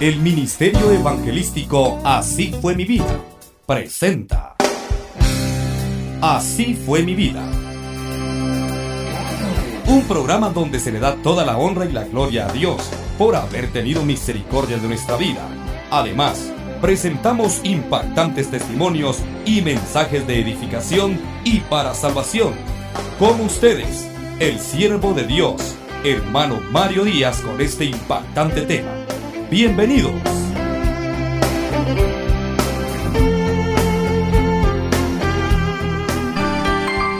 El 0.00 0.20
Ministerio 0.20 0.92
Evangelístico 0.92 1.98
Así 2.04 2.54
fue 2.62 2.76
mi 2.76 2.84
vida 2.84 3.20
presenta 3.66 4.54
Así 6.20 6.74
fue 6.74 7.02
mi 7.02 7.14
vida. 7.14 7.42
Un 9.86 10.04
programa 10.08 10.50
donde 10.50 10.80
se 10.80 10.92
le 10.92 11.00
da 11.00 11.16
toda 11.16 11.44
la 11.44 11.56
honra 11.58 11.84
y 11.84 11.92
la 11.92 12.04
gloria 12.04 12.46
a 12.46 12.52
Dios 12.52 12.90
por 13.16 13.36
haber 13.36 13.72
tenido 13.72 14.04
misericordia 14.04 14.78
de 14.78 14.88
nuestra 14.88 15.16
vida. 15.16 15.46
Además, 15.90 16.52
presentamos 16.80 17.60
impactantes 17.64 18.50
testimonios 18.50 19.18
y 19.46 19.62
mensajes 19.62 20.26
de 20.26 20.40
edificación 20.40 21.20
y 21.44 21.60
para 21.60 21.94
salvación. 21.94 22.54
Con 23.18 23.40
ustedes, 23.40 24.08
el 24.40 24.58
siervo 24.58 25.12
de 25.12 25.24
Dios, 25.24 25.76
hermano 26.04 26.60
Mario 26.72 27.04
Díaz, 27.04 27.40
con 27.42 27.60
este 27.60 27.84
impactante 27.84 28.62
tema. 28.62 29.08
Bienvenidos. 29.50 30.12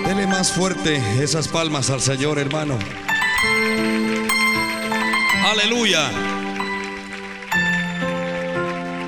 Dele 0.07 0.27
más 0.27 0.53
fuerte 0.53 1.01
esas 1.23 1.49
palmas 1.49 1.89
al 1.89 2.03
Señor, 2.03 2.39
hermano. 2.39 2.79
Aleluya. 5.47 6.11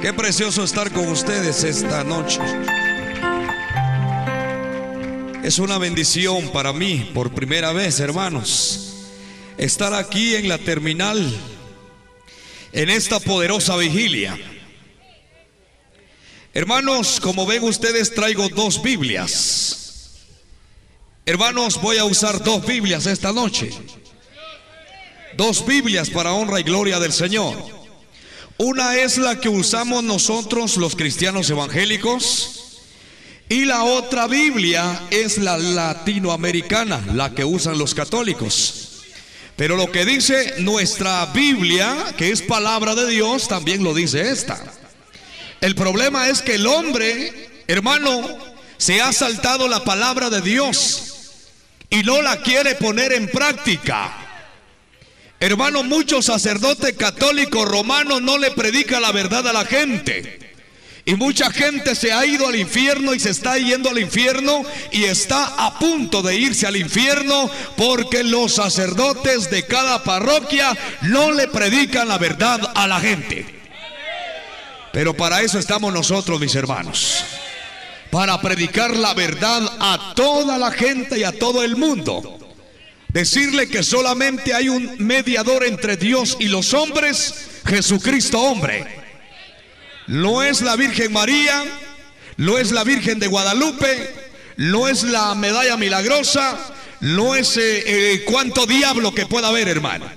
Qué 0.01 0.15
precioso 0.15 0.65
estar 0.65 0.91
con 0.91 1.09
ustedes 1.09 1.63
esta 1.65 2.03
noche. 2.05 2.41
Es 5.43 5.59
una 5.59 5.77
bendición 5.77 6.49
para 6.53 6.73
mí, 6.73 7.11
por 7.13 7.33
primera 7.33 7.73
vez, 7.73 8.01
hermanos, 8.01 9.11
estar 9.59 9.93
aquí 9.93 10.37
en 10.37 10.49
la 10.49 10.57
terminal, 10.57 11.31
en 12.73 12.91
esta 12.91 13.21
poderosa 13.21 13.77
vigilia. 13.77 14.39
Hermanos, 16.53 17.21
como 17.21 17.47
ven 17.47 17.63
ustedes, 17.63 18.13
traigo 18.15 18.49
dos 18.49 18.83
Biblias. 18.83 20.27
Hermanos, 21.25 21.81
voy 21.81 21.99
a 21.99 22.05
usar 22.05 22.43
dos 22.43 22.67
Biblias 22.67 23.07
esta 23.07 23.33
noche. 23.33 23.71
Dos 25.37 25.65
Biblias 25.65 26.11
para 26.11 26.33
honra 26.33 26.59
y 26.59 26.65
gloria 26.65 26.99
del 26.99 27.13
Señor. 27.13 27.57
Una 28.59 28.97
es 28.97 29.17
la 29.17 29.41
que 29.41 29.49
usamos 29.49 30.03
nosotros 30.03 30.77
los 30.77 30.97
cristianos 30.97 31.49
evangélicos 31.49 32.61
y 33.49 33.65
la 33.65 33.85
otra 33.85 34.27
Biblia 34.27 35.09
es 35.11 35.39
la 35.39 35.57
latinoamericana, 35.57 37.03
la 37.15 37.35
que 37.35 37.45
usan 37.45 37.79
los 37.79 37.95
católicos. 37.95 38.90
Pero 39.61 39.77
lo 39.77 39.93
que 39.93 40.07
dice 40.07 40.55
nuestra 40.61 41.27
Biblia, 41.27 42.15
que 42.17 42.31
es 42.31 42.41
palabra 42.41 42.95
de 42.95 43.07
Dios, 43.07 43.47
también 43.47 43.85
lo 43.85 43.93
dice 43.93 44.31
esta. 44.31 44.59
El 45.61 45.75
problema 45.75 46.31
es 46.31 46.41
que 46.41 46.55
el 46.55 46.67
hombre, 46.67 47.51
hermano, 47.67 48.39
se 48.79 49.03
ha 49.03 49.13
saltado 49.13 49.69
la 49.69 49.85
palabra 49.85 50.31
de 50.31 50.41
Dios 50.41 51.43
y 51.91 52.03
no 52.05 52.23
la 52.23 52.41
quiere 52.41 52.75
poner 52.77 53.13
en 53.13 53.29
práctica. 53.29 54.11
Hermano, 55.39 55.83
muchos 55.83 56.25
sacerdotes 56.25 56.95
católicos 56.95 57.69
romanos 57.69 58.23
no 58.23 58.39
le 58.39 58.53
predican 58.53 59.03
la 59.03 59.13
verdad 59.13 59.47
a 59.47 59.53
la 59.53 59.67
gente. 59.67 60.50
Y 61.05 61.15
mucha 61.15 61.51
gente 61.51 61.95
se 61.95 62.13
ha 62.13 62.27
ido 62.27 62.47
al 62.47 62.57
infierno 62.57 63.15
y 63.15 63.21
se 63.21 63.31
está 63.31 63.57
yendo 63.57 63.89
al 63.89 63.99
infierno 63.99 64.63
y 64.93 65.05
está 65.05 65.67
a 65.67 65.79
punto 65.79 66.23
de 66.23 66.37
irse 66.37 66.67
al 66.67 66.77
infierno 66.77 67.51
porque 67.77 68.23
los 68.23 68.55
sacerdotes 68.55 69.51
de 69.51 69.65
cada 69.65 70.05
parroquia 70.05 70.77
no 71.03 71.33
le 71.33 71.49
predican 71.49 72.07
la 72.07 72.19
verdad 72.19 72.61
a 72.75 72.87
la 72.87 73.01
gente. 73.01 73.47
Pero 74.93 75.17
para 75.17 75.41
eso 75.41 75.59
estamos 75.59 75.93
nosotros, 75.93 76.39
mis 76.41 76.55
hermanos. 76.55 77.25
Para 78.11 78.41
predicar 78.41 78.95
la 78.95 79.15
verdad 79.15 79.63
a 79.79 80.13
toda 80.15 80.59
la 80.59 80.73
gente 80.73 81.19
y 81.19 81.25
a 81.25 81.33
todo 81.33 81.63
el 81.63 81.77
mundo. 81.77 82.39
Decirle 83.09 83.69
que 83.69 83.83
solamente 83.83 84.53
hay 84.53 84.69
un 84.69 84.97
mediador 84.99 85.65
entre 85.65 85.97
Dios 85.97 86.37
y 86.41 86.49
los 86.49 86.75
hombres, 86.75 87.35
Jesucristo 87.65 88.41
hombre. 88.41 89.00
No 90.11 90.43
es 90.43 90.61
la 90.61 90.75
Virgen 90.75 91.13
María, 91.13 91.63
no 92.37 92.59
es 92.59 92.73
la 92.73 92.83
Virgen 92.83 93.21
de 93.21 93.29
Guadalupe, 93.29 94.13
no 94.57 94.89
es 94.89 95.05
la 95.05 95.37
medalla 95.37 95.77
milagrosa, 95.77 96.59
no 96.99 97.37
es 97.37 97.57
eh, 97.57 97.85
eh, 97.87 98.25
cuánto 98.25 98.67
diablo 98.67 99.15
que 99.15 99.27
pueda 99.27 99.47
haber, 99.47 99.69
hermano. 99.69 100.11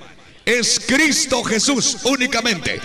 Es 0.45 0.81
Cristo 0.83 1.43
Jesús 1.43 1.97
únicamente. 2.05 2.81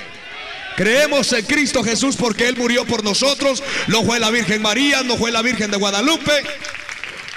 Creemos 0.77 1.33
en 1.33 1.47
Cristo 1.47 1.83
Jesús 1.83 2.15
porque 2.15 2.47
Él 2.47 2.59
murió 2.59 2.85
por 2.85 3.03
nosotros. 3.03 3.63
No 3.87 4.05
fue 4.05 4.21
la 4.21 4.31
Virgen 4.31 4.61
María, 4.61 5.03
no 5.03 5.17
fue 5.17 5.33
la 5.33 5.41
Virgen 5.41 5.71
de 5.71 5.79
Guadalupe, 5.79 6.45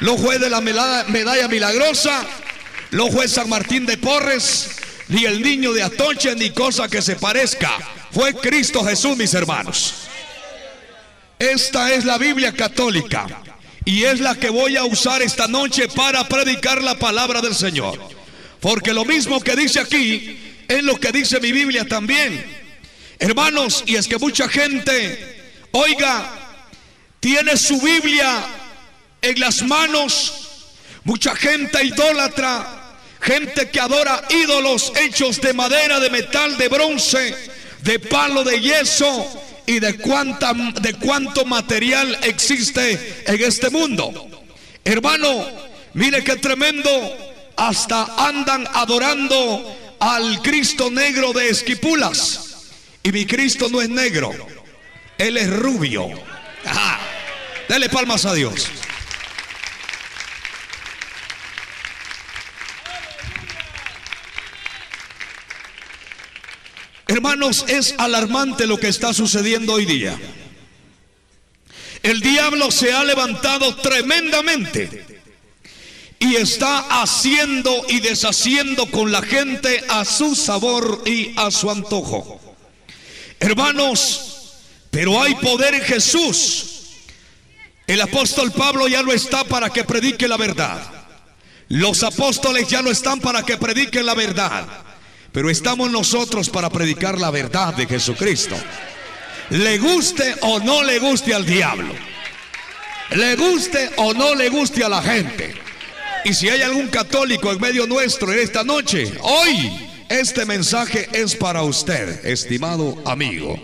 no 0.02 0.18
fue 0.18 0.38
de 0.38 0.50
la 0.50 0.60
medalla 0.60 1.48
milagrosa, 1.48 2.28
no 2.92 3.10
fue 3.10 3.30
San 3.30 3.48
Martín 3.48 3.86
de 3.86 3.98
Porres, 3.98 4.68
ni 5.12 5.26
el 5.26 5.42
niño 5.42 5.74
de 5.74 5.84
Atoche, 5.84 6.34
ni 6.36 6.52
cosa 6.52 6.88
que 6.88 7.02
se 7.02 7.18
parezca. 7.18 7.70
Fue 8.12 8.34
Cristo 8.34 8.84
Jesús, 8.84 9.18
mis 9.18 9.34
hermanos. 9.34 9.94
Esta 11.38 11.94
es 11.94 12.06
la 12.06 12.18
Biblia 12.18 12.54
católica 12.54 13.28
y 13.84 14.04
es 14.04 14.22
la 14.22 14.36
que 14.36 14.50
voy 14.50 14.78
a 14.78 14.86
usar 14.86 15.22
esta 15.22 15.48
noche 15.48 15.90
para 15.90 16.28
predicar 16.30 16.82
la 16.82 16.98
palabra 16.98 17.42
del 17.42 17.56
Señor. 17.56 18.00
Porque 18.62 18.94
lo 18.94 19.04
mismo 19.04 19.42
que 19.42 19.56
dice 19.58 19.82
aquí 19.82 20.40
es 20.68 20.82
lo 20.84 20.98
que 20.98 21.12
dice 21.12 21.42
mi 21.42 21.52
Biblia 21.52 21.86
también. 21.86 22.46
Hermanos, 23.20 23.84
y 23.86 23.96
es 23.96 24.08
que 24.08 24.18
mucha 24.18 24.48
gente, 24.48 25.58
oiga, 25.72 26.56
tiene 27.20 27.58
su 27.58 27.82
Biblia 27.82 28.46
en 29.22 29.40
las 29.42 29.62
manos, 29.64 30.70
mucha 31.04 31.36
gente 31.36 31.84
idólatra, 31.84 32.81
Gente 33.22 33.70
que 33.70 33.80
adora 33.80 34.24
ídolos 34.30 34.92
hechos 34.96 35.40
de 35.40 35.54
madera, 35.54 36.00
de 36.00 36.10
metal, 36.10 36.58
de 36.58 36.68
bronce, 36.68 37.36
de 37.84 38.00
palo, 38.00 38.44
de 38.44 38.60
yeso 38.60 39.62
y 39.68 39.80
de, 39.80 39.98
cuánta, 39.98 40.54
de 40.54 40.94
cuánto 40.96 41.46
material 41.46 42.18
existe 42.24 43.24
en 43.28 43.44
este 43.44 43.70
mundo. 43.70 44.28
Hermano, 44.84 45.46
mire 45.94 46.24
qué 46.24 46.36
tremendo. 46.38 46.90
Hasta 47.58 48.28
andan 48.28 48.68
adorando 48.74 49.78
al 50.00 50.42
Cristo 50.42 50.90
negro 50.90 51.32
de 51.32 51.50
Esquipulas. 51.50 52.70
Y 53.04 53.12
mi 53.12 53.26
Cristo 53.26 53.68
no 53.70 53.82
es 53.82 53.90
negro, 53.90 54.32
Él 55.18 55.38
es 55.38 55.50
rubio. 55.50 56.10
Ajá. 56.66 57.00
Dele 57.68 57.90
palmas 57.90 58.26
a 58.26 58.34
Dios. 58.34 58.68
Hermanos, 67.12 67.66
es 67.68 67.94
alarmante 67.98 68.66
lo 68.66 68.80
que 68.80 68.88
está 68.88 69.14
sucediendo 69.14 69.74
hoy 69.74 69.86
día. 69.86 70.18
El 72.04 72.22
diablo 72.22 72.72
se 72.72 72.94
ha 72.94 73.04
levantado 73.04 73.76
tremendamente 73.76 75.22
y 76.20 76.36
está 76.38 77.02
haciendo 77.02 77.86
y 77.90 78.00
deshaciendo 78.00 78.90
con 78.90 79.12
la 79.12 79.22
gente 79.22 79.84
a 79.90 80.06
su 80.06 80.36
sabor 80.36 81.04
y 81.06 81.34
a 81.36 81.52
su 81.52 81.70
antojo. 81.70 82.40
Hermanos, 83.42 84.54
pero 84.90 85.22
hay 85.22 85.36
poder 85.36 85.74
en 85.74 85.82
Jesús. 85.82 86.68
El 87.88 88.00
apóstol 88.00 88.54
Pablo 88.54 88.88
ya 88.88 89.04
no 89.04 89.12
está 89.12 89.44
para 89.44 89.70
que 89.70 89.84
predique 89.84 90.30
la 90.30 90.38
verdad. 90.38 90.82
Los 91.68 92.04
apóstoles 92.04 92.70
ya 92.70 92.82
no 92.82 92.90
están 92.90 93.20
para 93.20 93.44
que 93.44 93.58
prediquen 93.58 94.06
la 94.06 94.16
verdad. 94.16 94.91
Pero 95.32 95.50
estamos 95.50 95.90
nosotros 95.92 96.50
para 96.50 96.70
predicar 96.70 97.20
la 97.20 97.32
verdad 97.32 97.74
de 97.74 97.88
Jesucristo. 97.88 98.56
Le 99.50 99.78
guste 99.78 100.36
o 100.42 100.60
no 100.60 100.84
le 100.84 101.00
guste 101.00 101.34
al 101.34 101.46
diablo. 101.46 101.94
Le 103.12 103.36
guste 103.36 103.90
o 103.98 104.14
no 104.14 104.36
le 104.36 104.50
guste 104.50 104.84
a 104.84 104.90
la 104.90 105.02
gente. 105.02 105.54
Y 106.24 106.34
si 106.34 106.50
hay 106.50 106.62
algún 106.62 106.88
católico 106.88 107.52
en 107.52 107.60
medio 107.60 107.88
nuestro 107.88 108.32
en 108.32 108.40
esta 108.40 108.64
noche, 108.64 109.12
hoy 109.22 109.90
este 110.10 110.46
mensaje 110.46 111.10
es 111.14 111.36
para 111.36 111.64
usted, 111.64 112.26
estimado 112.26 113.02
amigo. 113.06 113.58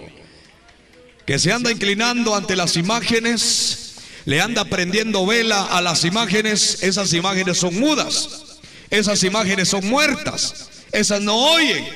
Que 1.25 1.39
se 1.39 1.51
anda 1.51 1.71
inclinando 1.71 2.35
ante 2.35 2.55
las 2.55 2.77
imágenes, 2.77 3.95
le 4.25 4.41
anda 4.41 4.65
prendiendo 4.65 5.25
vela 5.25 5.65
a 5.65 5.81
las 5.81 6.05
imágenes, 6.05 6.83
esas 6.83 7.13
imágenes 7.13 7.57
son 7.57 7.77
mudas, 7.77 8.59
esas 8.89 9.23
imágenes 9.23 9.69
son 9.69 9.85
muertas. 9.87 10.76
Esas 10.97 11.21
no 11.21 11.35
oyen 11.35 11.87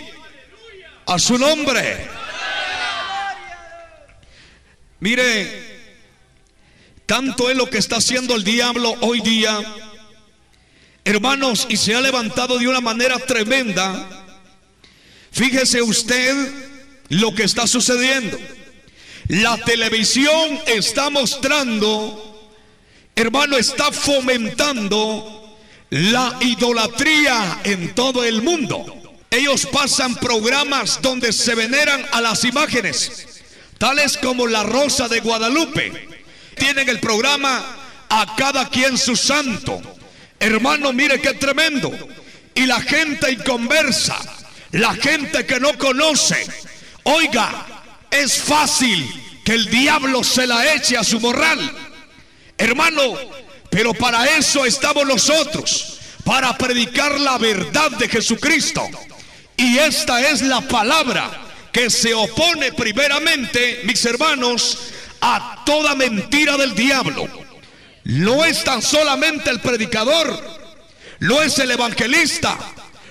a 1.07 1.17
su 1.17 1.35
nombre. 1.35 2.07
Mire, 4.99 5.89
tanto 7.07 7.49
es 7.49 7.57
lo 7.57 7.67
que 7.67 7.79
está 7.79 7.95
haciendo 7.95 8.35
el 8.35 8.43
diablo 8.43 8.93
hoy 9.01 9.21
día, 9.21 9.59
hermanos, 11.03 11.65
y 11.67 11.77
se 11.77 11.95
ha 11.95 12.01
levantado 12.01 12.59
de 12.59 12.67
una 12.67 12.79
manera 12.79 13.17
tremenda. 13.17 14.07
Fíjese 15.31 15.81
usted 15.81 16.35
lo 17.09 17.33
que 17.33 17.45
está 17.45 17.65
sucediendo. 17.65 18.37
La 19.29 19.57
televisión 19.57 20.59
está 20.67 21.09
mostrando, 21.09 22.51
hermano, 23.15 23.57
está 23.57 23.91
fomentando 23.91 25.40
la 25.91 26.37
idolatría 26.39 27.59
en 27.65 27.93
todo 27.93 28.23
el 28.23 28.41
mundo. 28.41 28.97
Ellos 29.29 29.65
pasan 29.65 30.15
programas 30.15 31.01
donde 31.01 31.31
se 31.33 31.53
veneran 31.53 32.05
a 32.11 32.21
las 32.21 32.43
imágenes, 32.45 33.41
tales 33.77 34.17
como 34.17 34.47
la 34.47 34.63
Rosa 34.63 35.07
de 35.07 35.19
Guadalupe. 35.19 36.07
Tienen 36.55 36.87
el 36.87 36.99
programa 36.99 37.77
a 38.09 38.35
cada 38.37 38.69
quien 38.69 38.97
su 38.97 39.15
santo. 39.15 39.81
Hermano, 40.39 40.93
mire 40.93 41.21
qué 41.21 41.33
tremendo. 41.33 41.91
Y 42.55 42.65
la 42.65 42.81
gente 42.81 43.31
inconversa, 43.31 44.17
la 44.71 44.93
gente 44.95 45.45
que 45.45 45.59
no 45.59 45.77
conoce, 45.77 46.45
oiga, 47.03 47.65
es 48.09 48.37
fácil 48.41 49.41
que 49.43 49.53
el 49.53 49.65
diablo 49.69 50.23
se 50.23 50.47
la 50.47 50.73
eche 50.73 50.97
a 50.97 51.03
su 51.03 51.19
morral. 51.19 51.59
Hermano, 52.57 53.13
pero 53.71 53.93
para 53.93 54.37
eso 54.37 54.65
estamos 54.65 55.07
nosotros, 55.07 55.97
para 56.25 56.55
predicar 56.57 57.19
la 57.19 57.37
verdad 57.37 57.89
de 57.91 58.09
Jesucristo. 58.09 58.87
Y 59.55 59.77
esta 59.77 60.29
es 60.29 60.41
la 60.41 60.59
palabra 60.61 61.31
que 61.71 61.89
se 61.89 62.13
opone 62.13 62.73
primeramente, 62.73 63.81
mis 63.85 64.05
hermanos, 64.05 64.77
a 65.21 65.63
toda 65.65 65.95
mentira 65.95 66.57
del 66.57 66.75
diablo. 66.75 67.27
No 68.03 68.43
es 68.43 68.63
tan 68.65 68.81
solamente 68.81 69.49
el 69.49 69.61
predicador, 69.61 70.37
lo 71.19 71.41
es 71.41 71.57
el 71.59 71.71
evangelista, 71.71 72.57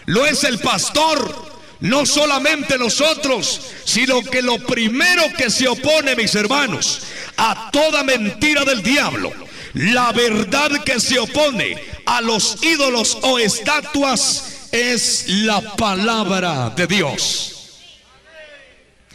lo 0.04 0.26
es 0.26 0.44
el 0.44 0.58
pastor, 0.58 1.50
no 1.80 2.04
solamente 2.04 2.76
nosotros, 2.76 3.62
sino 3.84 4.22
que 4.22 4.42
lo 4.42 4.58
primero 4.58 5.22
que 5.38 5.48
se 5.48 5.68
opone, 5.68 6.16
mis 6.16 6.34
hermanos, 6.34 7.02
a 7.38 7.70
toda 7.70 8.02
mentira 8.02 8.64
del 8.66 8.82
diablo, 8.82 9.32
la 9.74 10.12
verdad 10.12 10.82
que 10.84 10.98
se 11.00 11.18
opone 11.18 11.76
a 12.06 12.20
los 12.20 12.62
ídolos 12.62 13.18
o 13.22 13.38
estatuas 13.38 14.68
es 14.72 15.24
la 15.28 15.60
palabra 15.76 16.70
de 16.70 16.86
Dios. 16.86 17.56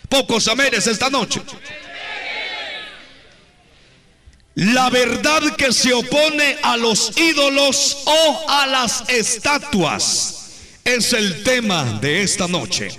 Pocos 0.10 0.48
amenes 0.48 0.88
esta 0.88 1.10
noche. 1.10 1.42
La 4.56 4.90
verdad 4.90 5.42
que 5.58 5.74
se 5.74 5.94
opone 5.94 6.58
a 6.64 6.78
los 6.78 7.12
ídolos 7.18 7.98
o 8.06 8.46
a 8.50 8.66
las 8.68 9.04
estatuas 9.10 10.36
es 10.86 11.12
el 11.12 11.44
tema 11.44 12.00
de 12.00 12.22
esta 12.22 12.48
noche. 12.48 12.90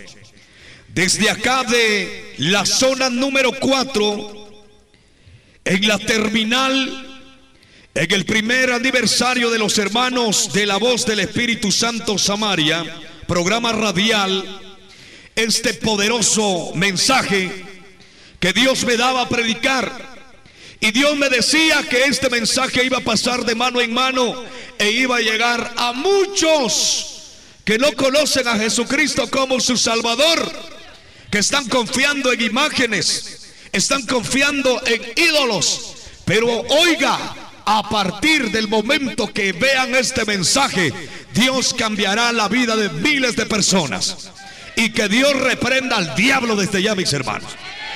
Desde 0.88 1.30
acá 1.30 1.62
de 1.62 2.34
la 2.38 2.66
zona 2.66 3.08
número 3.08 3.52
4, 3.58 4.48
en 5.64 5.88
la 5.88 5.98
terminal, 5.98 7.05
en 7.96 8.12
el 8.12 8.26
primer 8.26 8.72
aniversario 8.72 9.48
de 9.48 9.58
los 9.58 9.78
hermanos 9.78 10.52
de 10.52 10.66
la 10.66 10.76
voz 10.76 11.06
del 11.06 11.20
Espíritu 11.20 11.72
Santo 11.72 12.18
Samaria, 12.18 12.84
programa 13.26 13.72
radial, 13.72 14.60
este 15.34 15.72
poderoso 15.72 16.72
mensaje 16.74 17.64
que 18.38 18.52
Dios 18.52 18.84
me 18.84 18.98
daba 18.98 19.22
a 19.22 19.28
predicar. 19.30 20.14
Y 20.78 20.90
Dios 20.90 21.16
me 21.16 21.30
decía 21.30 21.86
que 21.88 22.04
este 22.04 22.28
mensaje 22.28 22.84
iba 22.84 22.98
a 22.98 23.04
pasar 23.04 23.46
de 23.46 23.54
mano 23.54 23.80
en 23.80 23.94
mano 23.94 24.44
e 24.78 24.90
iba 24.90 25.16
a 25.16 25.20
llegar 25.20 25.72
a 25.78 25.94
muchos 25.94 27.38
que 27.64 27.78
no 27.78 27.90
conocen 27.92 28.46
a 28.46 28.58
Jesucristo 28.58 29.30
como 29.30 29.58
su 29.58 29.78
Salvador, 29.78 30.52
que 31.30 31.38
están 31.38 31.66
confiando 31.66 32.30
en 32.30 32.42
imágenes, 32.42 33.54
están 33.72 34.04
confiando 34.04 34.82
en 34.84 35.02
ídolos. 35.16 35.94
Pero 36.26 36.60
oiga, 36.60 37.45
a 37.66 37.82
partir 37.90 38.52
del 38.52 38.68
momento 38.68 39.32
que 39.32 39.52
vean 39.52 39.94
este 39.96 40.24
mensaje, 40.24 40.92
Dios 41.32 41.74
cambiará 41.74 42.32
la 42.32 42.48
vida 42.48 42.76
de 42.76 42.88
miles 42.88 43.34
de 43.34 43.44
personas. 43.44 44.30
Y 44.76 44.90
que 44.90 45.08
Dios 45.08 45.32
reprenda 45.34 45.96
al 45.96 46.14
diablo 46.14 46.54
desde 46.54 46.80
ya, 46.80 46.94
mis 46.94 47.12
hermanos. 47.12 47.50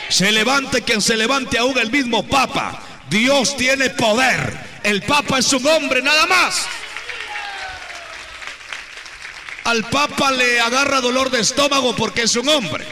Se 0.09 0.33
levante 0.33 0.83
quien 0.83 1.01
se 1.01 1.17
levante 1.17 1.57
aún 1.57 1.79
el 1.79 1.91
mismo 1.93 2.27
Papa. 2.27 2.83
Dios 3.09 3.57
tiene 3.57 3.91
poder. 3.91 4.59
El 4.83 5.03
Papa 5.03 5.39
es 5.39 5.53
un 5.53 5.65
hombre 5.67 6.03
nada 6.03 6.27
más. 6.27 6.67
Al 9.65 9.85
Papa 9.85 10.33
le 10.33 10.59
agarra 10.59 11.01
dolor 11.01 11.31
de 11.31 11.41
estómago 11.41 11.95
porque 11.95 12.23
es 12.23 12.35
un 12.35 12.49
hombre. 12.49 12.85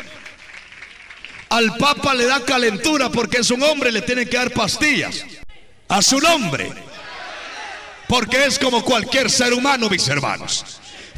Al 1.48 1.76
Papa 1.76 2.14
le 2.14 2.26
da 2.26 2.44
calentura 2.44 3.10
porque 3.10 3.38
es 3.38 3.50
un 3.50 3.62
hombre, 3.64 3.90
le 3.90 4.02
tienen 4.02 4.28
que 4.28 4.36
dar 4.36 4.52
pastillas. 4.52 5.24
A 5.88 6.02
su 6.02 6.20
nombre. 6.20 6.72
Porque 8.08 8.44
es 8.46 8.58
como 8.58 8.84
cualquier 8.84 9.30
ser 9.30 9.52
humano, 9.52 9.88
mis 9.88 10.06
hermanos. 10.08 10.64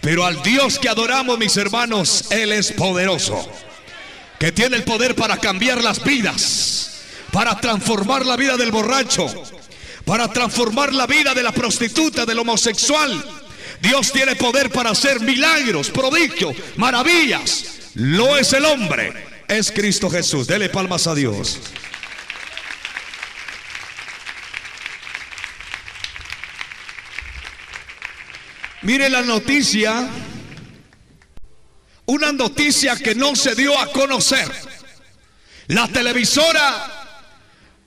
Pero 0.01 0.25
al 0.25 0.43
Dios 0.43 0.79
que 0.79 0.89
adoramos, 0.89 1.39
mis 1.39 1.57
hermanos, 1.57 2.27
Él 2.31 2.53
es 2.53 2.73
poderoso. 2.73 3.49
Que 4.39 4.53
tiene 4.53 4.77
el 4.77 4.85
poder 4.85 5.15
para 5.15 5.37
cambiar 5.37 5.83
las 5.83 6.03
vidas. 6.03 7.03
Para 7.33 7.61
transformar 7.61 8.25
la 8.27 8.37
vida 8.37 8.57
del 8.57 8.73
borracho. 8.73 9.27
Para 10.05 10.29
transformar 10.29 10.93
la 10.93 11.07
vida 11.07 11.35
de 11.35 11.43
la 11.43 11.53
prostituta, 11.53 12.25
del 12.25 12.39
homosexual 12.39 13.41
Dios 13.81 14.13
tiene 14.13 14.37
poder 14.37 14.71
para 14.71 14.91
hacer 14.91 15.21
milagros, 15.21 15.91
prodigios, 15.91 16.55
maravillas. 16.77 17.65
Lo 17.95 18.37
es 18.37 18.53
el 18.53 18.65
hombre, 18.65 19.13
es 19.49 19.73
Cristo 19.73 20.11
Jesús. 20.11 20.47
Dele 20.47 20.69
palmas 20.69 21.07
a 21.07 21.15
Dios. 21.15 21.59
Mire 28.83 29.11
la 29.11 29.23
noticia, 29.23 30.09
una 32.07 32.33
noticia 32.33 32.97
que 32.97 33.15
no 33.15 33.37
se 33.37 33.55
dio 33.55 33.79
a 33.79 33.93
conocer. 33.93 34.51
La 35.69 35.87
televisora 35.89 37.19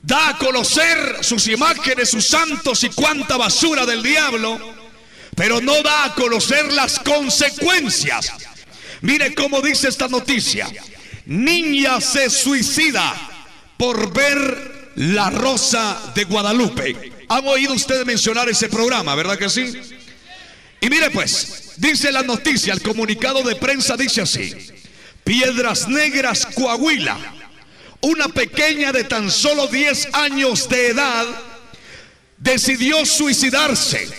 da 0.01 0.29
a 0.29 0.37
conocer 0.37 1.17
sus 1.21 1.47
imágenes, 1.47 2.09
sus 2.09 2.27
santos 2.27 2.83
y 2.83 2.89
cuánta 2.89 3.37
basura 3.37 3.85
del 3.85 4.03
diablo 4.03 4.83
pero 5.35 5.61
no 5.61 5.81
da 5.81 6.05
a 6.05 6.15
conocer 6.15 6.71
las 6.73 6.99
consecuencias. 6.99 8.31
Mire 9.01 9.33
cómo 9.33 9.61
dice 9.61 9.89
esta 9.89 10.07
noticia. 10.07 10.67
Niña 11.25 12.01
se 12.01 12.29
suicida 12.29 13.13
por 13.77 14.13
ver 14.13 14.91
la 14.95 15.29
rosa 15.29 16.11
de 16.15 16.25
Guadalupe. 16.25 17.11
¿Han 17.29 17.47
oído 17.47 17.73
ustedes 17.73 18.05
mencionar 18.05 18.49
ese 18.49 18.69
programa, 18.69 19.15
verdad 19.15 19.37
que 19.37 19.49
sí? 19.49 19.73
Y 20.83 20.89
mire 20.89 21.09
pues, 21.11 21.75
dice 21.77 22.11
la 22.11 22.23
noticia, 22.23 22.73
el 22.73 22.81
comunicado 22.81 23.41
de 23.41 23.55
prensa 23.55 23.95
dice 23.95 24.19
así. 24.19 24.53
Piedras 25.23 25.87
Negras, 25.87 26.45
Coahuila. 26.45 27.17
Una 28.01 28.27
pequeña 28.27 28.91
de 28.91 29.05
tan 29.05 29.31
solo 29.31 29.67
10 29.67 30.09
años 30.11 30.67
de 30.67 30.87
edad 30.87 31.25
decidió 32.37 33.05
suicidarse 33.05 34.09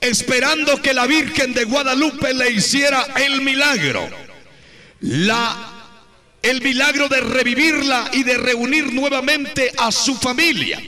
esperando 0.00 0.80
que 0.80 0.94
la 0.94 1.06
Virgen 1.06 1.52
de 1.52 1.64
Guadalupe 1.64 2.32
le 2.32 2.52
hiciera 2.52 3.06
el 3.16 3.42
milagro. 3.42 4.08
La 5.00 5.74
el 6.40 6.62
milagro 6.62 7.08
de 7.08 7.20
revivirla 7.20 8.08
y 8.14 8.22
de 8.22 8.38
reunir 8.38 8.94
nuevamente 8.94 9.72
a 9.76 9.92
su 9.92 10.14
familia, 10.14 10.80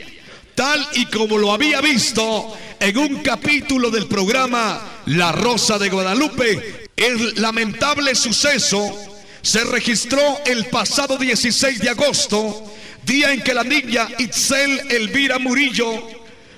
tal 0.61 0.87
y 0.93 1.07
como 1.07 1.39
lo 1.39 1.55
había 1.55 1.81
visto 1.81 2.55
en 2.79 2.99
un 2.99 3.23
capítulo 3.23 3.91
del 3.91 4.07
programa 4.07 5.01
La 5.07 5.33
Rosa 5.33 5.79
de 5.79 5.89
Guadalupe. 5.89 6.91
El 6.95 7.41
lamentable 7.41 8.15
suceso 8.15 8.95
se 9.41 9.65
registró 9.65 10.21
el 10.45 10.67
pasado 10.67 11.17
16 11.17 11.79
de 11.79 11.89
agosto, 11.89 12.75
día 13.07 13.33
en 13.33 13.41
que 13.41 13.55
la 13.55 13.65
niña 13.65 14.07
Itzel 14.19 14.83
Elvira 14.91 15.39
Murillo 15.39 16.07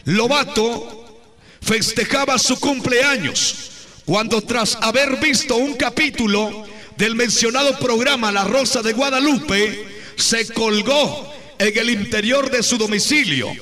Lobato 0.07 1.21
festejaba 1.61 2.41
su 2.41 2.59
cumpleaños 2.59 3.71
cuando 4.05 4.43
tras 4.43 4.79
haber 4.81 5.19
visto 5.21 5.55
un 5.55 5.75
capítulo 5.75 6.65
del 6.97 7.15
mencionado 7.15 7.79
programa 7.79 8.33
La 8.33 8.43
Rosa 8.43 8.83
de 8.83 8.95
Guadalupe, 8.95 9.87
se 10.17 10.53
colgó 10.53 11.33
en 11.57 11.79
el 11.79 11.91
interior 11.91 12.51
de 12.51 12.65
su 12.65 12.77
domicilio, 12.79 13.53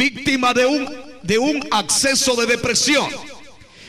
víctima 0.00 0.54
de 0.54 0.64
un, 0.64 0.88
de 1.22 1.38
un 1.38 1.68
acceso 1.70 2.34
de 2.34 2.46
depresión. 2.46 3.06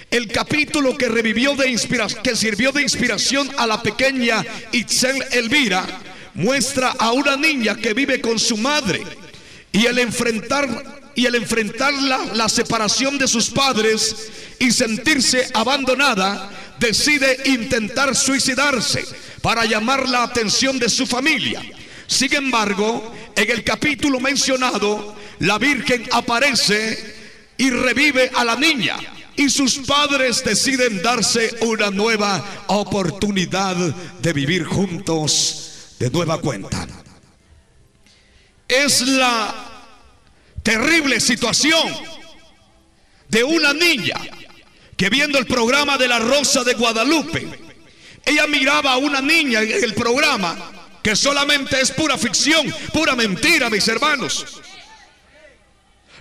El 0.09 0.27
capítulo 0.27 0.97
que 0.97 1.07
revivió 1.07 1.55
de 1.55 1.69
inspiración, 1.69 2.21
que 2.21 2.35
sirvió 2.35 2.73
de 2.73 2.81
inspiración 2.81 3.49
a 3.57 3.65
la 3.65 3.81
pequeña 3.81 4.45
Itzel 4.73 5.23
Elvira, 5.31 5.85
muestra 6.33 6.89
a 6.99 7.13
una 7.13 7.37
niña 7.37 7.77
que 7.77 7.93
vive 7.93 8.19
con 8.19 8.37
su 8.39 8.57
madre 8.57 9.01
y 9.71 9.85
el 9.85 9.99
enfrentar 9.99 11.11
y 11.15 11.25
el 11.25 11.35
enfrentar 11.35 11.93
la, 11.93 12.49
separación 12.49 13.17
de 13.17 13.27
sus 13.27 13.49
padres 13.49 14.29
y 14.59 14.71
sentirse 14.71 15.47
abandonada, 15.53 16.49
decide 16.77 17.37
intentar 17.45 18.15
suicidarse. 18.17 19.05
para 19.41 19.65
llamar 19.65 20.07
la 20.07 20.21
atención 20.21 20.77
de 20.77 20.87
su 20.87 21.07
familia. 21.07 21.63
Sin 22.05 22.31
embargo, 22.35 23.11
en 23.35 23.49
el 23.49 23.63
capítulo 23.63 24.19
mencionado, 24.19 25.15
la 25.41 25.57
Virgen 25.57 26.07
aparece 26.11 27.15
y 27.57 27.69
revive 27.71 28.31
a 28.35 28.43
la 28.43 28.55
niña 28.55 28.97
y 29.35 29.49
sus 29.49 29.79
padres 29.79 30.43
deciden 30.43 31.01
darse 31.01 31.55
una 31.61 31.89
nueva 31.89 32.43
oportunidad 32.67 33.75
de 33.75 34.33
vivir 34.33 34.65
juntos 34.65 35.95
de 35.97 36.11
nueva 36.11 36.39
cuenta. 36.39 36.87
Es 38.67 39.01
la 39.01 39.83
terrible 40.61 41.19
situación 41.19 41.91
de 43.27 43.43
una 43.43 43.73
niña 43.73 44.21
que 44.95 45.09
viendo 45.09 45.39
el 45.39 45.47
programa 45.47 45.97
de 45.97 46.07
la 46.07 46.19
Rosa 46.19 46.63
de 46.63 46.75
Guadalupe, 46.75 47.47
ella 48.25 48.45
miraba 48.45 48.93
a 48.93 48.97
una 48.97 49.21
niña 49.21 49.61
en 49.61 49.83
el 49.83 49.95
programa 49.95 50.71
que 51.01 51.15
solamente 51.15 51.81
es 51.81 51.89
pura 51.89 52.15
ficción, 52.15 52.71
pura 52.93 53.15
mentira, 53.15 53.71
mis 53.71 53.87
hermanos. 53.87 54.61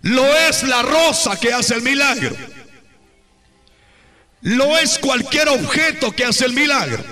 Lo 0.03 0.37
es 0.37 0.63
la 0.63 0.83
rosa 0.83 1.39
que 1.39 1.53
hace 1.53 1.75
el 1.75 1.83
milagro. 1.83 2.37
Lo 4.43 4.79
es 4.79 4.99
cualquier 4.99 5.49
objeto 5.49 6.13
que 6.13 6.25
hace 6.25 6.47
el 6.47 6.53
milagro. 6.53 7.05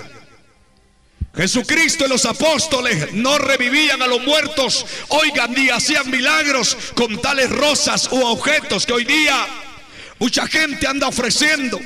Jesucristo 1.35 2.05
y 2.05 2.09
los 2.09 2.25
apóstoles 2.25 3.13
no 3.13 3.37
revivían 3.37 4.01
a 4.01 4.07
los 4.07 4.21
muertos, 4.23 4.85
oigan, 5.09 5.53
ni 5.53 5.69
hacían 5.69 6.09
milagros 6.09 6.75
con 6.95 7.21
tales 7.21 7.49
rosas 7.49 8.09
u 8.11 8.19
objetos 8.25 8.85
que 8.85 8.93
hoy 8.93 9.05
día 9.05 9.47
mucha 10.17 10.47
gente 10.47 10.87
anda 10.87 11.07
ofreciendo. 11.07 11.79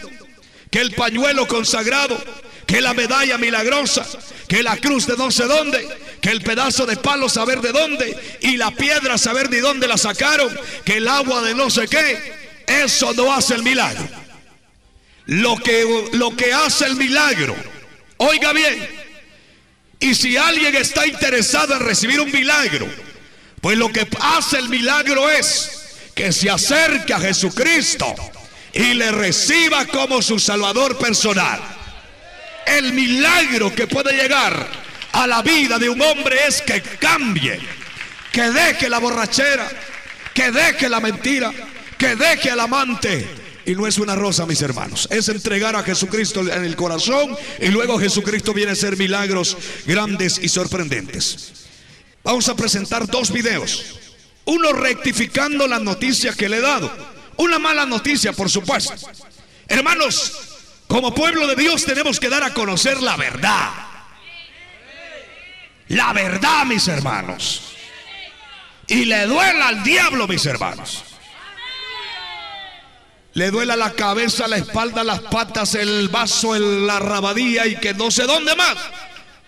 Que 0.73 0.81
el 0.81 0.89
pañuelo 0.93 1.47
consagrado, 1.47 2.17
que 2.65 2.81
la 2.81 2.95
medalla 2.95 3.37
milagrosa, 3.37 4.07
que 4.47 4.63
la 4.63 4.75
cruz 4.77 5.05
de 5.05 5.15
no 5.15 5.29
sé 5.29 5.43
dónde, 5.43 5.87
que 6.19 6.31
el 6.31 6.41
pedazo 6.41 6.87
de 6.87 6.97
palo 6.97 7.29
saber 7.29 7.61
de 7.61 7.71
dónde 7.71 8.39
y 8.41 8.57
la 8.57 8.71
piedra 8.71 9.19
saber 9.19 9.49
de 9.49 9.61
dónde 9.61 9.87
la 9.87 9.99
sacaron, 9.99 10.51
que 10.83 10.97
el 10.97 11.07
agua 11.07 11.43
de 11.43 11.53
no 11.53 11.69
sé 11.69 11.87
qué, 11.87 12.63
eso 12.65 13.13
no 13.13 13.31
hace 13.31 13.53
el 13.53 13.61
milagro. 13.61 14.03
Lo 15.27 15.57
que, 15.57 16.09
lo 16.13 16.35
que 16.35 16.51
hace 16.51 16.85
el 16.85 16.95
milagro, 16.95 17.55
oiga 18.17 18.51
bien, 18.51 18.89
y 19.99 20.15
si 20.15 20.37
alguien 20.37 20.73
está 20.75 21.05
interesado 21.05 21.75
en 21.75 21.81
recibir 21.81 22.19
un 22.19 22.31
milagro, 22.31 22.89
pues 23.61 23.77
lo 23.77 23.89
que 23.89 24.07
hace 24.19 24.57
el 24.57 24.69
milagro 24.69 25.29
es 25.29 25.83
que 26.15 26.31
se 26.31 26.49
acerque 26.49 27.13
a 27.13 27.19
Jesucristo 27.19 28.15
y 28.73 28.93
le 28.95 29.11
reciba 29.11 29.85
como 29.85 30.21
su 30.21 30.39
Salvador 30.39 30.97
personal. 30.97 31.61
El 32.65 32.93
milagro 32.93 33.73
que 33.73 33.87
puede 33.87 34.13
llegar 34.13 34.67
a 35.11 35.27
la 35.27 35.41
vida 35.41 35.77
de 35.77 35.89
un 35.89 36.01
hombre 36.01 36.47
es 36.47 36.61
que 36.61 36.81
cambie, 36.81 37.59
que 38.31 38.49
deje 38.49 38.89
la 38.89 38.99
borrachera, 38.99 39.69
que 40.33 40.51
deje 40.51 40.89
la 40.89 40.99
mentira, 40.99 41.51
que 41.97 42.15
deje 42.15 42.49
al 42.49 42.61
amante, 42.61 43.27
y 43.65 43.75
no 43.75 43.87
es 43.87 43.97
una 43.97 44.15
rosa, 44.15 44.45
mis 44.45 44.61
hermanos. 44.61 45.07
Es 45.11 45.29
entregar 45.29 45.75
a 45.75 45.83
Jesucristo 45.83 46.41
en 46.41 46.65
el 46.65 46.75
corazón 46.75 47.35
y 47.59 47.67
luego 47.67 47.99
Jesucristo 47.99 48.53
viene 48.53 48.71
a 48.71 48.73
hacer 48.73 48.97
milagros 48.97 49.57
grandes 49.85 50.39
y 50.41 50.49
sorprendentes. 50.49 51.53
Vamos 52.23 52.49
a 52.49 52.55
presentar 52.55 53.07
dos 53.07 53.31
videos. 53.31 53.99
Uno 54.45 54.73
rectificando 54.73 55.67
la 55.67 55.79
noticia 55.79 56.33
que 56.33 56.49
le 56.49 56.57
he 56.57 56.61
dado. 56.61 57.12
Una 57.37 57.59
mala 57.59 57.85
noticia, 57.85 58.33
por 58.33 58.49
supuesto. 58.49 58.93
Hermanos, 59.67 60.33
como 60.87 61.13
pueblo 61.13 61.47
de 61.47 61.55
Dios 61.55 61.85
tenemos 61.85 62.19
que 62.19 62.29
dar 62.29 62.43
a 62.43 62.53
conocer 62.53 63.01
la 63.01 63.17
verdad. 63.17 63.69
La 65.87 66.13
verdad, 66.13 66.65
mis 66.65 66.87
hermanos. 66.87 67.61
Y 68.87 69.05
le 69.05 69.25
duela 69.25 69.69
al 69.69 69.83
diablo, 69.83 70.27
mis 70.27 70.45
hermanos 70.45 71.03
le 73.33 73.49
duela 73.49 73.75
la 73.75 73.93
cabeza, 73.93 74.47
la 74.47 74.57
espalda, 74.57 75.03
las 75.03 75.21
patas, 75.21 75.73
el 75.75 76.07
vaso, 76.09 76.57
la 76.57 76.99
rabadía 76.99 77.65
y 77.65 77.75
que 77.77 77.93
no 77.93 78.11
sé 78.11 78.23
dónde 78.23 78.55
más. 78.55 78.77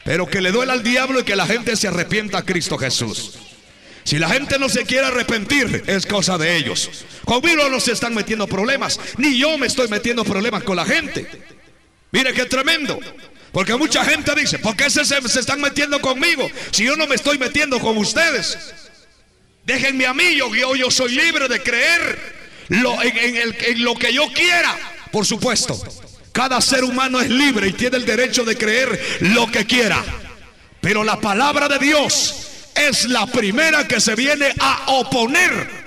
Pero 0.04 0.28
que 0.28 0.42
le 0.42 0.52
duela 0.52 0.74
al 0.74 0.84
diablo 0.84 1.20
y 1.20 1.24
que 1.24 1.36
la 1.36 1.46
gente 1.46 1.76
se 1.76 1.88
arrepienta 1.88 2.40
a 2.40 2.46
Cristo 2.46 2.78
Jesús. 2.78 3.34
Si 4.06 4.20
la 4.20 4.30
gente 4.30 4.60
no 4.60 4.70
se 4.70 4.86
quiere 4.86 5.08
arrepentir, 5.08 5.84
es 5.88 6.06
cosa 6.06 6.38
de 6.38 6.56
ellos. 6.56 6.92
Conmigo 7.26 7.68
no 7.70 7.80
se 7.80 7.92
están 7.92 8.14
metiendo 8.14 8.46
problemas, 8.46 9.00
ni 9.18 9.36
yo 9.36 9.58
me 9.58 9.66
estoy 9.66 9.88
metiendo 9.88 10.24
problemas 10.24 10.64
con 10.64 10.76
la 10.76 10.86
gente. 10.86 11.28
Mire 12.12 12.32
qué 12.32 12.46
tremendo. 12.46 13.00
Porque 13.52 13.76
mucha 13.76 14.06
gente 14.06 14.36
dice, 14.36 14.60
¿por 14.60 14.76
qué 14.76 14.92
se, 14.92 15.04
se, 15.06 15.40
están 15.40 15.60
metiendo 15.60 16.00
conmigo 16.02 16.48
si 16.72 16.86
yo 16.86 16.96
no 16.96 17.08
me 17.08 17.16
estoy 17.16 17.40
metiendo 17.40 17.80
con 17.80 17.98
ustedes? 17.98 18.58
Déjenme 19.66 20.06
a 20.06 20.14
mí, 20.14 20.36
yo, 20.36 20.54
yo 20.76 20.92
soy 20.92 21.16
libre 21.16 21.48
de 21.48 21.64
creer 21.64 22.36
lo, 22.68 23.02
en, 23.02 23.84
lo 23.84 23.96
que 23.96 24.14
yo 24.14 24.32
quiera. 24.34 24.78
Por 25.12 25.26
supuesto, 25.26 25.82
cada 26.32 26.62
ser 26.62 26.84
humano 26.84 27.20
es 27.20 27.30
libre 27.30 27.70
y 27.70 27.74
tiene 27.74 27.98
el 27.98 28.06
derecho 28.06 28.44
de 28.44 28.56
creer 28.56 29.02
lo 29.22 29.52
que 29.52 29.66
quiera. 29.66 30.04
Pero 30.80 31.04
la 31.04 31.20
palabra 31.20 31.68
de 31.68 31.80
Dios 31.80 32.55
es 32.76 33.06
la 33.06 33.26
primera 33.26 33.88
que 33.88 34.00
se 34.00 34.16
viene 34.16 34.54
a 34.60 34.84
oponer 34.88 35.86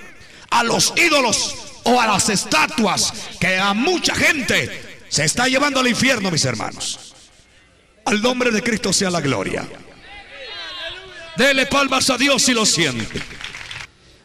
a 0.51 0.65
los 0.65 0.95
ídolos 0.97 1.55
o 1.85 2.01
a 2.01 2.07
las 2.07 2.29
estatuas 2.29 3.13
que 3.41 3.59
a 3.59 3.75
mucha 3.75 4.15
gente 4.15 5.03
se 5.09 5.25
está 5.25 5.47
llevando 5.49 5.81
al 5.81 5.89
infierno, 5.89 6.31
mis 6.31 6.45
hermanos. 6.45 7.15
Al 8.05 8.21
nombre 8.23 8.51
de 8.51 8.63
Cristo 8.63 8.93
sea 8.93 9.11
la 9.11 9.21
gloria. 9.21 9.69
Dele 11.37 11.67
palmas 11.67 12.11
a 12.11 12.19
Dios 12.19 12.43
si 12.43 12.53
lo 12.53 12.67
siente. 12.67 13.23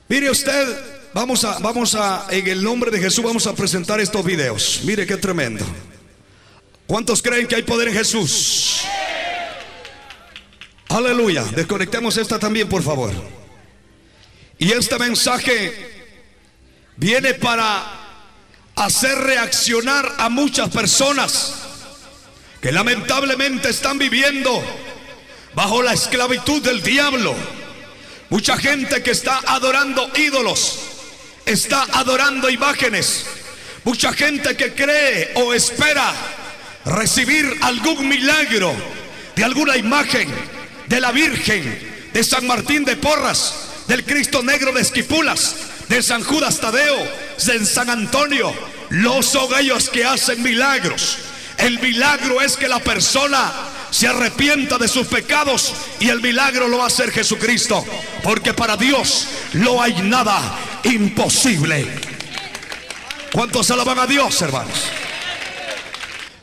Mire 0.08 0.30
usted, 0.30 0.94
Vamos 1.14 1.44
a, 1.44 1.60
vamos 1.60 1.94
a, 1.94 2.26
en 2.32 2.48
el 2.48 2.64
nombre 2.64 2.90
de 2.90 3.00
Jesús, 3.00 3.24
vamos 3.24 3.46
a 3.46 3.54
presentar 3.54 4.00
estos 4.00 4.26
videos. 4.26 4.82
Mire 4.84 5.06
qué 5.06 5.16
tremendo. 5.16 5.64
¿Cuántos 6.88 7.22
creen 7.22 7.46
que 7.46 7.56
hay 7.56 7.62
poder 7.62 7.90
en 7.90 7.94
Jesús? 7.94 8.82
Aleluya. 10.90 11.44
Desconectemos 11.44 12.18
esta 12.18 12.40
también, 12.40 12.70
por 12.70 12.84
favor. 12.84 13.12
Y 14.58 14.72
este 14.72 14.98
mensaje 15.00 15.92
viene 16.98 17.34
para 17.34 17.84
hacer 18.76 19.18
reaccionar 19.18 20.16
a 20.18 20.30
muchas 20.30 20.70
personas 20.70 21.56
que 22.62 22.72
lamentablemente 22.72 23.70
están 23.70 23.98
viviendo 23.98 24.64
bajo 25.54 25.82
la 25.82 25.94
esclavitud 25.94 26.62
del 26.62 26.82
diablo. 26.82 27.36
Mucha 28.30 28.58
gente 28.58 29.04
que 29.04 29.12
está 29.12 29.42
adorando 29.46 30.10
ídolos 30.16 30.80
está 31.46 31.84
adorando 31.92 32.50
imágenes. 32.50 33.26
Mucha 33.84 34.14
gente 34.14 34.56
que 34.56 34.74
cree 34.74 35.32
o 35.36 35.54
espera 35.54 36.14
recibir 36.86 37.58
algún 37.62 38.08
milagro 38.08 38.74
de 39.36 39.44
alguna 39.44 39.76
imagen 39.78 40.30
de 40.94 41.02
la 41.02 41.12
Virgen, 41.12 42.12
de 42.14 42.24
San 42.24 42.46
Martín 42.46 42.86
de 42.86 42.96
Porras, 42.96 43.56
del 43.88 44.06
Cristo 44.06 44.44
Negro 44.44 44.72
de 44.72 44.82
Esquipulas, 44.82 45.56
de 45.90 46.04
San 46.04 46.24
Judas 46.24 46.60
Tadeo, 46.60 46.96
de 47.44 47.66
San 47.66 47.90
Antonio. 47.90 48.54
Los 48.92 49.26
son 49.26 49.50
ellos 49.60 49.90
que 49.90 50.06
hacen 50.06 50.44
milagros. 50.44 51.18
El 51.58 51.80
milagro 51.80 52.42
es 52.42 52.56
que 52.58 52.68
la 52.68 52.78
persona 52.78 53.52
se 53.90 54.08
arrepienta 54.08 54.78
de 54.78 54.88
sus 54.88 55.08
pecados 55.08 55.74
y 56.00 56.10
el 56.10 56.22
milagro 56.22 56.68
lo 56.68 56.78
va 56.78 56.84
a 56.84 56.88
hacer 56.88 57.10
Jesucristo. 57.10 57.84
Porque 58.22 58.54
para 58.54 58.78
Dios 58.78 59.30
no 59.54 59.82
hay 59.82 60.00
nada 60.04 60.60
imposible. 60.84 61.88
¿Cuántos 63.32 63.72
alaban 63.72 63.98
a 63.98 64.06
Dios, 64.06 64.40
hermanos? 64.44 64.78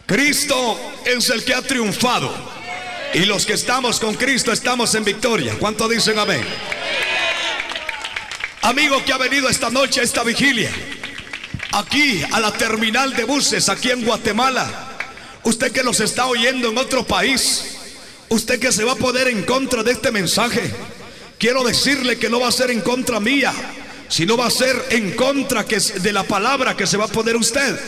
Cristo 0.07 0.77
es 1.05 1.31
el 1.31 1.45
que 1.45 1.55
ha 1.55 1.63
triunfado. 1.63 2.60
Y 3.13 3.25
los 3.25 3.45
que 3.45 3.55
estamos 3.55 3.99
con 3.99 4.15
Cristo 4.15 4.53
estamos 4.53 4.95
en 4.95 5.05
victoria. 5.05 5.57
¿Cuántos 5.59 5.91
dicen 5.91 6.19
amén? 6.19 6.45
Amigo 8.63 9.05
que 9.05 9.13
ha 9.13 9.19
venido 9.19 9.49
esta 9.49 9.69
noche 9.69 10.01
a 10.01 10.05
esta 10.05 10.23
vigilia, 10.23 10.71
aquí 11.73 12.23
a 12.31 12.39
la 12.39 12.53
terminal 12.53 13.15
de 13.15 13.25
buses, 13.25 13.69
aquí 13.69 13.91
en 13.91 14.05
Guatemala, 14.05 14.97
usted 15.43 15.73
que 15.73 15.83
nos 15.83 15.99
está 15.99 16.27
oyendo 16.27 16.71
en 16.71 16.79
otro 16.79 17.05
país, 17.05 17.79
usted 18.29 18.61
que 18.61 18.71
se 18.71 18.85
va 18.85 18.93
a 18.93 18.97
poner 18.97 19.29
en 19.29 19.43
contra 19.43 19.83
de 19.83 19.93
este 19.93 20.13
mensaje, 20.13 20.71
quiero 21.39 21.65
decirle 21.65 22.19
que 22.19 22.29
no 22.29 22.39
va 22.39 22.49
a 22.49 22.53
ser 22.53 22.71
en 22.71 22.83
contra 22.83 23.19
mía, 23.19 23.53
si 24.09 24.27
no 24.27 24.37
va 24.37 24.47
a 24.47 24.51
ser 24.51 24.77
en 24.91 25.13
contra 25.17 25.65
que 25.65 25.81
de 25.81 26.13
la 26.13 26.23
palabra 26.23 26.77
que 26.77 26.87
se 26.87 26.97
va 26.97 27.07
a 27.07 27.09
poner 27.09 27.37
usted. 27.37 27.81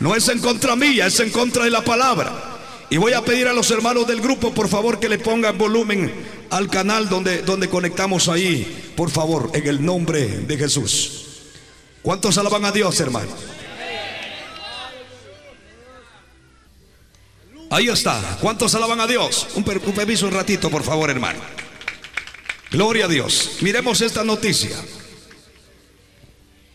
No 0.00 0.16
es 0.16 0.28
en 0.28 0.40
contra 0.40 0.76
mía, 0.76 1.06
es 1.06 1.20
en 1.20 1.30
contra 1.30 1.64
de 1.64 1.70
la 1.70 1.84
palabra. 1.84 2.49
Y 2.90 2.96
voy 2.96 3.12
a 3.12 3.24
pedir 3.24 3.46
a 3.46 3.52
los 3.52 3.70
hermanos 3.70 4.06
del 4.06 4.20
grupo, 4.20 4.52
por 4.52 4.68
favor, 4.68 4.98
que 4.98 5.08
le 5.08 5.18
pongan 5.18 5.56
volumen 5.56 6.12
al 6.50 6.68
canal 6.68 7.08
donde, 7.08 7.42
donde 7.42 7.68
conectamos 7.68 8.28
ahí, 8.28 8.92
por 8.96 9.10
favor, 9.10 9.50
en 9.54 9.66
el 9.66 9.84
nombre 9.84 10.26
de 10.26 10.58
Jesús. 10.58 11.26
¿Cuántos 12.02 12.36
alaban 12.36 12.64
a 12.64 12.72
Dios, 12.72 12.98
hermanos? 12.98 13.34
Ahí 17.70 17.88
está. 17.88 18.38
¿Cuántos 18.40 18.74
alaban 18.74 19.00
a 19.00 19.06
Dios? 19.06 19.46
Un, 19.54 19.62
permiso 19.62 20.26
un 20.26 20.32
ratito, 20.32 20.68
por 20.70 20.82
favor, 20.82 21.08
hermano. 21.08 21.38
Gloria 22.72 23.04
a 23.04 23.08
Dios. 23.08 23.58
Miremos 23.60 24.00
esta 24.00 24.24
noticia. 24.24 24.76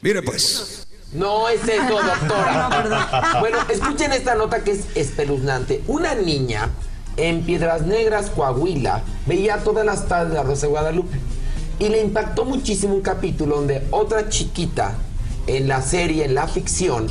Mire 0.01 0.22
pues. 0.22 0.85
No 1.15 1.48
es 1.48 1.63
eso, 1.63 1.93
doctora. 2.19 3.38
bueno, 3.39 3.57
escuchen 3.69 4.12
esta 4.12 4.36
nota 4.36 4.63
que 4.63 4.72
es 4.72 4.86
espeluznante. 4.95 5.81
Una 5.88 6.13
niña 6.15 6.69
en 7.17 7.43
Piedras 7.43 7.84
Negras, 7.84 8.29
Coahuila, 8.29 9.01
veía 9.25 9.57
todas 9.57 9.86
las 9.86 10.07
tardes 10.07 10.34
la 10.34 10.43
Rosa 10.43 10.67
de 10.67 10.72
Guadalupe. 10.72 11.17
Y 11.79 11.89
le 11.89 12.01
impactó 12.01 12.45
muchísimo 12.45 12.95
un 12.95 13.01
capítulo 13.01 13.57
donde 13.57 13.88
otra 13.91 14.29
chiquita 14.29 14.95
en 15.48 15.67
la 15.67 15.81
serie, 15.81 16.25
en 16.25 16.36
la 16.36 16.48
ficción, 16.48 17.07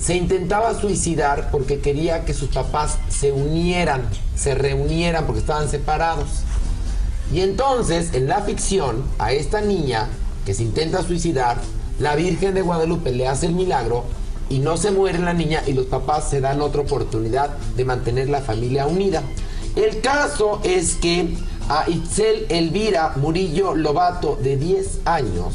se 0.00 0.14
intentaba 0.16 0.78
suicidar 0.78 1.50
porque 1.50 1.80
quería 1.80 2.24
que 2.24 2.32
sus 2.32 2.48
papás 2.48 2.98
se 3.08 3.32
unieran, 3.32 4.02
se 4.34 4.54
reunieran 4.54 5.26
porque 5.26 5.40
estaban 5.40 5.68
separados. 5.68 6.28
Y 7.32 7.40
entonces, 7.40 8.14
en 8.14 8.26
la 8.28 8.40
ficción, 8.40 9.04
a 9.18 9.32
esta 9.32 9.60
niña 9.60 10.08
que 10.46 10.54
se 10.54 10.62
intenta 10.62 11.02
suicidar, 11.02 11.58
la 12.00 12.16
Virgen 12.16 12.54
de 12.54 12.62
Guadalupe 12.62 13.12
le 13.12 13.28
hace 13.28 13.46
el 13.46 13.54
milagro 13.54 14.04
y 14.48 14.58
no 14.58 14.76
se 14.76 14.90
muere 14.90 15.18
la 15.18 15.34
niña 15.34 15.62
y 15.66 15.74
los 15.74 15.86
papás 15.86 16.28
se 16.28 16.40
dan 16.40 16.60
otra 16.60 16.80
oportunidad 16.80 17.50
de 17.76 17.84
mantener 17.84 18.28
la 18.28 18.40
familia 18.40 18.86
unida. 18.86 19.22
El 19.76 20.00
caso 20.00 20.60
es 20.64 20.94
que 20.94 21.36
a 21.68 21.88
Itzel 21.88 22.46
Elvira 22.48 23.12
Murillo 23.16 23.74
Lobato, 23.74 24.36
de 24.42 24.56
10 24.56 25.00
años, 25.04 25.54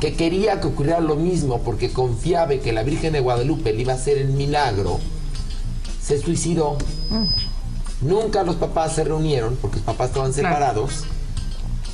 que 0.00 0.14
quería 0.14 0.60
que 0.60 0.68
ocurriera 0.68 1.00
lo 1.00 1.16
mismo 1.16 1.60
porque 1.60 1.90
confiaba 1.90 2.54
que 2.54 2.72
la 2.72 2.82
Virgen 2.82 3.12
de 3.12 3.20
Guadalupe 3.20 3.72
le 3.72 3.82
iba 3.82 3.92
a 3.92 3.96
hacer 3.96 4.18
el 4.18 4.28
milagro, 4.28 5.00
se 6.00 6.18
suicidó. 6.18 6.78
Mm. 7.10 8.06
Nunca 8.08 8.42
los 8.44 8.56
papás 8.56 8.94
se 8.94 9.04
reunieron 9.04 9.56
porque 9.60 9.76
los 9.76 9.86
papás 9.86 10.08
estaban 10.08 10.32
separados. 10.32 11.04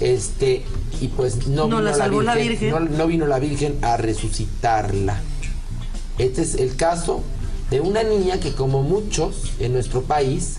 Este, 0.02 0.64
y 1.00 1.09
pues 1.09 1.47
no, 1.47 1.66
vino 1.66 1.80
la 1.80 2.35
Virgen, 2.35 2.97
No, 2.99 3.06
vino 3.06 3.26
la 3.26 3.38
Virgen 3.38 3.78
a 3.82 3.97
resucitarla. 3.97 5.21
Este 6.18 6.42
es 6.42 6.56
el 6.56 6.75
caso 6.75 7.23
de 7.71 7.80
una 7.80 8.02
niña 8.02 8.40
que 8.40 8.52
como 8.52 8.82
muchos 8.82 9.52
en 9.61 9.73
nuestro 9.73 10.02
país, 10.02 10.56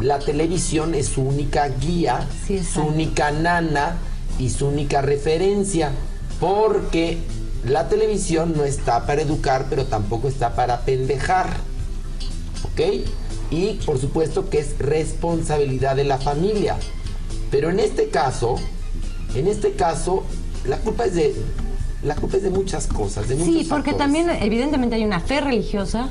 la 0.00 0.20
televisión 0.20 0.94
es 0.94 1.06
su 1.08 1.22
única 1.22 1.68
guía, 1.68 2.28
su 2.72 2.82
única 2.82 3.32
nana 3.32 3.98
y 4.38 4.50
su 4.50 4.68
única 4.68 5.02
referencia 5.02 5.90
porque 6.38 7.18
la 7.64 7.88
televisión 7.88 8.54
no 8.56 8.64
está 8.64 9.04
para 9.04 9.22
educar, 9.22 9.66
pero 9.68 9.86
tampoco 9.86 10.28
está 10.28 10.54
para 10.54 10.82
pendejar. 10.82 11.48
¿Ok? 12.62 13.04
Y 13.50 13.74
por 13.84 13.98
supuesto 13.98 14.48
que 14.48 14.60
es 14.60 14.78
responsabilidad 14.78 15.96
de 15.96 16.04
la 16.04 16.18
familia. 16.18 16.76
Pero 17.50 17.70
en 17.70 17.80
este 17.80 18.08
caso, 18.08 18.56
en 19.34 19.46
este 19.46 19.72
caso, 19.72 20.24
la 20.66 20.78
culpa 20.78 21.06
es 21.06 21.14
de 21.14 21.34
la 22.02 22.14
culpa 22.14 22.36
es 22.36 22.44
de 22.44 22.50
muchas 22.50 22.86
cosas, 22.86 23.28
de 23.28 23.36
Sí, 23.44 23.66
porque 23.68 23.92
también 23.92 24.30
evidentemente 24.30 24.94
hay 24.94 25.04
una 25.04 25.18
fe 25.18 25.40
religiosa 25.40 26.10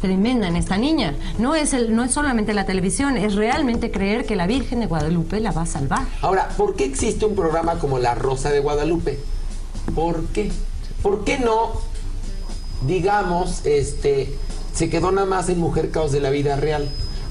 tremenda 0.00 0.46
en 0.46 0.54
esta 0.54 0.78
niña. 0.78 1.14
No 1.38 1.56
es, 1.56 1.72
el, 1.72 1.94
no 1.94 2.04
es 2.04 2.12
solamente 2.12 2.54
la 2.54 2.66
televisión, 2.66 3.16
es 3.16 3.34
realmente 3.34 3.90
creer 3.90 4.26
que 4.26 4.36
la 4.36 4.46
Virgen 4.46 4.78
de 4.78 4.86
Guadalupe 4.86 5.40
la 5.40 5.50
va 5.50 5.62
a 5.62 5.66
salvar. 5.66 6.06
Ahora, 6.22 6.48
¿por 6.56 6.76
qué 6.76 6.84
existe 6.84 7.24
un 7.24 7.34
programa 7.34 7.80
como 7.80 7.98
La 7.98 8.14
Rosa 8.14 8.50
de 8.50 8.60
Guadalupe? 8.60 9.18
¿Por 9.94 10.24
qué? 10.26 10.52
¿Por 11.02 11.24
qué 11.24 11.38
no, 11.38 11.72
digamos, 12.86 13.66
este, 13.66 14.32
se 14.72 14.88
quedó 14.88 15.10
nada 15.10 15.26
más 15.26 15.48
en 15.48 15.58
Mujer 15.58 15.90
Caos 15.90 16.12
de 16.12 16.20
la 16.20 16.30
vida 16.30 16.56
real? 16.56 16.88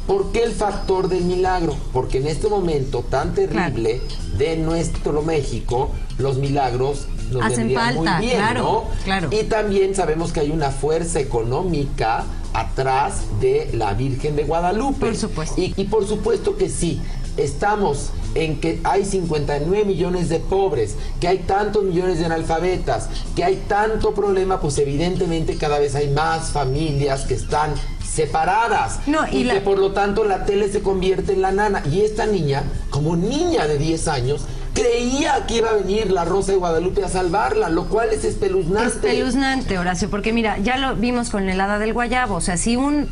¿Por 0.07 0.31
qué 0.31 0.43
el 0.43 0.53
factor 0.53 1.09
del 1.09 1.25
milagro? 1.25 1.75
Porque 1.91 2.19
en 2.19 2.27
este 2.27 2.47
momento 2.47 3.03
tan 3.03 3.33
terrible 3.33 4.01
de 4.37 4.55
nuestro 4.55 5.21
México, 5.21 5.91
los 6.17 6.37
milagros 6.37 7.07
nos 7.31 7.43
Hacen 7.43 7.73
falta, 7.73 8.17
muy 8.17 8.25
bien, 8.25 8.37
claro, 8.37 8.85
Claro. 9.03 9.29
Y 9.31 9.43
también 9.43 9.93
sabemos 9.93 10.31
que 10.31 10.39
hay 10.39 10.49
una 10.51 10.71
fuerza 10.71 11.19
económica 11.19 12.23
atrás 12.53 13.23
de 13.41 13.69
la 13.73 13.93
Virgen 13.93 14.37
de 14.37 14.45
Guadalupe. 14.45 15.07
Por 15.07 15.15
supuesto. 15.15 15.55
y 15.57 15.83
por 15.83 16.07
supuesto 16.07 16.55
que 16.55 16.69
sí, 16.69 17.01
estamos 17.35 18.11
en 18.35 18.59
que 18.59 18.79
hay 18.83 19.05
59 19.05 19.85
millones 19.85 20.29
de 20.29 20.39
pobres, 20.39 20.95
que 21.19 21.27
hay 21.27 21.39
tantos 21.39 21.83
millones 21.83 22.19
de 22.19 22.25
analfabetas, 22.25 23.09
que 23.35 23.43
hay 23.43 23.63
tanto 23.67 24.13
problema, 24.13 24.59
pues 24.59 24.77
evidentemente 24.77 25.57
cada 25.57 25.79
vez 25.79 25.95
hay 25.95 26.09
más 26.09 26.51
familias 26.51 27.25
que 27.25 27.35
están 27.35 27.73
separadas 28.17 28.99
y, 29.31 29.47
que 29.47 29.61
por 29.61 29.77
lo 29.77 29.91
tanto 29.91 30.23
la 30.23 30.43
tele 30.43 30.69
se 30.69 30.81
convierte 30.81 31.33
en 31.33 31.43
la 31.43 31.51
nana. 31.51 31.83
Y 31.89 32.01
esta 32.01 32.25
niña, 32.25 32.63
como 32.89 33.15
niña 33.15 33.67
de 33.67 33.77
10 33.77 34.07
años, 34.07 34.47
creía 34.73 35.45
que 35.47 35.57
iba 35.57 35.69
a 35.69 35.73
venir 35.73 36.09
la 36.09 36.25
Rosa 36.25 36.51
de 36.51 36.57
Guadalupe 36.57 37.03
a 37.03 37.09
salvarla, 37.09 37.69
lo 37.69 37.85
cual 37.85 38.09
es 38.11 38.23
espeluznante. 38.25 39.07
Espeluznante, 39.07 39.77
Horacio, 39.77 40.09
porque 40.09 40.33
mira, 40.33 40.57
ya 40.57 40.77
lo 40.77 40.95
vimos 40.95 41.29
con 41.29 41.47
el 41.47 41.61
hada 41.61 41.77
del 41.77 41.93
guayabo, 41.93 42.35
o 42.35 42.41
sea, 42.41 42.57
si 42.57 42.75
un 42.75 43.07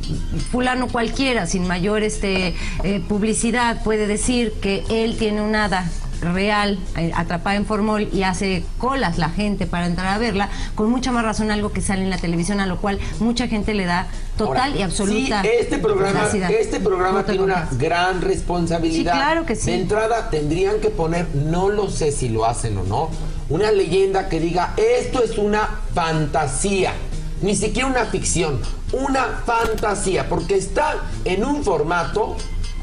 fulano 0.52 0.88
cualquiera, 0.88 1.46
sin 1.46 1.68
mayor 1.68 2.02
este, 2.02 2.56
eh, 2.84 3.02
publicidad, 3.08 3.84
puede 3.84 4.08
decir 4.08 4.54
que 4.54 4.84
él 4.90 5.18
tiene 5.18 5.42
un 5.42 5.56
hada 5.56 5.88
real, 6.22 6.80
eh, 6.98 7.12
atrapada 7.16 7.56
en 7.56 7.66
formol 7.66 8.10
y 8.12 8.24
hace 8.24 8.64
colas 8.78 9.18
la 9.18 9.30
gente 9.30 9.68
para 9.68 9.86
entrar 9.86 10.08
a 10.08 10.18
verla, 10.18 10.50
con 10.74 10.90
mucha 10.90 11.12
más 11.12 11.24
razón 11.24 11.52
algo 11.52 11.72
que 11.72 11.82
sale 11.82 12.04
en 12.04 12.10
la 12.10 12.18
televisión, 12.18 12.60
a 12.60 12.66
lo 12.66 12.78
cual 12.78 13.00
mucha 13.20 13.48
gente 13.48 13.74
le 13.74 13.86
da 13.86 14.08
total 14.38 14.76
y 14.76 14.82
absoluta. 14.82 15.42
Sí, 15.42 15.50
este 15.60 15.78
programa, 15.78 16.28
este 16.50 16.80
programa 16.80 17.24
tiene 17.24 17.44
una 17.44 17.70
gran 17.78 18.22
responsabilidad. 18.22 19.14
Sí, 19.14 19.18
claro 19.18 19.46
que 19.46 19.56
sí. 19.56 19.72
De 19.72 19.82
entrada 19.82 20.30
tendrían 20.30 20.80
que 20.80 20.90
poner, 20.90 21.28
no 21.34 21.70
lo 21.70 21.90
sé 21.90 22.12
si 22.12 22.30
lo 22.30 22.46
hacen 22.46 22.78
o 22.78 22.84
no, 22.84 23.10
una 23.50 23.72
leyenda 23.72 24.30
que 24.30 24.40
diga 24.40 24.74
esto 24.78 25.24
es 25.24 25.38
una 25.38 25.82
fantasía. 25.94 26.94
Ni 27.42 27.56
siquiera 27.56 27.88
una 27.88 28.06
ficción, 28.06 28.62
una 28.94 29.42
fantasía, 29.46 30.30
porque 30.30 30.56
está 30.56 30.96
en 31.26 31.44
un 31.44 31.64
formato 31.64 32.38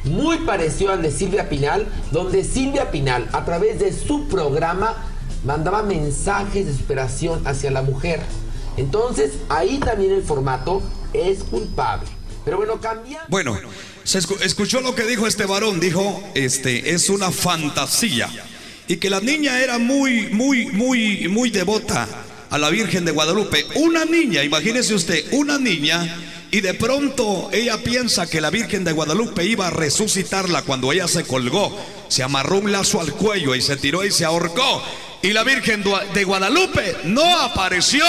muy 0.04 0.38
parecido 0.38 0.92
al 0.92 1.02
de 1.02 1.10
Silvia 1.10 1.48
Pinal, 1.48 1.86
donde 2.10 2.44
Silvia 2.44 2.90
Pinal, 2.90 3.28
a 3.32 3.44
través 3.44 3.78
de 3.78 3.92
su 3.92 4.28
programa, 4.28 4.94
mandaba 5.44 5.82
mensajes 5.82 6.66
de 6.66 6.74
superación 6.74 7.46
hacia 7.46 7.70
la 7.70 7.82
mujer. 7.82 8.20
Entonces, 8.76 9.32
ahí 9.48 9.78
también 9.78 10.12
el 10.12 10.22
formato 10.22 10.82
es 11.12 11.44
culpable. 11.44 12.08
Pero 12.44 12.56
bueno, 12.56 12.80
cambia. 12.80 13.24
Bueno, 13.28 13.58
se 14.04 14.18
escuchó 14.18 14.80
lo 14.80 14.94
que 14.94 15.04
dijo 15.04 15.26
este 15.26 15.46
varón, 15.46 15.78
dijo, 15.78 16.22
este, 16.34 16.94
es 16.94 17.08
una 17.08 17.30
fantasía. 17.30 18.28
Y 18.88 18.96
que 18.96 19.10
la 19.10 19.20
niña 19.20 19.60
era 19.60 19.78
muy, 19.78 20.28
muy, 20.28 20.66
muy, 20.66 21.28
muy 21.28 21.50
devota 21.50 22.08
a 22.50 22.58
la 22.58 22.68
Virgen 22.70 23.04
de 23.04 23.12
Guadalupe. 23.12 23.64
Una 23.76 24.04
niña, 24.04 24.42
imagínese 24.42 24.94
usted, 24.94 25.24
una 25.32 25.58
niña 25.58 26.18
y 26.50 26.60
de 26.60 26.74
pronto 26.74 27.48
ella 27.50 27.78
piensa 27.78 28.28
que 28.28 28.42
la 28.42 28.50
Virgen 28.50 28.84
de 28.84 28.92
Guadalupe 28.92 29.42
iba 29.42 29.68
a 29.68 29.70
resucitarla 29.70 30.60
cuando 30.62 30.92
ella 30.92 31.08
se 31.08 31.24
colgó. 31.24 31.74
Se 32.08 32.22
amarró 32.22 32.58
un 32.58 32.70
lazo 32.70 33.00
al 33.00 33.14
cuello 33.14 33.54
y 33.54 33.62
se 33.62 33.76
tiró 33.76 34.04
y 34.04 34.10
se 34.10 34.26
ahorcó. 34.26 34.82
Y 35.22 35.32
la 35.32 35.44
Virgen 35.44 35.82
de 36.12 36.24
Guadalupe 36.24 36.96
no 37.04 37.38
apareció. 37.38 38.04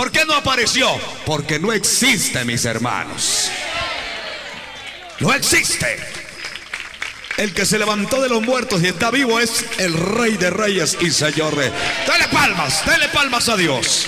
¿Por 0.00 0.10
qué 0.10 0.24
no 0.24 0.32
apareció? 0.32 0.88
Porque 1.26 1.58
no 1.58 1.74
existe, 1.74 2.42
mis 2.46 2.64
hermanos. 2.64 3.50
No 5.18 5.34
existe. 5.34 5.94
El 7.36 7.52
que 7.52 7.66
se 7.66 7.78
levantó 7.78 8.22
de 8.22 8.30
los 8.30 8.40
muertos 8.40 8.82
y 8.82 8.86
está 8.86 9.10
vivo 9.10 9.38
es 9.38 9.62
el 9.76 9.92
Rey 9.92 10.38
de 10.38 10.48
Reyes 10.48 10.96
y 11.02 11.10
Señor 11.10 11.54
de. 11.54 11.70
Dale 12.06 12.28
palmas, 12.32 12.82
dale 12.86 13.10
palmas 13.10 13.50
a 13.50 13.58
Dios. 13.58 14.06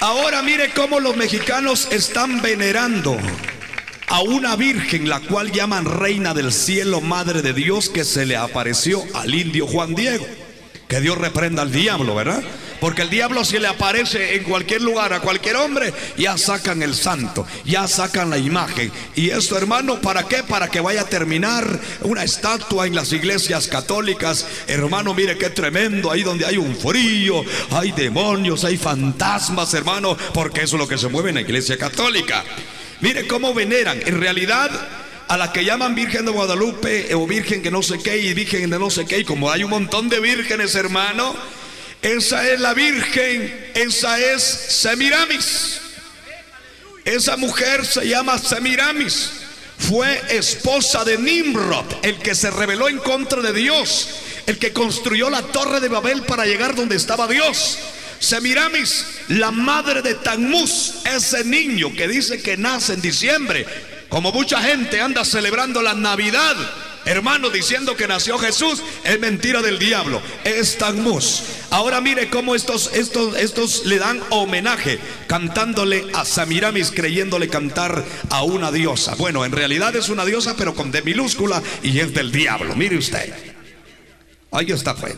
Ahora 0.00 0.42
mire 0.42 0.68
cómo 0.74 1.00
los 1.00 1.16
mexicanos 1.16 1.88
están 1.90 2.42
venerando 2.42 3.16
a 4.08 4.20
una 4.20 4.56
virgen, 4.56 5.08
la 5.08 5.20
cual 5.20 5.52
llaman 5.52 5.86
reina 5.86 6.34
del 6.34 6.52
cielo, 6.52 7.00
madre 7.00 7.40
de 7.40 7.54
Dios, 7.54 7.88
que 7.88 8.04
se 8.04 8.26
le 8.26 8.36
apareció 8.36 9.02
al 9.14 9.34
indio 9.34 9.66
Juan 9.66 9.94
Diego. 9.94 10.26
Que 10.86 11.00
Dios 11.00 11.16
reprenda 11.16 11.62
al 11.62 11.72
diablo, 11.72 12.14
¿verdad? 12.14 12.42
Porque 12.82 13.02
el 13.02 13.10
diablo 13.10 13.44
si 13.44 13.60
le 13.60 13.68
aparece 13.68 14.34
en 14.34 14.42
cualquier 14.42 14.82
lugar 14.82 15.12
a 15.12 15.20
cualquier 15.20 15.54
hombre, 15.54 15.94
ya 16.18 16.36
sacan 16.36 16.82
el 16.82 16.96
santo, 16.96 17.46
ya 17.64 17.86
sacan 17.86 18.28
la 18.28 18.38
imagen. 18.38 18.90
Y 19.14 19.30
esto, 19.30 19.56
hermano, 19.56 20.00
¿para 20.00 20.24
qué? 20.24 20.42
Para 20.42 20.66
que 20.66 20.80
vaya 20.80 21.02
a 21.02 21.06
terminar 21.06 21.78
una 22.00 22.24
estatua 22.24 22.88
en 22.88 22.96
las 22.96 23.12
iglesias 23.12 23.68
católicas. 23.68 24.44
Hermano, 24.66 25.14
mire 25.14 25.38
qué 25.38 25.50
tremendo, 25.50 26.10
ahí 26.10 26.24
donde 26.24 26.44
hay 26.44 26.56
un 26.56 26.74
frío, 26.74 27.44
hay 27.70 27.92
demonios, 27.92 28.64
hay 28.64 28.76
fantasmas, 28.76 29.72
hermano, 29.74 30.16
porque 30.34 30.62
eso 30.62 30.74
es 30.74 30.80
lo 30.80 30.88
que 30.88 30.98
se 30.98 31.06
mueve 31.06 31.28
en 31.28 31.36
la 31.36 31.42
iglesia 31.42 31.78
católica. 31.78 32.42
Mire 33.00 33.28
cómo 33.28 33.54
veneran. 33.54 34.00
En 34.04 34.18
realidad, 34.18 34.72
a 35.28 35.36
la 35.36 35.52
que 35.52 35.64
llaman 35.64 35.94
Virgen 35.94 36.24
de 36.24 36.32
Guadalupe 36.32 37.14
o 37.14 37.28
Virgen 37.28 37.62
que 37.62 37.70
no 37.70 37.84
sé 37.84 38.00
qué 38.02 38.18
y 38.18 38.34
Virgen 38.34 38.70
de 38.70 38.78
no 38.80 38.90
sé 38.90 39.06
qué, 39.06 39.20
y 39.20 39.24
como 39.24 39.52
hay 39.52 39.62
un 39.62 39.70
montón 39.70 40.08
de 40.08 40.18
vírgenes, 40.18 40.74
hermano, 40.74 41.32
esa 42.02 42.48
es 42.50 42.60
la 42.60 42.74
Virgen, 42.74 43.70
esa 43.74 44.18
es 44.18 44.42
Semiramis. 44.42 45.80
Esa 47.04 47.36
mujer 47.36 47.86
se 47.86 48.06
llama 48.06 48.38
Semiramis. 48.38 49.30
Fue 49.78 50.20
esposa 50.30 51.04
de 51.04 51.18
Nimrod, 51.18 51.86
el 52.02 52.18
que 52.18 52.34
se 52.34 52.50
rebeló 52.50 52.88
en 52.88 52.98
contra 52.98 53.40
de 53.40 53.52
Dios, 53.52 54.08
el 54.46 54.58
que 54.58 54.72
construyó 54.72 55.30
la 55.30 55.42
torre 55.42 55.80
de 55.80 55.88
Babel 55.88 56.22
para 56.22 56.44
llegar 56.44 56.74
donde 56.74 56.96
estaba 56.96 57.26
Dios. 57.26 57.78
Semiramis, 58.18 59.04
la 59.28 59.50
madre 59.50 60.02
de 60.02 60.14
Tammuz, 60.14 61.04
ese 61.04 61.44
niño 61.44 61.92
que 61.92 62.06
dice 62.06 62.40
que 62.40 62.56
nace 62.56 62.94
en 62.94 63.00
diciembre, 63.00 63.66
como 64.08 64.30
mucha 64.30 64.60
gente 64.62 65.00
anda 65.00 65.24
celebrando 65.24 65.82
la 65.82 65.94
Navidad, 65.94 66.56
hermano, 67.04 67.50
diciendo 67.50 67.96
que 67.96 68.06
nació 68.06 68.38
Jesús, 68.38 68.82
es 69.04 69.20
mentira 69.20 69.62
del 69.62 69.78
diablo, 69.78 70.20
es. 70.44 70.78
Ahora 71.70 72.00
mire 72.00 72.28
cómo 72.28 72.54
estos, 72.54 72.90
estos, 72.94 73.36
estos 73.36 73.86
le 73.86 73.98
dan 73.98 74.20
homenaje, 74.30 74.98
cantándole 75.26 76.04
a 76.14 76.24
Semiramis, 76.24 76.90
creyéndole 76.90 77.48
cantar 77.48 78.04
a 78.30 78.42
una 78.42 78.70
diosa. 78.70 79.14
Bueno, 79.14 79.44
en 79.44 79.52
realidad 79.52 79.94
es 79.96 80.08
una 80.08 80.24
diosa, 80.24 80.54
pero 80.56 80.74
con 80.74 80.90
D 80.90 81.02
minúscula 81.02 81.62
y 81.82 81.98
es 82.00 82.12
del 82.12 82.32
diablo. 82.32 82.74
Mire 82.76 82.98
usted. 82.98 83.32
Ahí 84.50 84.70
está, 84.70 84.94
pues. 84.94 85.14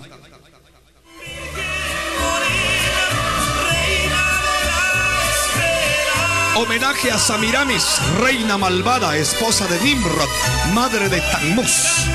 Homenaje 6.57 7.11
a 7.11 7.19
Samiramis, 7.19 8.01
reina 8.21 8.57
malvada, 8.57 9.17
esposa 9.17 9.67
de 9.67 9.81
Nimrod, 9.81 10.29
madre 10.73 11.09
de 11.09 11.21
Tammuz. 11.21 12.07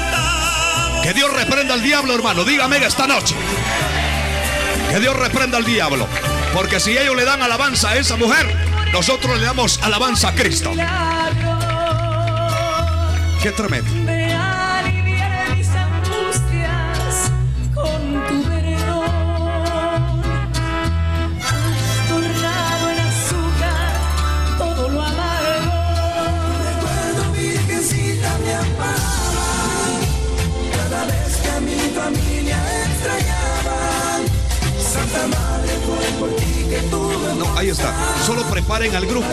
Que 1.04 1.14
Dios 1.14 1.32
reprenda 1.34 1.74
al 1.74 1.82
diablo, 1.82 2.16
hermano. 2.16 2.46
Dígame 2.46 2.78
esta 2.78 3.06
noche. 3.06 3.36
Que 4.90 5.00
Dios 5.02 5.16
reprenda 5.18 5.58
al 5.58 5.66
diablo. 5.66 6.08
Porque 6.54 6.80
si 6.80 6.98
ellos 6.98 7.18
le 7.18 7.26
dan 7.26 7.42
alabanza 7.42 7.90
a 7.90 7.98
esa 7.98 8.16
mujer, 8.16 8.48
nosotros 8.94 9.38
le 9.38 9.46
damos 9.46 9.82
alabanza 9.84 10.30
a 10.30 10.36
Cristo. 10.36 10.72
Qué 13.44 13.52
tremendo. 13.52 14.19
Ahí 37.60 37.70
está. 37.70 37.94
Solo 38.26 38.44
preparen 38.44 38.96
al 38.96 39.06
grupo. 39.06 39.28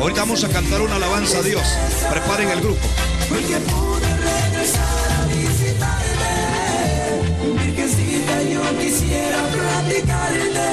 Ahorita 0.00 0.20
vamos 0.20 0.44
a 0.44 0.48
cantar 0.48 0.82
una 0.82 0.96
alabanza 0.96 1.38
a 1.38 1.42
Dios. 1.42 1.62
Preparen 2.10 2.50
el 2.50 2.60
grupo. 2.60 2.86
Porque 3.28 3.56
pude 3.56 4.16
regresar 4.16 5.12
a 5.12 5.26
visitarte 5.26 6.30
Virgencita 7.62 8.42
yo 8.42 8.78
quisiera 8.78 9.38
platicarte 9.52 10.68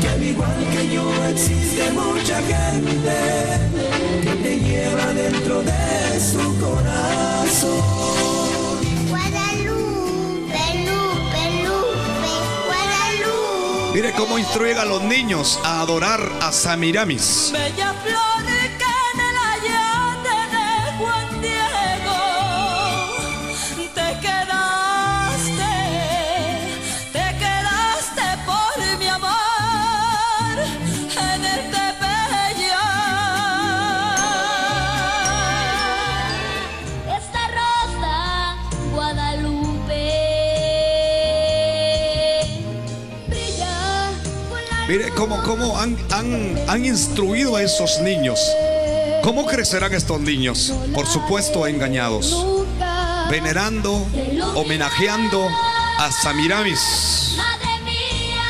Que 0.00 0.08
al 0.08 0.22
igual 0.22 0.66
que 0.72 0.94
yo 0.94 1.04
existe 1.26 1.90
mucha 1.92 2.36
gente 2.40 3.18
Que 4.22 4.34
te 4.42 4.56
lleva 4.60 5.06
dentro 5.12 5.62
de 5.62 6.20
su 6.20 6.58
corazón 6.58 8.41
Mire 14.02 14.14
cómo 14.14 14.36
instruyen 14.36 14.78
a 14.78 14.84
los 14.84 15.00
niños 15.00 15.60
a 15.62 15.80
adorar 15.80 16.18
a 16.40 16.50
Samiramis. 16.50 17.52
Bella 17.52 17.94
flor 18.02 18.61
Mire 44.92 45.08
cómo, 45.08 45.42
cómo 45.42 45.78
han, 45.78 45.96
han, 46.10 46.54
han 46.68 46.84
instruido 46.84 47.56
a 47.56 47.62
esos 47.62 48.02
niños. 48.02 48.38
¿Cómo 49.22 49.46
crecerán 49.46 49.94
estos 49.94 50.20
niños? 50.20 50.70
Por 50.92 51.06
supuesto, 51.06 51.66
engañados. 51.66 52.44
Venerando, 53.30 54.06
homenajeando 54.54 55.48
a 55.98 56.12
Samiramis. 56.12 57.38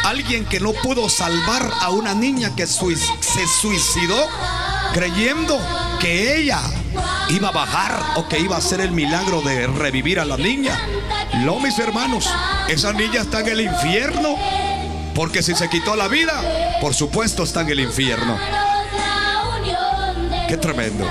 Alguien 0.02 0.44
que 0.44 0.58
no 0.58 0.72
pudo 0.72 1.08
salvar 1.08 1.70
a 1.80 1.90
una 1.90 2.12
niña 2.12 2.56
que 2.56 2.66
se 2.66 3.46
suicidó 3.60 4.26
creyendo 4.92 5.60
que 6.00 6.38
ella 6.38 6.60
iba 7.28 7.50
a 7.50 7.52
bajar 7.52 8.02
o 8.16 8.26
que 8.26 8.40
iba 8.40 8.56
a 8.56 8.58
hacer 8.58 8.80
el 8.80 8.90
milagro 8.90 9.42
de 9.42 9.68
revivir 9.68 10.18
a 10.18 10.24
la 10.24 10.36
niña. 10.36 10.76
No, 11.44 11.60
mis 11.60 11.78
hermanos, 11.78 12.28
esa 12.68 12.92
niña 12.92 13.20
está 13.20 13.42
en 13.42 13.48
el 13.48 13.60
infierno. 13.60 14.34
Porque 15.14 15.42
si 15.42 15.54
se 15.54 15.68
quitó 15.68 15.96
la 15.96 16.08
vida, 16.08 16.78
por 16.80 16.94
supuesto 16.94 17.42
está 17.42 17.60
en 17.62 17.70
el 17.70 17.80
infierno. 17.80 18.38
Qué 20.48 20.56
tremendo. 20.56 21.06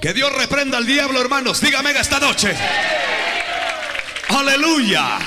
Que 0.00 0.12
Dios 0.12 0.32
reprenda 0.32 0.78
al 0.78 0.86
diablo, 0.86 1.20
hermanos. 1.20 1.60
Dígame 1.60 1.92
esta 1.92 2.18
noche. 2.18 2.56
Aleluya. 4.28 5.18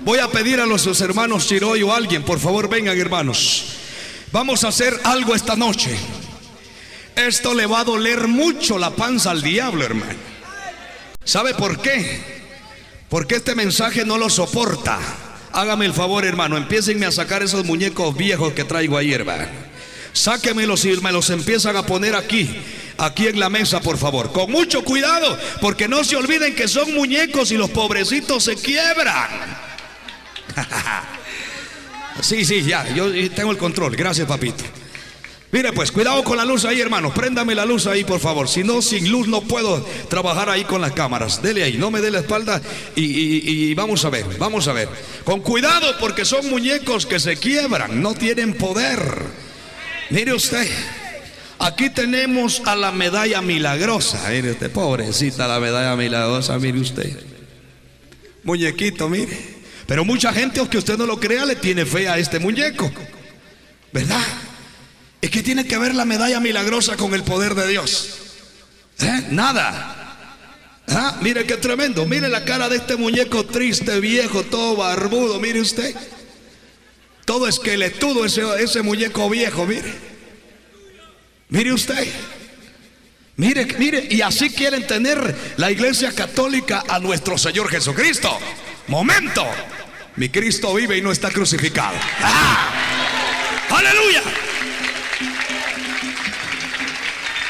Voy 0.00 0.18
a 0.18 0.26
pedir 0.28 0.58
a 0.60 0.66
los 0.66 1.00
hermanos 1.00 1.46
Chiroy 1.46 1.80
o 1.82 1.94
alguien, 1.94 2.24
por 2.24 2.40
favor, 2.40 2.68
vengan, 2.68 2.98
hermanos. 2.98 3.71
Vamos 4.32 4.64
a 4.64 4.68
hacer 4.68 4.98
algo 5.04 5.34
esta 5.34 5.56
noche. 5.56 5.94
Esto 7.14 7.52
le 7.52 7.66
va 7.66 7.80
a 7.80 7.84
doler 7.84 8.28
mucho 8.28 8.78
la 8.78 8.90
panza 8.90 9.30
al 9.30 9.42
diablo, 9.42 9.84
hermano. 9.84 10.18
¿Sabe 11.22 11.52
por 11.52 11.80
qué? 11.82 12.20
Porque 13.10 13.36
este 13.36 13.54
mensaje 13.54 14.06
no 14.06 14.16
lo 14.16 14.30
soporta. 14.30 14.98
Hágame 15.52 15.84
el 15.84 15.92
favor, 15.92 16.24
hermano. 16.24 16.56
Empiecenme 16.56 17.04
a 17.04 17.12
sacar 17.12 17.42
esos 17.42 17.66
muñecos 17.66 18.16
viejos 18.16 18.54
que 18.54 18.64
traigo 18.64 18.96
ahí, 18.96 19.12
hermano. 19.12 19.44
Sáquemelos 20.14 20.86
y 20.86 20.96
me 21.02 21.12
los 21.12 21.28
empiezan 21.28 21.76
a 21.76 21.84
poner 21.84 22.16
aquí, 22.16 22.48
aquí 22.96 23.26
en 23.26 23.38
la 23.38 23.50
mesa, 23.50 23.80
por 23.80 23.98
favor. 23.98 24.32
Con 24.32 24.50
mucho 24.50 24.82
cuidado, 24.82 25.38
porque 25.60 25.88
no 25.88 26.04
se 26.04 26.16
olviden 26.16 26.54
que 26.54 26.68
son 26.68 26.94
muñecos 26.94 27.52
y 27.52 27.58
los 27.58 27.68
pobrecitos 27.68 28.44
se 28.44 28.56
quiebran. 28.56 29.28
Sí, 32.22 32.44
sí, 32.44 32.62
ya, 32.62 32.88
yo 32.94 33.10
tengo 33.32 33.50
el 33.50 33.58
control. 33.58 33.94
Gracias, 33.96 34.26
papito. 34.26 34.64
Mire, 35.50 35.72
pues, 35.74 35.92
cuidado 35.92 36.24
con 36.24 36.38
la 36.38 36.46
luz 36.46 36.64
ahí, 36.64 36.80
hermano. 36.80 37.12
Préndame 37.12 37.54
la 37.54 37.66
luz 37.66 37.86
ahí, 37.86 38.04
por 38.04 38.20
favor. 38.20 38.48
Si 38.48 38.64
no, 38.64 38.80
sin 38.80 39.10
luz 39.10 39.28
no 39.28 39.42
puedo 39.42 39.86
trabajar 40.08 40.48
ahí 40.48 40.64
con 40.64 40.80
las 40.80 40.92
cámaras. 40.92 41.42
Dele 41.42 41.62
ahí, 41.64 41.76
no 41.76 41.90
me 41.90 42.00
dé 42.00 42.10
la 42.10 42.20
espalda 42.20 42.62
y, 42.96 43.02
y- 43.04 43.70
y 43.70 43.74
vamos 43.74 44.02
a 44.06 44.08
ver, 44.10 44.24
vamos 44.38 44.66
a 44.68 44.72
ver. 44.72 44.88
Con 45.24 45.40
cuidado, 45.40 45.94
porque 46.00 46.24
son 46.24 46.48
muñecos 46.48 47.04
que 47.04 47.20
se 47.20 47.36
quiebran, 47.36 48.00
no 48.00 48.14
tienen 48.14 48.54
poder. 48.54 48.98
Mire 50.08 50.32
usted, 50.32 50.66
aquí 51.58 51.90
tenemos 51.90 52.62
a 52.64 52.74
la 52.74 52.90
medalla 52.90 53.42
milagrosa. 53.42 54.26
Mire 54.30 54.52
usted, 54.52 54.70
pobrecita 54.70 55.46
la 55.48 55.60
medalla 55.60 55.94
milagrosa, 55.96 56.58
mire 56.58 56.80
usted. 56.80 57.14
Muñequito, 58.44 59.06
mire. 59.10 59.51
Pero 59.92 60.06
mucha 60.06 60.32
gente, 60.32 60.58
aunque 60.58 60.78
usted 60.78 60.96
no 60.96 61.04
lo 61.04 61.20
crea, 61.20 61.44
le 61.44 61.54
tiene 61.54 61.84
fe 61.84 62.08
a 62.08 62.16
este 62.16 62.38
muñeco. 62.38 62.90
¿Verdad? 63.92 64.24
Es 65.20 65.30
que 65.30 65.42
tiene 65.42 65.66
que 65.66 65.76
ver 65.76 65.94
la 65.94 66.06
medalla 66.06 66.40
milagrosa 66.40 66.96
con 66.96 67.12
el 67.12 67.22
poder 67.24 67.54
de 67.54 67.68
Dios. 67.68 68.08
¿Eh? 69.00 69.26
Nada. 69.32 70.16
Ah, 70.88 71.18
Mire 71.20 71.44
qué 71.44 71.58
tremendo. 71.58 72.06
Mire 72.06 72.30
la 72.30 72.42
cara 72.42 72.70
de 72.70 72.76
este 72.76 72.96
muñeco 72.96 73.44
triste, 73.44 74.00
viejo, 74.00 74.44
todo 74.44 74.76
barbudo. 74.76 75.38
Mire 75.38 75.60
usted. 75.60 75.94
Todo 77.26 77.46
esqueletudo 77.46 78.24
ese, 78.24 78.44
ese 78.64 78.80
muñeco 78.80 79.28
viejo, 79.28 79.66
mire. 79.66 79.92
Mire 81.50 81.70
usted. 81.70 82.08
Mire, 83.36 83.66
mire, 83.78 84.08
y 84.08 84.22
así 84.22 84.48
quieren 84.48 84.86
tener 84.86 85.36
la 85.58 85.70
iglesia 85.70 86.12
católica 86.12 86.82
a 86.88 86.98
nuestro 86.98 87.36
Señor 87.36 87.68
Jesucristo. 87.68 88.38
Momento. 88.88 89.44
Mi 90.16 90.28
Cristo 90.28 90.74
vive 90.74 90.98
y 90.98 91.02
no 91.02 91.10
está 91.10 91.30
crucificado. 91.30 91.96
¡Ah! 92.20 92.70
Aleluya. 93.70 94.22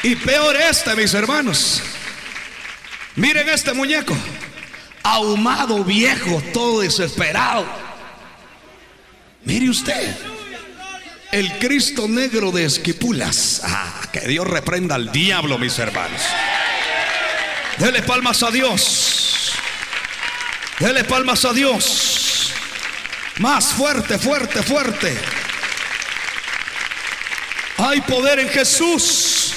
Y 0.03 0.15
peor 0.15 0.55
este, 0.55 0.95
mis 0.95 1.13
hermanos. 1.13 1.81
Miren 3.15 3.49
este 3.49 3.73
muñeco. 3.73 4.15
Ahumado, 5.03 5.83
viejo, 5.83 6.41
todo 6.53 6.81
desesperado. 6.81 7.65
Mire 9.43 9.69
usted. 9.69 10.15
El 11.31 11.51
Cristo 11.59 12.07
negro 12.07 12.51
de 12.51 12.65
Esquipulas. 12.65 13.61
Ah, 13.65 14.01
que 14.11 14.21
Dios 14.21 14.47
reprenda 14.47 14.95
al 14.95 15.11
diablo, 15.11 15.57
mis 15.57 15.77
hermanos. 15.79 16.21
Dele 17.77 18.03
palmas 18.03 18.43
a 18.43 18.51
Dios. 18.51 19.51
Dele 20.79 21.03
palmas 21.03 21.43
a 21.43 21.53
Dios. 21.53 22.12
Más 23.39 23.73
fuerte, 23.73 24.19
fuerte, 24.19 24.61
fuerte. 24.61 25.17
Hay 27.77 28.01
poder 28.01 28.39
en 28.39 28.49
Jesús. 28.49 29.53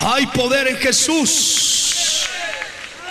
Hay 0.00 0.26
poder 0.28 0.68
en 0.68 0.78
Jesús. 0.78 2.26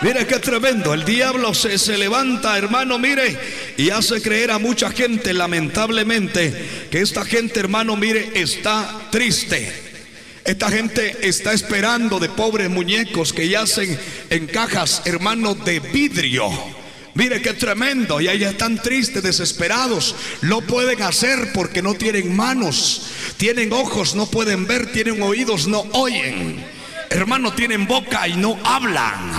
Mire 0.01 0.25
qué 0.25 0.39
tremendo. 0.39 0.93
El 0.93 1.05
diablo 1.05 1.53
se, 1.53 1.77
se 1.77 1.97
levanta, 1.97 2.57
hermano, 2.57 2.97
mire, 2.97 3.75
y 3.77 3.91
hace 3.91 4.21
creer 4.21 4.51
a 4.51 4.59
mucha 4.59 4.91
gente, 4.91 5.33
lamentablemente, 5.33 6.87
que 6.89 7.01
esta 7.01 7.25
gente, 7.25 7.59
hermano, 7.59 7.95
mire, 7.95 8.31
está 8.35 9.07
triste. 9.11 9.86
Esta 10.47 10.71
gente 10.71 11.27
está 11.27 11.51
esperando 11.51 12.19
de 12.19 12.29
pobres 12.29 12.69
muñecos 12.69 13.33
que 13.33 13.49
yacen 13.49 13.99
en 14.29 14.47
cajas, 14.47 15.01
hermano, 15.03 15.55
de 15.55 15.81
vidrio. 15.81 16.49
Mire 17.15 17.41
qué 17.41 17.53
tremendo. 17.53 18.21
Y 18.21 18.29
ahí 18.29 18.45
están 18.45 18.81
tristes, 18.81 19.21
desesperados. 19.21 20.15
No 20.41 20.61
pueden 20.61 21.01
hacer 21.01 21.51
porque 21.53 21.81
no 21.81 21.95
tienen 21.95 22.33
manos. 22.33 23.07
Tienen 23.35 23.73
ojos, 23.73 24.15
no 24.15 24.27
pueden 24.27 24.65
ver. 24.65 24.89
Tienen 24.93 25.21
oídos, 25.21 25.67
no 25.67 25.81
oyen. 25.91 26.65
Hermano, 27.09 27.51
tienen 27.53 27.85
boca 27.85 28.25
y 28.25 28.37
no 28.37 28.57
hablan. 28.63 29.33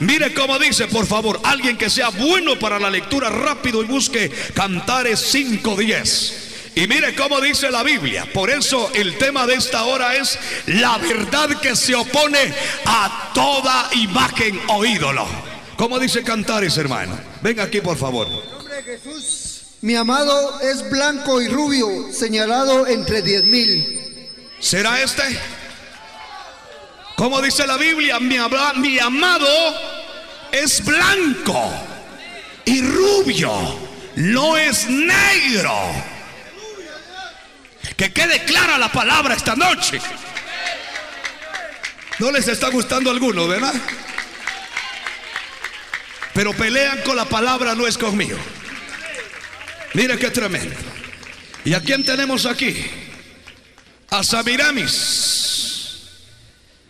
Mire 0.00 0.34
cómo 0.34 0.58
dice, 0.58 0.88
por 0.88 1.06
favor, 1.06 1.40
alguien 1.44 1.78
que 1.78 1.88
sea 1.88 2.08
bueno 2.08 2.58
para 2.58 2.80
la 2.80 2.90
lectura 2.90 3.30
rápido 3.30 3.84
y 3.84 3.86
busque 3.86 4.28
Cantares 4.54 5.32
5.10. 5.32 6.41
Y 6.74 6.86
mire 6.86 7.14
cómo 7.14 7.40
dice 7.40 7.70
la 7.70 7.82
Biblia. 7.82 8.26
Por 8.32 8.50
eso 8.50 8.90
el 8.94 9.18
tema 9.18 9.46
de 9.46 9.54
esta 9.54 9.84
hora 9.84 10.16
es 10.16 10.38
la 10.66 10.96
verdad 10.98 11.60
que 11.60 11.76
se 11.76 11.94
opone 11.94 12.54
a 12.86 13.30
toda 13.34 13.90
imagen 13.94 14.58
o 14.68 14.84
ídolo. 14.84 15.26
¿Cómo 15.76 15.98
dice 15.98 16.22
Cantares, 16.22 16.78
hermano? 16.78 17.18
Venga 17.42 17.64
aquí, 17.64 17.80
por 17.80 17.98
favor. 17.98 18.26
nombre 18.28 18.76
de 18.76 18.82
Jesús, 18.84 19.62
mi 19.82 19.96
amado 19.96 20.60
es 20.60 20.88
blanco 20.88 21.42
y 21.42 21.48
rubio, 21.48 22.10
señalado 22.10 22.86
entre 22.86 23.20
diez 23.20 23.44
mil. 23.44 24.28
¿Será 24.58 25.02
este? 25.02 25.22
¿Cómo 27.16 27.42
dice 27.42 27.66
la 27.66 27.76
Biblia? 27.76 28.18
Mi, 28.18 28.36
mi 28.76 28.98
amado 28.98 29.46
es 30.52 30.84
blanco 30.84 31.70
y 32.64 32.80
rubio, 32.80 33.52
no 34.16 34.56
es 34.56 34.88
negro. 34.88 36.11
Que 38.02 38.12
quede 38.12 38.44
clara 38.44 38.78
la 38.78 38.90
palabra 38.90 39.34
esta 39.34 39.54
noche. 39.54 40.00
No 42.18 42.32
les 42.32 42.48
está 42.48 42.68
gustando 42.68 43.08
a 43.08 43.12
algunos, 43.12 43.46
¿verdad? 43.46 43.72
Pero 46.34 46.52
pelean 46.52 47.00
con 47.02 47.14
la 47.14 47.26
palabra, 47.26 47.76
no 47.76 47.86
es 47.86 47.96
conmigo. 47.96 48.36
Mire 49.94 50.18
qué 50.18 50.32
tremendo. 50.32 50.74
¿Y 51.64 51.74
a 51.74 51.80
quién 51.80 52.04
tenemos 52.04 52.44
aquí? 52.44 52.74
A 54.10 54.24
Samiramis. 54.24 56.00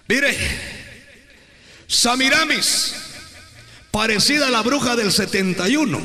Mire, 0.09 0.35
Samiramis, 1.88 2.94
parecida 3.90 4.46
a 4.46 4.51
la 4.51 4.62
bruja 4.62 4.96
del 4.96 5.12
71. 5.12 6.01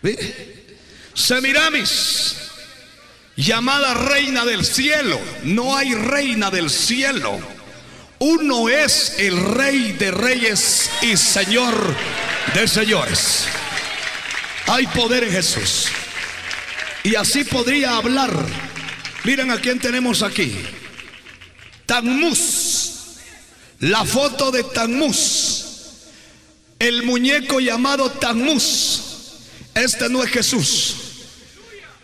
Mire, 0.00 0.78
Semiramis, 1.12 2.27
llamada 3.38 3.94
reina 3.94 4.44
del 4.44 4.66
cielo. 4.66 5.18
No 5.44 5.76
hay 5.76 5.94
reina 5.94 6.50
del 6.50 6.68
cielo. 6.68 7.38
Uno 8.18 8.68
es 8.68 9.14
el 9.18 9.40
rey 9.54 9.92
de 9.92 10.10
reyes 10.10 10.90
y 11.00 11.16
señor 11.16 11.96
de 12.52 12.66
señores. 12.66 13.44
Hay 14.66 14.86
poder 14.88 15.24
en 15.24 15.30
Jesús. 15.30 15.86
Y 17.04 17.14
así 17.14 17.44
podría 17.44 17.96
hablar. 17.96 18.32
Miren 19.24 19.50
a 19.52 19.60
quién 19.60 19.78
tenemos 19.78 20.22
aquí. 20.22 20.52
Tanmus. 21.86 22.92
La 23.78 24.04
foto 24.04 24.50
de 24.50 24.64
Tanmus. 24.64 25.64
El 26.80 27.04
muñeco 27.04 27.60
llamado 27.60 28.10
Tanmus. 28.10 29.02
Este 29.74 30.08
no 30.08 30.24
es 30.24 30.30
Jesús. 30.30 31.07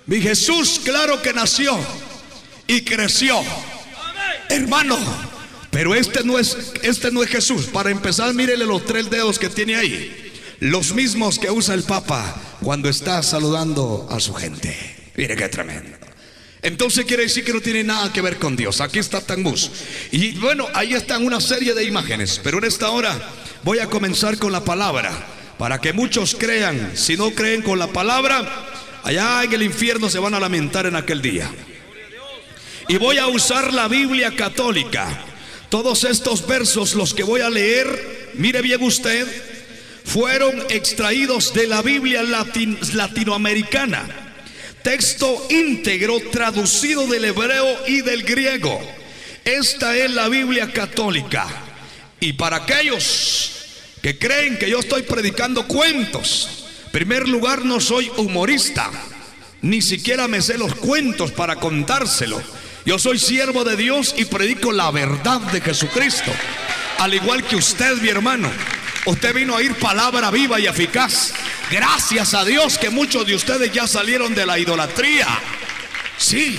Mi 0.06 0.20
Jesús, 0.20 0.80
claro 0.84 1.22
que 1.22 1.32
nació 1.32 1.78
y 2.66 2.82
creció. 2.82 3.40
Hermano, 4.50 4.98
pero 5.70 5.94
este 5.94 6.22
no 6.24 6.38
es 6.38 6.56
este 6.82 7.10
no 7.10 7.22
es 7.22 7.30
Jesús. 7.30 7.66
Para 7.66 7.90
empezar, 7.90 8.34
mírele 8.34 8.66
los 8.66 8.84
tres 8.84 9.08
dedos 9.08 9.38
que 9.38 9.48
tiene 9.48 9.76
ahí. 9.76 10.32
Los 10.60 10.94
mismos 10.94 11.38
que 11.38 11.50
usa 11.50 11.74
el 11.74 11.82
Papa 11.82 12.40
cuando 12.60 12.88
está 12.88 13.22
saludando 13.22 14.06
a 14.10 14.20
su 14.20 14.34
gente. 14.34 14.76
Mire 15.16 15.36
qué 15.36 15.48
tremendo. 15.48 15.96
Entonces 16.62 17.04
quiere 17.04 17.24
decir 17.24 17.44
que 17.44 17.52
no 17.52 17.60
tiene 17.60 17.84
nada 17.84 18.12
que 18.12 18.22
ver 18.22 18.38
con 18.38 18.56
Dios. 18.56 18.80
Aquí 18.80 18.98
está 18.98 19.20
Tangus. 19.20 19.70
Y 20.12 20.32
bueno, 20.38 20.66
ahí 20.72 20.94
están 20.94 21.24
una 21.24 21.40
serie 21.40 21.74
de 21.74 21.84
imágenes. 21.84 22.40
Pero 22.42 22.58
en 22.58 22.64
esta 22.64 22.90
hora 22.90 23.18
voy 23.62 23.80
a 23.80 23.86
comenzar 23.86 24.38
con 24.38 24.52
la 24.52 24.64
palabra. 24.64 25.12
Para 25.58 25.80
que 25.80 25.92
muchos 25.92 26.34
crean. 26.34 26.92
Si 26.94 27.16
no 27.16 27.30
creen 27.32 27.62
con 27.62 27.78
la 27.78 27.88
palabra, 27.88 28.73
allá 29.04 29.44
en 29.44 29.52
el 29.52 29.62
infierno 29.62 30.10
se 30.10 30.18
van 30.18 30.34
a 30.34 30.40
lamentar 30.40 30.86
en 30.86 30.96
aquel 30.96 31.22
día. 31.22 31.50
Y 32.88 32.96
voy 32.96 33.18
a 33.18 33.28
usar 33.28 33.72
la 33.72 33.88
Biblia 33.88 34.34
católica. 34.34 35.06
Todos 35.68 36.04
estos 36.04 36.46
versos, 36.46 36.94
los 36.94 37.14
que 37.14 37.22
voy 37.22 37.40
a 37.40 37.50
leer, 37.50 38.32
mire 38.34 38.60
bien 38.62 38.82
usted, 38.82 39.26
fueron 40.04 40.64
extraídos 40.68 41.54
de 41.54 41.66
la 41.66 41.82
Biblia 41.82 42.22
latin- 42.22 42.78
latinoamericana. 42.92 44.04
Texto 44.82 45.46
íntegro 45.48 46.20
traducido 46.30 47.06
del 47.06 47.24
hebreo 47.24 47.86
y 47.88 48.02
del 48.02 48.22
griego. 48.22 48.80
Esta 49.44 49.96
es 49.96 50.10
la 50.10 50.28
Biblia 50.28 50.72
católica. 50.72 51.46
Y 52.20 52.34
para 52.34 52.56
aquellos 52.56 53.50
que 54.02 54.18
creen 54.18 54.58
que 54.58 54.68
yo 54.68 54.80
estoy 54.80 55.02
predicando 55.02 55.66
cuentos, 55.66 56.48
en 56.60 56.63
primer 56.94 57.26
lugar 57.26 57.64
no 57.64 57.80
soy 57.80 58.08
humorista, 58.18 58.88
ni 59.62 59.82
siquiera 59.82 60.28
me 60.28 60.40
sé 60.40 60.56
los 60.56 60.76
cuentos 60.76 61.32
para 61.32 61.56
contárselo. 61.56 62.40
Yo 62.86 63.00
soy 63.00 63.18
siervo 63.18 63.64
de 63.64 63.76
Dios 63.76 64.14
y 64.16 64.26
predico 64.26 64.70
la 64.70 64.92
verdad 64.92 65.40
de 65.40 65.60
Jesucristo. 65.60 66.30
Al 66.98 67.12
igual 67.12 67.42
que 67.42 67.56
usted, 67.56 67.96
mi 67.96 68.10
hermano. 68.10 68.48
Usted 69.06 69.34
vino 69.34 69.54
a 69.54 69.56
oír 69.56 69.74
palabra 69.74 70.30
viva 70.30 70.60
y 70.60 70.66
eficaz. 70.66 71.32
Gracias 71.68 72.32
a 72.32 72.44
Dios 72.44 72.78
que 72.78 72.90
muchos 72.90 73.26
de 73.26 73.34
ustedes 73.34 73.72
ya 73.72 73.88
salieron 73.88 74.32
de 74.32 74.46
la 74.46 74.60
idolatría. 74.60 75.26
Sí, 76.16 76.56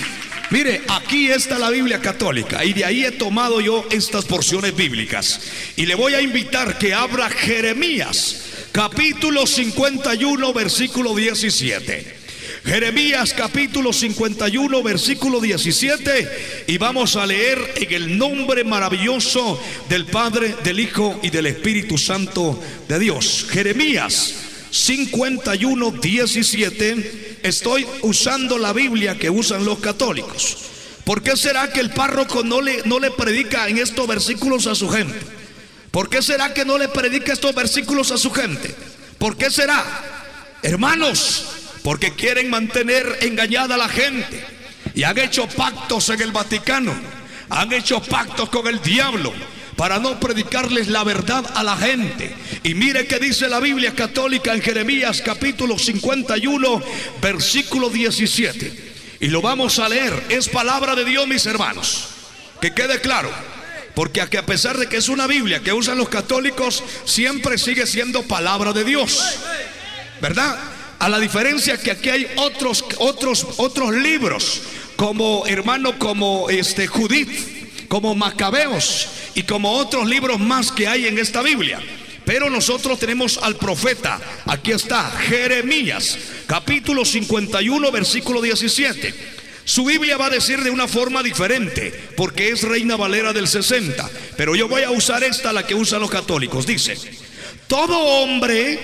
mire, 0.50 0.82
aquí 0.88 1.28
está 1.30 1.58
la 1.58 1.70
Biblia 1.70 2.02
católica 2.02 2.62
y 2.62 2.74
de 2.74 2.84
ahí 2.84 3.06
he 3.06 3.12
tomado 3.12 3.62
yo 3.62 3.86
estas 3.90 4.26
porciones 4.26 4.76
bíblicas. 4.76 5.40
Y 5.76 5.86
le 5.86 5.94
voy 5.94 6.12
a 6.12 6.20
invitar 6.20 6.76
que 6.76 6.92
abra 6.92 7.30
Jeremías, 7.30 8.45
capítulo 8.76 9.46
51, 9.46 10.52
versículo 10.52 11.14
17. 11.14 12.14
Jeremías 12.62 13.32
capítulo 13.32 13.90
51 13.90 14.82
versículo 14.82 15.40
17 15.40 16.64
y 16.66 16.76
vamos 16.76 17.16
a 17.16 17.24
leer 17.24 17.58
en 17.76 17.94
el 17.94 18.18
nombre 18.18 18.64
maravilloso 18.64 19.58
del 19.88 20.04
Padre, 20.04 20.54
del 20.62 20.80
Hijo 20.80 21.18
y 21.22 21.30
del 21.30 21.46
Espíritu 21.46 21.96
Santo 21.96 22.62
de 22.86 22.98
Dios. 22.98 23.46
Jeremías 23.48 24.34
51 24.70 25.92
17 25.92 27.38
estoy 27.44 27.86
usando 28.02 28.58
la 28.58 28.74
Biblia 28.74 29.16
que 29.16 29.30
usan 29.30 29.64
los 29.64 29.78
católicos. 29.78 30.58
¿Por 31.04 31.22
qué 31.22 31.34
será 31.34 31.72
que 31.72 31.80
el 31.80 31.92
párroco 31.92 32.42
no 32.44 32.60
le, 32.60 32.82
no 32.84 33.00
le 33.00 33.10
predica 33.10 33.68
en 33.68 33.78
estos 33.78 34.06
versículos 34.06 34.66
a 34.66 34.74
su 34.74 34.90
gente? 34.90 35.45
¿Por 35.96 36.10
qué 36.10 36.20
será 36.20 36.52
que 36.52 36.66
no 36.66 36.76
le 36.76 36.88
predica 36.88 37.32
estos 37.32 37.54
versículos 37.54 38.10
a 38.10 38.18
su 38.18 38.30
gente? 38.30 38.74
¿Por 39.16 39.34
qué 39.34 39.50
será? 39.50 39.82
Hermanos, 40.62 41.46
porque 41.82 42.12
quieren 42.12 42.50
mantener 42.50 43.20
engañada 43.22 43.76
a 43.76 43.78
la 43.78 43.88
gente 43.88 44.44
y 44.94 45.04
han 45.04 45.16
hecho 45.16 45.48
pactos 45.48 46.10
en 46.10 46.20
el 46.20 46.32
Vaticano, 46.32 46.94
han 47.48 47.72
hecho 47.72 48.02
pactos 48.02 48.50
con 48.50 48.66
el 48.66 48.82
diablo 48.82 49.32
para 49.74 49.98
no 49.98 50.20
predicarles 50.20 50.88
la 50.88 51.02
verdad 51.02 51.50
a 51.54 51.64
la 51.64 51.78
gente. 51.78 52.36
Y 52.62 52.74
mire 52.74 53.06
que 53.06 53.18
dice 53.18 53.48
la 53.48 53.60
Biblia 53.60 53.94
católica 53.94 54.52
en 54.52 54.60
Jeremías 54.60 55.22
capítulo 55.24 55.78
51, 55.78 56.82
versículo 57.22 57.88
17. 57.88 58.92
Y 59.20 59.28
lo 59.28 59.40
vamos 59.40 59.78
a 59.78 59.88
leer. 59.88 60.24
Es 60.28 60.50
palabra 60.50 60.94
de 60.94 61.06
Dios, 61.06 61.26
mis 61.26 61.46
hermanos. 61.46 62.08
Que 62.60 62.74
quede 62.74 63.00
claro. 63.00 63.55
Porque 63.96 64.20
a 64.20 64.44
pesar 64.44 64.76
de 64.76 64.90
que 64.90 64.98
es 64.98 65.08
una 65.08 65.26
Biblia 65.26 65.60
que 65.60 65.72
usan 65.72 65.96
los 65.96 66.10
católicos, 66.10 66.84
siempre 67.06 67.56
sigue 67.56 67.86
siendo 67.86 68.22
palabra 68.24 68.74
de 68.74 68.84
Dios. 68.84 69.38
¿Verdad? 70.20 70.54
A 70.98 71.08
la 71.08 71.18
diferencia 71.18 71.78
que 71.78 71.92
aquí 71.92 72.10
hay 72.10 72.26
otros, 72.36 72.84
otros, 72.98 73.46
otros 73.56 73.94
libros, 73.94 74.60
como 74.96 75.46
hermano, 75.46 75.98
como 75.98 76.50
este 76.50 76.86
Judith, 76.86 77.88
como 77.88 78.14
Macabeos 78.14 79.08
y 79.34 79.44
como 79.44 79.72
otros 79.72 80.06
libros 80.06 80.38
más 80.38 80.70
que 80.70 80.86
hay 80.86 81.06
en 81.06 81.18
esta 81.18 81.40
Biblia. 81.40 81.80
Pero 82.26 82.50
nosotros 82.50 82.98
tenemos 82.98 83.38
al 83.38 83.56
profeta, 83.56 84.20
aquí 84.44 84.72
está, 84.72 85.10
Jeremías, 85.10 86.18
capítulo 86.46 87.02
51, 87.02 87.90
versículo 87.90 88.42
17. 88.42 89.45
Su 89.66 89.84
Biblia 89.84 90.16
va 90.16 90.26
a 90.26 90.30
decir 90.30 90.62
de 90.62 90.70
una 90.70 90.86
forma 90.86 91.24
diferente, 91.24 91.92
porque 92.16 92.50
es 92.50 92.62
Reina 92.62 92.94
Valera 92.94 93.32
del 93.32 93.48
60. 93.48 94.08
Pero 94.36 94.54
yo 94.54 94.68
voy 94.68 94.84
a 94.84 94.92
usar 94.92 95.24
esta, 95.24 95.52
la 95.52 95.66
que 95.66 95.74
usan 95.74 96.00
los 96.00 96.08
católicos. 96.08 96.66
Dice, 96.66 96.96
todo 97.66 97.98
hombre 97.98 98.78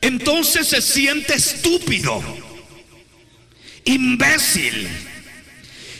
entonces 0.00 0.68
se 0.68 0.80
siente 0.80 1.34
estúpido, 1.34 2.22
imbécil, 3.84 4.88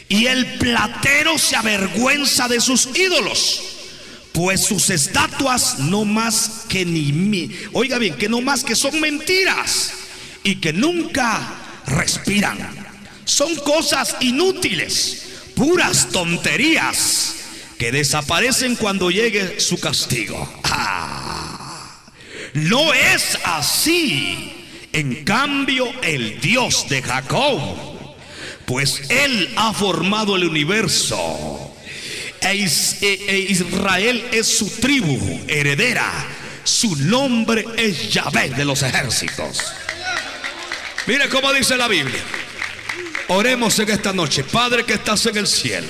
y 0.08 0.26
el 0.26 0.46
platero 0.58 1.36
se 1.38 1.56
avergüenza 1.56 2.46
de 2.46 2.60
sus 2.60 2.96
ídolos. 2.96 3.62
Pues 4.32 4.60
sus 4.60 4.90
estatuas 4.90 5.80
no 5.80 6.04
más 6.04 6.66
que 6.68 6.84
ni 6.84 7.10
mi, 7.10 7.50
oiga 7.72 7.98
bien, 7.98 8.14
que 8.14 8.28
no 8.28 8.40
más 8.40 8.62
que 8.62 8.76
son 8.76 9.00
mentiras 9.00 9.92
y 10.44 10.60
que 10.60 10.72
nunca 10.72 11.65
respiran. 11.86 12.58
Son 13.24 13.54
cosas 13.56 14.16
inútiles, 14.20 15.26
puras 15.54 16.08
tonterías 16.10 17.34
que 17.78 17.92
desaparecen 17.92 18.76
cuando 18.76 19.10
llegue 19.10 19.60
su 19.60 19.78
castigo. 19.78 20.60
Ah, 20.64 22.00
no 22.54 22.92
es 22.94 23.38
así. 23.44 24.52
En 24.92 25.24
cambio, 25.24 25.92
el 26.02 26.40
Dios 26.40 26.88
de 26.88 27.02
Jacob, 27.02 27.60
pues 28.64 29.02
Él 29.10 29.52
ha 29.56 29.72
formado 29.74 30.36
el 30.36 30.44
universo. 30.44 31.74
E 32.40 32.52
e- 32.54 33.24
e 33.28 33.38
Israel 33.50 34.24
es 34.32 34.46
su 34.58 34.70
tribu 34.70 35.40
heredera. 35.48 36.10
Su 36.64 36.96
nombre 36.96 37.64
es 37.76 38.12
Yahvé 38.12 38.50
de 38.50 38.64
los 38.64 38.82
ejércitos. 38.82 39.58
Mire 41.06 41.28
cómo 41.28 41.52
dice 41.52 41.76
la 41.76 41.88
Biblia. 41.88 42.20
Oremos 43.28 43.78
en 43.78 43.90
esta 43.90 44.12
noche. 44.12 44.44
Padre 44.44 44.84
que 44.84 44.94
estás 44.94 45.26
en 45.26 45.36
el 45.36 45.46
cielo. 45.46 45.88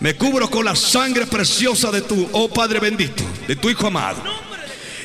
Me 0.00 0.14
cubro 0.14 0.48
con 0.50 0.64
la 0.64 0.76
sangre 0.76 1.26
preciosa 1.26 1.90
de 1.90 2.02
tu, 2.02 2.28
oh 2.32 2.48
Padre 2.48 2.78
bendito, 2.78 3.24
de 3.46 3.56
tu 3.56 3.68
Hijo 3.68 3.88
amado. 3.88 4.22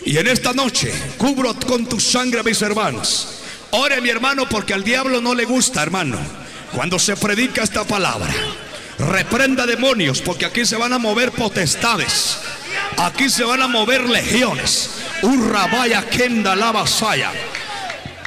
Y 0.05 0.17
en 0.17 0.27
esta 0.27 0.53
noche 0.53 0.93
cubro 1.17 1.55
con 1.55 1.87
tu 1.87 1.99
sangre 1.99 2.41
a 2.41 2.43
mis 2.43 2.61
hermanos. 2.61 3.39
Ore 3.71 4.01
mi 4.01 4.09
hermano 4.09 4.47
porque 4.47 4.73
al 4.73 4.83
diablo 4.83 5.19
no 5.19 5.33
le 5.33 5.45
gusta, 5.45 5.81
hermano, 5.81 6.19
cuando 6.73 6.99
se 6.99 7.15
predica 7.15 7.63
esta 7.63 7.85
palabra. 7.85 8.31
Reprenda 8.99 9.65
demonios 9.65 10.21
porque 10.21 10.45
aquí 10.45 10.65
se 10.65 10.75
van 10.75 10.93
a 10.93 10.99
mover 10.99 11.31
potestades. 11.31 12.37
Aquí 12.97 13.29
se 13.29 13.43
van 13.43 13.61
a 13.61 13.67
mover 13.67 14.07
legiones. 14.07 14.91
Urrabaya 15.23 16.07
kenda 16.07 16.55
lavasaya. 16.55 17.31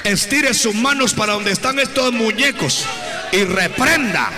Estire 0.06 0.54
sus 0.54 0.72
manos 0.72 1.14
para 1.14 1.32
donde 1.32 1.50
están 1.50 1.80
estos 1.80 2.12
muñecos 2.12 2.86
y 3.32 3.42
reprenda 3.42 4.30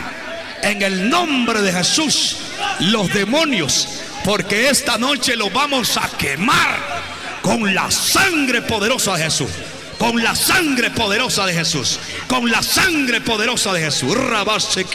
en 0.62 0.80
el 0.80 1.10
nombre 1.10 1.60
de 1.60 1.70
Jesús 1.70 2.38
los 2.80 3.12
demonios, 3.12 3.86
porque 4.24 4.70
esta 4.70 4.96
noche 4.96 5.36
los 5.36 5.52
vamos 5.52 5.98
a 5.98 6.08
quemar 6.16 6.78
con 7.42 7.74
la 7.74 7.90
sangre 7.90 8.62
poderosa 8.62 9.18
de 9.18 9.24
Jesús. 9.24 9.50
Con 9.98 10.22
la 10.22 10.34
sangre 10.34 10.90
poderosa 10.90 11.44
de 11.44 11.52
Jesús. 11.52 12.00
Con 12.28 12.50
la 12.50 12.62
sangre 12.62 13.20
poderosa 13.20 13.74
de 13.74 13.80
Jesús. 13.80 14.16
Rabase 14.16 14.86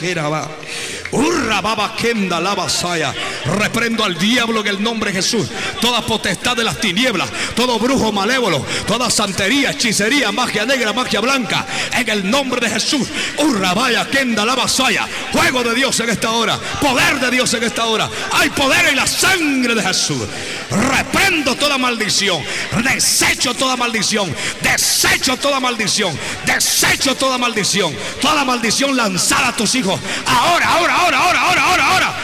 keraba. 1.14 1.44
Urrababa 1.54 1.94
kenda 1.96 2.40
lavasaya. 2.40 3.14
Reprendo 3.44 4.04
al 4.04 4.18
diablo 4.18 4.60
en 4.60 4.66
el 4.66 4.82
nombre 4.82 5.12
de 5.12 5.22
Jesús. 5.22 5.48
Toda 5.80 6.02
potestad 6.02 6.56
de 6.56 6.64
las 6.64 6.80
tinieblas. 6.80 7.28
Todo 7.54 7.78
brujo 7.78 8.12
malévolo. 8.12 8.64
Toda 8.86 9.10
santería, 9.10 9.70
hechicería, 9.70 10.32
magia 10.32 10.66
negra, 10.66 10.92
magia 10.92 11.20
blanca. 11.20 11.66
En 11.92 12.08
el 12.08 12.30
nombre 12.30 12.60
de 12.60 12.70
Jesús. 12.70 13.08
Urrabaya 13.38 14.08
kenda 14.10 14.44
lavasaya. 14.44 15.06
Fuego 15.32 15.62
de 15.62 15.74
Dios 15.74 15.98
en 16.00 16.10
esta 16.10 16.30
hora. 16.32 16.58
Poder 16.80 17.20
de 17.20 17.30
Dios 17.30 17.52
en 17.54 17.62
esta 17.62 17.86
hora. 17.86 18.08
Hay 18.32 18.50
poder 18.50 18.86
en 18.86 18.96
la 18.96 19.06
sangre 19.06 19.74
de 19.74 19.82
Jesús. 19.82 20.22
Reprendo 20.70 21.54
toda 21.54 21.78
maldición. 21.78 22.42
Desecho 22.82 23.54
toda 23.54 23.76
maldición. 23.76 24.34
Desecho 24.62 25.36
toda 25.36 25.60
maldición. 25.60 26.18
Desecho 26.46 27.14
toda 27.14 27.38
maldición. 27.38 27.94
Toda 28.20 28.44
maldición 28.44 28.96
lanzada 28.96 29.48
a 29.48 29.56
tus 29.56 29.74
hijos. 29.74 30.00
Ahora, 30.26 30.68
ahora, 30.68 30.94
ahora, 30.96 31.03
ahora, 31.12 31.40
ahora, 31.40 31.62
ahora, 31.62 31.86
ahora. 31.86 32.14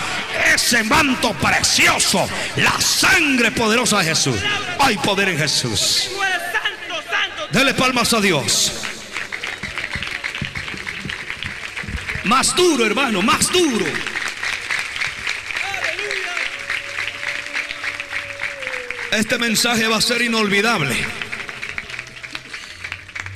Ese 0.54 0.82
manto 0.84 1.32
precioso. 1.34 2.28
La 2.56 2.80
sangre 2.80 3.50
poderosa 3.50 3.98
de 3.98 4.04
Jesús. 4.06 4.36
Hay 4.78 4.96
poder 4.98 5.28
en 5.30 5.38
Jesús. 5.38 6.10
Dele 7.52 7.74
palmas 7.74 8.12
a 8.12 8.20
Dios. 8.20 8.72
Más 12.24 12.54
duro, 12.54 12.86
hermano, 12.86 13.22
más 13.22 13.50
duro. 13.50 13.86
Este 19.10 19.38
mensaje 19.38 19.88
va 19.88 19.96
a 19.96 20.00
ser 20.00 20.22
inolvidable. 20.22 20.96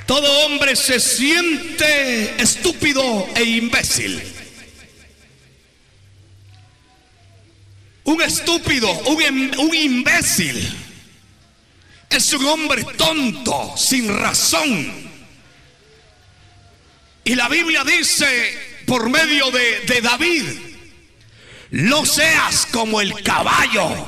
Todo 0.05 0.45
hombre 0.45 0.75
se 0.75 0.99
siente 0.99 2.41
estúpido 2.41 3.27
e 3.35 3.43
imbécil. 3.43 4.34
Un 8.05 8.21
estúpido, 8.21 8.91
un, 8.91 9.51
un 9.57 9.75
imbécil, 9.75 10.85
es 12.09 12.33
un 12.33 12.45
hombre 12.45 12.83
tonto, 12.97 13.73
sin 13.75 14.15
razón. 14.15 15.09
Y 17.23 17.33
la 17.33 17.49
Biblia 17.49 17.83
dice 17.83 18.83
por 18.85 19.09
medio 19.09 19.49
de, 19.49 19.81
de 19.81 20.01
David, 20.01 20.43
no 21.71 22.05
seas 22.05 22.67
como 22.67 23.01
el 23.01 23.23
caballo, 23.23 24.07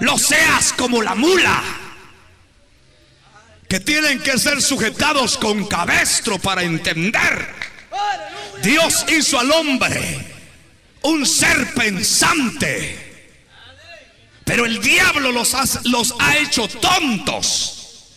no 0.00 0.18
seas 0.18 0.72
como 0.72 1.00
la 1.00 1.14
mula, 1.14 1.62
que 3.68 3.78
tienen 3.78 4.18
que 4.18 4.36
ser 4.36 4.60
sujetados 4.60 5.38
con 5.38 5.66
cabestro 5.68 6.40
para 6.40 6.64
entender. 6.64 7.54
Dios 8.62 9.06
hizo 9.08 9.38
al 9.38 9.52
hombre 9.52 10.33
un 11.04 11.26
ser 11.26 11.74
pensante, 11.74 12.98
pero 14.44 14.64
el 14.64 14.80
diablo 14.80 15.32
los 15.32 15.54
ha, 15.54 16.38
hecho 16.38 16.66
tontos, 16.66 18.10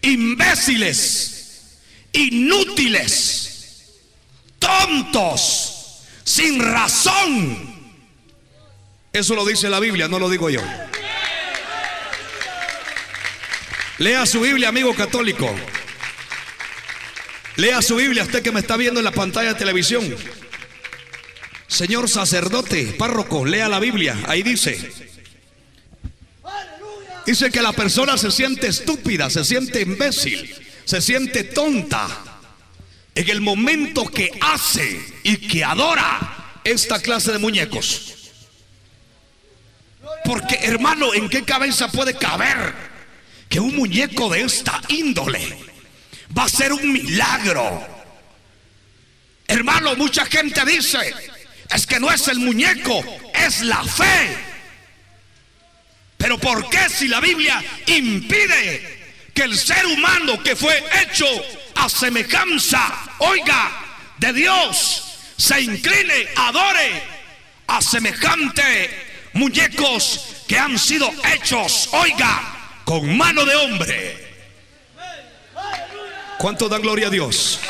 imbéciles, 0.00 1.78
inútiles, 2.12 3.84
tontos, 4.60 6.02
sin 6.22 6.62
razón. 6.62 7.74
Eso 9.12 9.34
lo 9.34 9.44
dice 9.44 9.68
la 9.68 9.80
Biblia, 9.80 10.06
no 10.08 10.18
lo 10.20 10.30
digo 10.30 10.50
yo. 10.50 10.60
Lea 13.98 14.26
su 14.26 14.40
Biblia, 14.40 14.68
amigo 14.68 14.94
católico. 14.94 15.52
Lea 17.56 17.82
su 17.82 17.96
Biblia, 17.96 18.22
usted 18.22 18.42
que 18.42 18.52
me 18.52 18.60
está 18.60 18.76
viendo 18.76 19.00
en 19.00 19.04
la 19.04 19.12
pantalla 19.12 19.52
de 19.52 19.58
televisión. 19.58 20.16
Señor 21.74 22.08
sacerdote, 22.08 22.94
párroco, 22.96 23.44
lea 23.44 23.68
la 23.68 23.80
Biblia. 23.80 24.16
Ahí 24.28 24.44
dice. 24.44 24.92
Dice 27.26 27.50
que 27.50 27.60
la 27.60 27.72
persona 27.72 28.16
se 28.16 28.30
siente 28.30 28.68
estúpida, 28.68 29.28
se 29.28 29.44
siente 29.44 29.80
imbécil, 29.80 30.54
se 30.84 31.00
siente 31.00 31.42
tonta 31.42 32.06
en 33.12 33.28
el 33.28 33.40
momento 33.40 34.06
que 34.06 34.30
hace 34.40 35.04
y 35.24 35.36
que 35.38 35.64
adora 35.64 36.60
esta 36.62 37.00
clase 37.00 37.32
de 37.32 37.38
muñecos. 37.40 38.30
Porque 40.24 40.54
hermano, 40.62 41.12
¿en 41.12 41.28
qué 41.28 41.42
cabeza 41.42 41.88
puede 41.88 42.14
caber 42.14 42.72
que 43.48 43.58
un 43.58 43.74
muñeco 43.74 44.30
de 44.30 44.42
esta 44.42 44.80
índole 44.90 45.58
va 46.38 46.44
a 46.44 46.48
ser 46.48 46.72
un 46.72 46.92
milagro? 46.92 47.84
Hermano, 49.48 49.96
mucha 49.96 50.24
gente 50.26 50.64
dice 50.64 51.33
Es 51.70 51.86
que 51.86 52.00
no 52.00 52.10
es 52.10 52.28
el 52.28 52.38
muñeco, 52.38 53.04
es 53.34 53.60
la 53.62 53.82
fe. 53.82 54.36
Pero 56.16 56.38
¿por 56.38 56.68
qué 56.70 56.88
si 56.88 57.08
la 57.08 57.20
Biblia 57.20 57.62
impide 57.86 59.02
que 59.34 59.42
el 59.42 59.58
ser 59.58 59.84
humano 59.86 60.42
que 60.42 60.56
fue 60.56 60.82
hecho 61.02 61.26
a 61.74 61.88
semejanza, 61.88 62.92
oiga, 63.18 63.84
de 64.18 64.32
Dios, 64.32 65.18
se 65.36 65.60
incline, 65.60 66.28
adore 66.36 67.02
a 67.66 67.82
semejante 67.82 69.30
muñecos 69.34 70.44
que 70.46 70.58
han 70.58 70.78
sido 70.78 71.10
hechos, 71.34 71.88
oiga, 71.92 72.80
con 72.84 73.16
mano 73.16 73.44
de 73.44 73.56
hombre? 73.56 74.34
¿Cuánto 76.38 76.68
dan 76.68 76.82
gloria 76.82 77.08
a 77.08 77.10
Dios? 77.10 77.60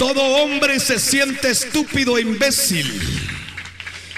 Todo 0.00 0.22
hombre 0.22 0.80
se 0.80 0.98
siente 0.98 1.50
estúpido 1.50 2.16
e 2.16 2.22
imbécil. 2.22 2.90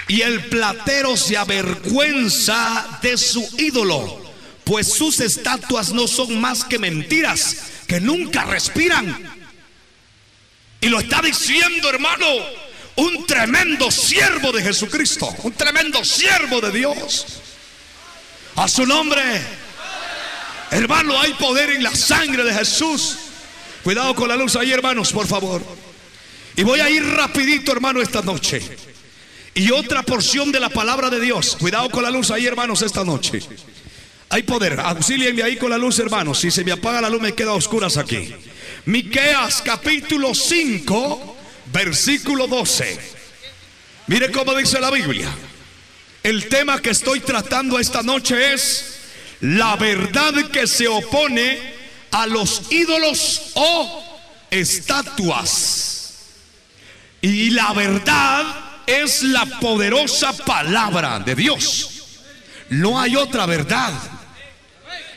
Y 0.07 0.21
el 0.21 0.45
platero 0.45 1.17
se 1.17 1.35
avergüenza 1.35 2.99
de 3.01 3.17
su 3.17 3.45
ídolo, 3.57 4.31
pues 4.63 4.93
sus 4.93 5.19
estatuas 5.19 5.91
no 5.91 6.07
son 6.07 6.39
más 6.39 6.63
que 6.63 6.79
mentiras 6.79 7.57
que 7.85 7.99
nunca 7.99 8.45
respiran. 8.45 9.29
Y 10.79 10.87
lo 10.87 11.01
está 11.01 11.21
diciendo, 11.21 11.89
hermano, 11.89 12.27
un 12.95 13.27
tremendo 13.27 13.91
siervo 13.91 14.53
de 14.53 14.63
Jesucristo, 14.63 15.35
un 15.43 15.51
tremendo 15.51 16.05
siervo 16.05 16.61
de 16.61 16.71
Dios. 16.71 17.25
A 18.55 18.69
su 18.69 18.85
nombre, 18.85 19.21
hermano, 20.71 21.19
hay 21.19 21.33
poder 21.33 21.71
en 21.71 21.83
la 21.83 21.93
sangre 21.93 22.45
de 22.45 22.53
Jesús. 22.53 23.17
Cuidado 23.83 24.15
con 24.15 24.29
la 24.29 24.35
luz 24.35 24.55
ahí, 24.55 24.71
hermanos, 24.71 25.11
por 25.11 25.27
favor. 25.27 25.61
Y 26.55 26.63
voy 26.63 26.79
a 26.79 26.89
ir 26.89 27.03
rapidito, 27.03 27.71
hermano, 27.71 28.01
esta 28.01 28.21
noche. 28.21 28.61
Y 29.55 29.71
otra 29.71 30.03
porción 30.03 30.51
de 30.51 30.59
la 30.59 30.69
palabra 30.69 31.09
de 31.09 31.19
Dios. 31.19 31.57
Cuidado 31.59 31.89
con 31.89 32.03
la 32.03 32.09
luz 32.09 32.31
ahí, 32.31 32.45
hermanos, 32.45 32.81
esta 32.81 33.03
noche. 33.03 33.41
Hay 34.29 34.43
poder. 34.43 34.79
Auxílienme 34.79 35.43
ahí 35.43 35.57
con 35.57 35.69
la 35.69 35.77
luz, 35.77 35.99
hermanos. 35.99 36.39
Si 36.39 36.49
se 36.49 36.63
me 36.63 36.71
apaga 36.71 37.01
la 37.01 37.09
luz, 37.09 37.21
me 37.21 37.33
queda 37.33 37.51
a 37.51 37.55
oscuras 37.55 37.97
aquí. 37.97 38.33
Miqueas 38.85 39.61
capítulo 39.61 40.33
5, 40.33 41.37
versículo 41.71 42.47
12. 42.47 42.99
Mire 44.07 44.31
cómo 44.31 44.55
dice 44.55 44.79
la 44.79 44.91
Biblia. 44.91 45.29
El 46.23 46.47
tema 46.47 46.81
que 46.81 46.91
estoy 46.91 47.19
tratando 47.19 47.79
esta 47.79 48.01
noche 48.01 48.53
es 48.53 48.99
la 49.41 49.75
verdad 49.75 50.49
que 50.51 50.67
se 50.67 50.87
opone 50.87 51.72
a 52.13 52.27
los 52.27 52.71
ídolos 52.71 53.41
o 53.55 54.03
estatuas. 54.49 56.13
Y 57.21 57.49
la 57.49 57.73
verdad 57.73 58.45
es 58.85 59.23
la 59.23 59.45
poderosa 59.59 60.33
palabra 60.33 61.19
de 61.19 61.35
Dios. 61.35 61.89
No 62.69 62.99
hay 62.99 63.15
otra 63.15 63.45
verdad. 63.45 63.93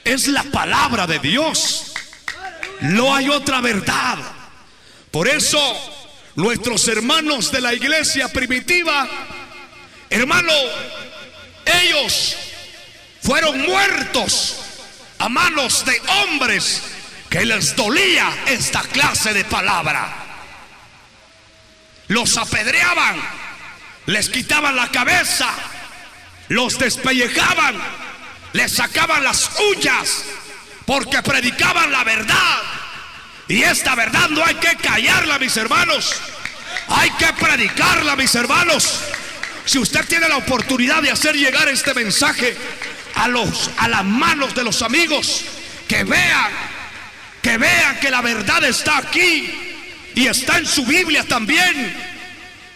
Es 0.04 0.26
la 0.28 0.44
palabra 0.44 1.06
de 1.06 1.18
Dios. 1.18 1.92
No 2.80 3.14
hay 3.14 3.28
otra 3.28 3.60
verdad. 3.60 4.18
Por 5.10 5.28
eso 5.28 5.58
nuestros 6.34 6.86
hermanos 6.88 7.50
de 7.50 7.60
la 7.60 7.74
iglesia 7.74 8.28
primitiva, 8.28 9.08
hermano, 10.10 10.52
ellos 11.64 12.36
fueron 13.20 13.60
muertos 13.62 14.65
a 15.18 15.28
manos 15.28 15.84
de 15.84 16.00
hombres 16.22 16.82
que 17.30 17.44
les 17.44 17.74
dolía 17.74 18.32
esta 18.46 18.82
clase 18.82 19.32
de 19.32 19.44
palabra. 19.44 20.24
Los 22.08 22.36
apedreaban, 22.36 23.20
les 24.06 24.28
quitaban 24.28 24.76
la 24.76 24.90
cabeza, 24.90 25.48
los 26.48 26.78
despellejaban, 26.78 27.76
les 28.52 28.72
sacaban 28.72 29.24
las 29.24 29.50
uñas, 29.74 30.24
porque 30.84 31.22
predicaban 31.22 31.90
la 31.90 32.04
verdad. 32.04 32.62
Y 33.48 33.62
esta 33.62 33.94
verdad 33.94 34.28
no 34.28 34.44
hay 34.44 34.54
que 34.56 34.76
callarla, 34.76 35.38
mis 35.38 35.56
hermanos. 35.56 36.14
Hay 36.88 37.10
que 37.10 37.32
predicarla, 37.32 38.14
mis 38.16 38.34
hermanos. 38.34 39.00
Si 39.64 39.78
usted 39.78 40.04
tiene 40.06 40.28
la 40.28 40.36
oportunidad 40.36 41.02
de 41.02 41.10
hacer 41.10 41.34
llegar 41.34 41.68
este 41.68 41.92
mensaje 41.94 42.56
a 43.16 43.28
los 43.28 43.70
a 43.78 43.88
las 43.88 44.04
manos 44.04 44.54
de 44.54 44.62
los 44.62 44.82
amigos, 44.82 45.44
que 45.88 46.04
vean, 46.04 46.52
que 47.42 47.58
vean 47.58 47.98
que 48.00 48.10
la 48.10 48.20
verdad 48.20 48.62
está 48.64 48.98
aquí 48.98 49.50
y 50.14 50.26
está 50.26 50.58
en 50.58 50.66
su 50.66 50.84
Biblia 50.84 51.24
también 51.24 51.94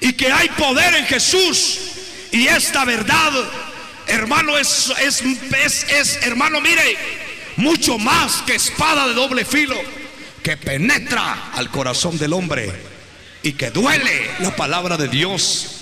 y 0.00 0.12
que 0.14 0.32
hay 0.32 0.48
poder 0.50 0.94
en 0.94 1.06
Jesús 1.06 1.78
y 2.32 2.46
esta 2.46 2.84
verdad, 2.84 3.32
hermano, 4.06 4.56
es, 4.56 4.92
es, 5.00 5.22
es, 5.22 5.84
es 5.90 6.18
hermano, 6.22 6.60
mire, 6.60 6.96
mucho 7.56 7.98
más 7.98 8.42
que 8.42 8.54
espada 8.54 9.08
de 9.08 9.14
doble 9.14 9.44
filo 9.44 9.76
que 10.42 10.56
penetra 10.56 11.50
al 11.54 11.70
corazón 11.70 12.18
del 12.18 12.32
hombre 12.32 12.72
y 13.42 13.52
que 13.52 13.70
duele 13.70 14.30
la 14.40 14.54
palabra 14.56 14.96
de 14.96 15.08
Dios. 15.08 15.76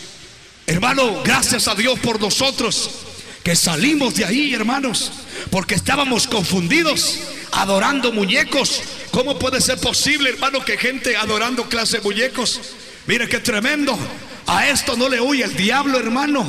Hermano, 0.67 1.23
gracias 1.23 1.69
a 1.69 1.75
Dios 1.75 1.99
por 2.01 2.21
nosotros 2.21 3.08
que 3.49 3.57
salimos 3.57 4.15
de 4.15 4.27
ahí, 4.27 4.53
hermanos, 4.53 5.11
porque 5.51 5.75
estábamos 5.75 6.27
confundidos 6.27 7.21
adorando 7.53 8.13
muñecos. 8.13 8.83
¿Cómo 9.11 9.39
puede 9.39 9.63
ser 9.63 9.79
posible, 9.79 10.29
hermano, 10.29 10.63
que 10.63 10.77
gente 10.77 11.17
adorando 11.17 11.67
clase 11.67 11.97
de 11.97 12.03
muñecos? 12.03 12.61
Mire 13.07 13.27
qué 13.27 13.41
tremendo. 13.41 13.99
A 14.47 14.69
esto 14.69 14.99
no 14.99 15.09
le 15.09 15.19
huye 15.23 15.45
el 15.45 15.57
diablo, 15.57 15.99
hermano. 15.99 16.45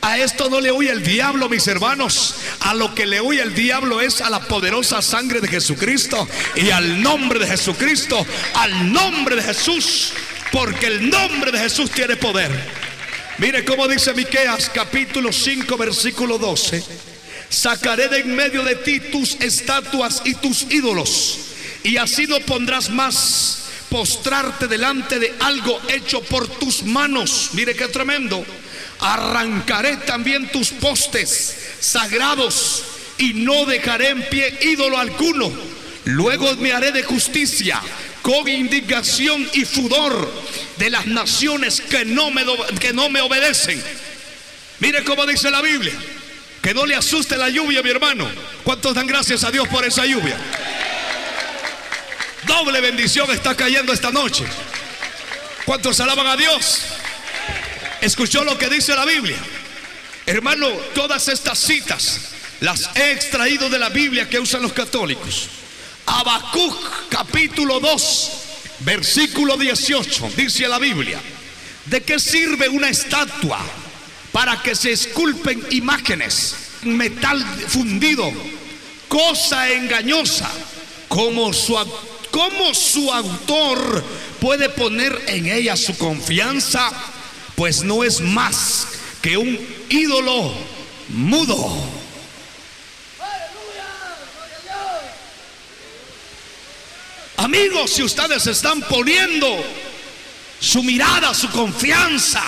A 0.00 0.18
esto 0.18 0.50
no 0.50 0.60
le 0.60 0.72
huye 0.72 0.90
el 0.90 1.04
diablo, 1.04 1.48
mis 1.48 1.68
hermanos. 1.68 2.34
A 2.62 2.74
lo 2.74 2.96
que 2.96 3.06
le 3.06 3.20
huye 3.20 3.40
el 3.40 3.54
diablo 3.54 4.00
es 4.00 4.20
a 4.20 4.28
la 4.28 4.40
poderosa 4.40 5.02
sangre 5.02 5.40
de 5.40 5.46
Jesucristo 5.46 6.28
y 6.56 6.70
al 6.70 7.00
nombre 7.00 7.38
de 7.38 7.46
Jesucristo, 7.46 8.26
al 8.54 8.92
nombre 8.92 9.36
de 9.36 9.42
Jesús, 9.42 10.12
porque 10.50 10.88
el 10.88 11.08
nombre 11.08 11.52
de 11.52 11.60
Jesús 11.60 11.92
tiene 11.92 12.16
poder. 12.16 12.83
Mire 13.38 13.64
cómo 13.64 13.88
dice 13.88 14.14
Miqueas 14.14 14.70
capítulo 14.72 15.32
5 15.32 15.76
versículo 15.76 16.38
12. 16.38 16.84
Sacaré 17.48 18.08
de 18.08 18.20
en 18.20 18.34
medio 18.34 18.62
de 18.62 18.76
ti 18.76 19.00
tus 19.00 19.34
estatuas 19.40 20.22
y 20.24 20.34
tus 20.34 20.62
ídolos, 20.70 21.38
y 21.82 21.96
así 21.96 22.26
no 22.26 22.38
pondrás 22.40 22.90
más 22.90 23.64
postrarte 23.90 24.68
delante 24.68 25.18
de 25.18 25.34
algo 25.40 25.80
hecho 25.88 26.22
por 26.22 26.46
tus 26.46 26.84
manos. 26.84 27.50
Mire 27.54 27.74
qué 27.74 27.88
tremendo. 27.88 28.44
Arrancaré 29.00 29.96
también 29.98 30.48
tus 30.52 30.70
postes 30.70 31.56
sagrados 31.80 32.84
y 33.18 33.34
no 33.34 33.66
dejaré 33.66 34.10
en 34.10 34.22
pie 34.28 34.58
ídolo 34.62 34.96
alguno. 34.96 35.52
Luego 36.04 36.54
me 36.56 36.72
haré 36.72 36.92
de 36.92 37.02
justicia 37.02 37.80
con 38.22 38.48
indignación 38.48 39.48
y 39.54 39.64
fudor 39.64 40.30
de 40.76 40.90
las 40.90 41.06
naciones 41.06 41.80
que 41.80 42.04
no 42.04 42.30
me, 42.30 42.44
que 42.80 42.92
no 42.92 43.08
me 43.08 43.20
obedecen. 43.20 43.82
Mire 44.80 45.04
cómo 45.04 45.26
dice 45.26 45.50
la 45.50 45.62
Biblia. 45.62 45.94
Que 46.62 46.72
no 46.72 46.86
le 46.86 46.94
asuste 46.94 47.36
la 47.36 47.50
lluvia, 47.50 47.82
mi 47.82 47.90
hermano. 47.90 48.26
¿Cuántos 48.64 48.94
dan 48.94 49.06
gracias 49.06 49.44
a 49.44 49.50
Dios 49.50 49.68
por 49.68 49.84
esa 49.84 50.06
lluvia? 50.06 50.36
Doble 52.46 52.80
bendición 52.80 53.30
está 53.30 53.54
cayendo 53.54 53.92
esta 53.92 54.10
noche. 54.10 54.44
¿Cuántos 55.64 56.00
alaban 56.00 56.26
a 56.26 56.36
Dios? 56.36 56.80
¿Escuchó 58.00 58.44
lo 58.44 58.56
que 58.58 58.68
dice 58.68 58.94
la 58.94 59.04
Biblia? 59.04 59.36
Hermano, 60.26 60.68
todas 60.94 61.28
estas 61.28 61.58
citas 61.58 62.20
las 62.60 62.90
he 62.96 63.12
extraído 63.12 63.68
de 63.68 63.78
la 63.78 63.90
Biblia 63.90 64.28
que 64.28 64.38
usan 64.38 64.62
los 64.62 64.72
católicos. 64.72 65.48
Habacuc 66.06 67.08
capítulo 67.08 67.80
2, 67.80 68.30
versículo 68.80 69.56
18, 69.56 70.30
dice 70.36 70.68
la 70.68 70.78
Biblia. 70.78 71.20
¿De 71.86 72.02
qué 72.02 72.18
sirve 72.18 72.68
una 72.68 72.88
estatua? 72.88 73.60
Para 74.32 74.60
que 74.62 74.74
se 74.74 74.92
esculpen 74.92 75.62
imágenes, 75.70 76.56
metal 76.82 77.44
fundido, 77.68 78.32
cosa 79.08 79.70
engañosa, 79.70 80.50
como 81.08 81.52
su, 81.52 81.76
como 82.30 82.74
su 82.74 83.12
autor 83.12 84.04
puede 84.40 84.68
poner 84.70 85.24
en 85.28 85.46
ella 85.46 85.76
su 85.76 85.96
confianza, 85.96 86.90
pues 87.54 87.84
no 87.84 88.02
es 88.02 88.20
más 88.20 88.88
que 89.22 89.36
un 89.36 89.58
ídolo 89.88 90.52
mudo. 91.10 92.03
Amigos, 97.44 97.90
si 97.90 98.02
ustedes 98.02 98.46
están 98.46 98.80
poniendo 98.80 99.62
su 100.58 100.82
mirada, 100.82 101.34
su 101.34 101.50
confianza 101.50 102.42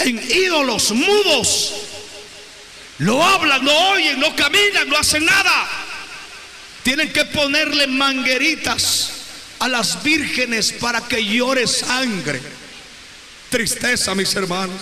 en 0.00 0.18
ídolos 0.18 0.90
mudos, 0.90 1.72
no 2.98 3.24
hablan, 3.24 3.64
no 3.64 3.90
oyen, 3.90 4.18
no 4.18 4.34
caminan, 4.34 4.88
no 4.88 4.98
hacen 4.98 5.24
nada. 5.24 5.68
Tienen 6.82 7.12
que 7.12 7.26
ponerle 7.26 7.86
mangueritas 7.86 9.12
a 9.60 9.68
las 9.68 10.02
vírgenes 10.02 10.72
para 10.72 11.00
que 11.02 11.24
llore 11.24 11.68
sangre. 11.68 12.42
Tristeza, 13.50 14.16
mis 14.16 14.34
hermanos. 14.34 14.80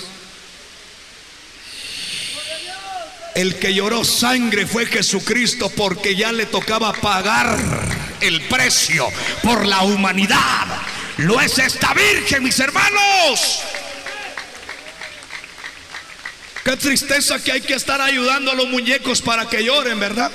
El 3.35 3.59
que 3.59 3.75
lloró 3.75 4.03
sangre 4.03 4.67
fue 4.67 4.87
Jesucristo 4.87 5.69
porque 5.77 6.17
ya 6.17 6.33
le 6.33 6.47
tocaba 6.47 6.95
pagar 6.95 7.96
el 8.21 8.43
precio 8.43 9.09
por 9.43 9.65
la 9.67 9.83
humanidad. 9.83 10.67
Lo 11.19 11.41
es 11.41 11.59
esta 11.59 11.95
virgen, 11.95 12.43
mis 12.43 12.59
hermanos. 12.61 13.61
Qué 16.65 16.77
tristeza 16.77 17.43
que 17.43 17.53
hay 17.53 17.61
que 17.61 17.75
estar 17.75 18.01
ayudando 18.01 18.51
a 18.51 18.55
los 18.55 18.67
muñecos 18.67 19.23
para 19.23 19.49
que 19.49 19.63
lloren, 19.65 20.01
¿verdad? 20.01 20.31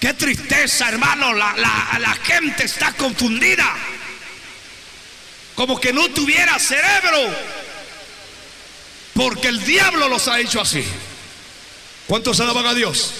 Qué 0.00 0.12
tristeza, 0.14 0.88
hermano. 0.88 1.32
La, 1.32 1.54
la- 1.56 1.98
la 1.98 2.14
gente 2.16 2.64
está 2.64 2.92
confundida. 2.92 3.74
Como 5.54 5.80
que 5.80 5.92
no 5.92 6.08
tuviera 6.10 6.58
cerebro. 6.58 7.34
Porque 9.14 9.48
el 9.48 9.64
diablo 9.64 10.08
los 10.08 10.28
ha 10.28 10.38
hecho 10.38 10.60
así. 10.60 10.84
¿Cuántos 12.06 12.38
alaban 12.40 12.66
a 12.66 12.74
Dios? 12.74 13.12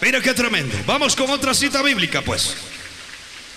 Mira 0.00 0.20
qué 0.20 0.32
tremendo. 0.32 0.76
Vamos 0.86 1.16
con 1.16 1.28
otra 1.30 1.54
cita 1.54 1.82
bíblica, 1.82 2.22
pues. 2.22 2.54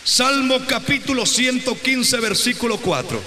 Salmo 0.03 0.65
capítulo 0.65 1.25
115, 1.25 2.17
versículo 2.19 2.77
4. 2.77 3.21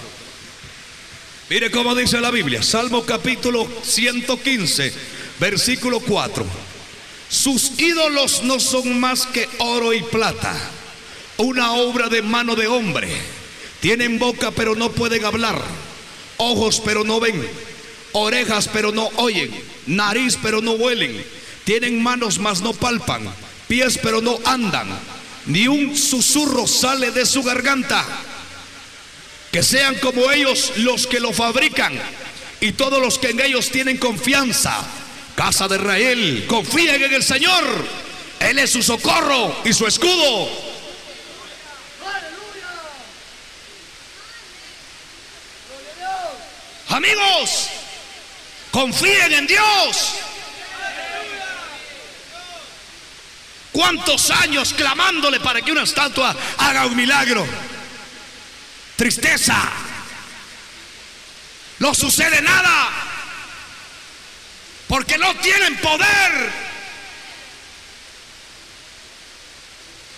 Mire 1.49 1.71
cómo 1.71 1.95
dice 1.95 2.21
la 2.21 2.33
Biblia. 2.33 2.63
Salmo 2.63 3.05
capítulo 3.05 3.69
115, 3.85 4.93
versículo 5.39 6.01
4. 6.01 6.45
Sus 7.29 7.79
ídolos 7.79 8.43
no 8.43 8.59
son 8.59 8.99
más 8.99 9.27
que 9.27 9.49
oro 9.59 9.93
y 9.93 10.03
plata, 10.03 10.57
una 11.37 11.73
obra 11.73 12.09
de 12.09 12.23
mano 12.23 12.57
de 12.57 12.67
hombre. 12.67 13.09
Tienen 13.81 14.19
boca 14.19 14.51
pero 14.51 14.75
no 14.75 14.91
pueden 14.91 15.25
hablar, 15.25 15.61
ojos 16.39 16.83
pero 16.85 17.05
no 17.05 17.21
ven, 17.21 17.47
orejas 18.13 18.69
pero 18.73 18.91
no 18.93 19.09
oyen, 19.17 19.51
nariz 19.87 20.39
pero 20.43 20.61
no 20.61 20.73
huelen. 20.73 21.25
Tienen 21.65 22.03
manos 22.03 22.39
mas 22.39 22.61
no 22.61 22.73
palpan, 22.75 23.27
pies 23.69 23.99
pero 24.03 24.21
no 24.21 24.39
andan, 24.45 24.89
ni 25.47 25.67
un 25.67 25.97
susurro 25.97 26.67
sale 26.67 27.11
de 27.11 27.25
su 27.25 27.43
garganta. 27.43 28.05
Que 29.51 29.63
sean 29.63 29.95
como 29.97 30.31
ellos 30.31 30.73
los 30.77 31.07
que 31.07 31.21
lo 31.21 31.33
fabrican 31.33 31.99
y 32.61 32.73
todos 32.73 33.01
los 33.01 33.19
que 33.19 33.31
en 33.31 33.41
ellos 33.41 33.71
tienen 33.71 33.99
confianza. 33.99 34.77
Casa 35.37 35.67
de 35.69 35.77
Israel, 35.77 36.45
confíen 36.47 37.03
en 37.03 37.15
el 37.15 37.23
Señor. 37.23 37.65
Él 38.41 38.59
es 38.59 38.71
su 38.71 38.83
socorro 38.83 39.57
y 39.65 39.73
su 39.73 39.87
escudo. 39.87 40.49
Amigos, 46.89 47.69
confíen 48.71 49.33
en 49.33 49.47
Dios. 49.47 50.15
¿Cuántos 53.75 54.31
años 54.31 54.73
clamándole 54.73 55.41
para 55.41 55.61
que 55.61 55.73
una 55.73 55.83
estatua 55.83 56.33
haga 56.59 56.87
un 56.87 56.95
milagro? 56.95 57.45
Tristeza. 58.95 59.61
No 61.81 61.93
sucede 61.93 62.41
nada. 62.41 62.89
Porque 64.87 65.19
no 65.19 65.35
tienen 65.39 65.77
poder. 65.79 66.53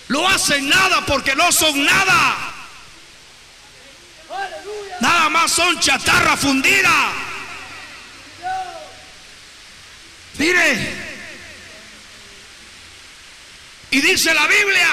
No 0.09 0.29
hacen 0.29 0.69
nada 0.69 1.03
porque 1.07 1.35
no 1.35 1.51
son 1.51 1.83
nada. 1.83 2.53
Nada 5.01 5.29
más 5.29 5.51
son 5.51 5.79
chatarra 5.79 6.37
fundida. 6.37 7.11
Mire. 10.37 10.96
Y 13.97 14.01
dice 14.01 14.31
la 14.31 14.45
Biblia, 14.45 14.89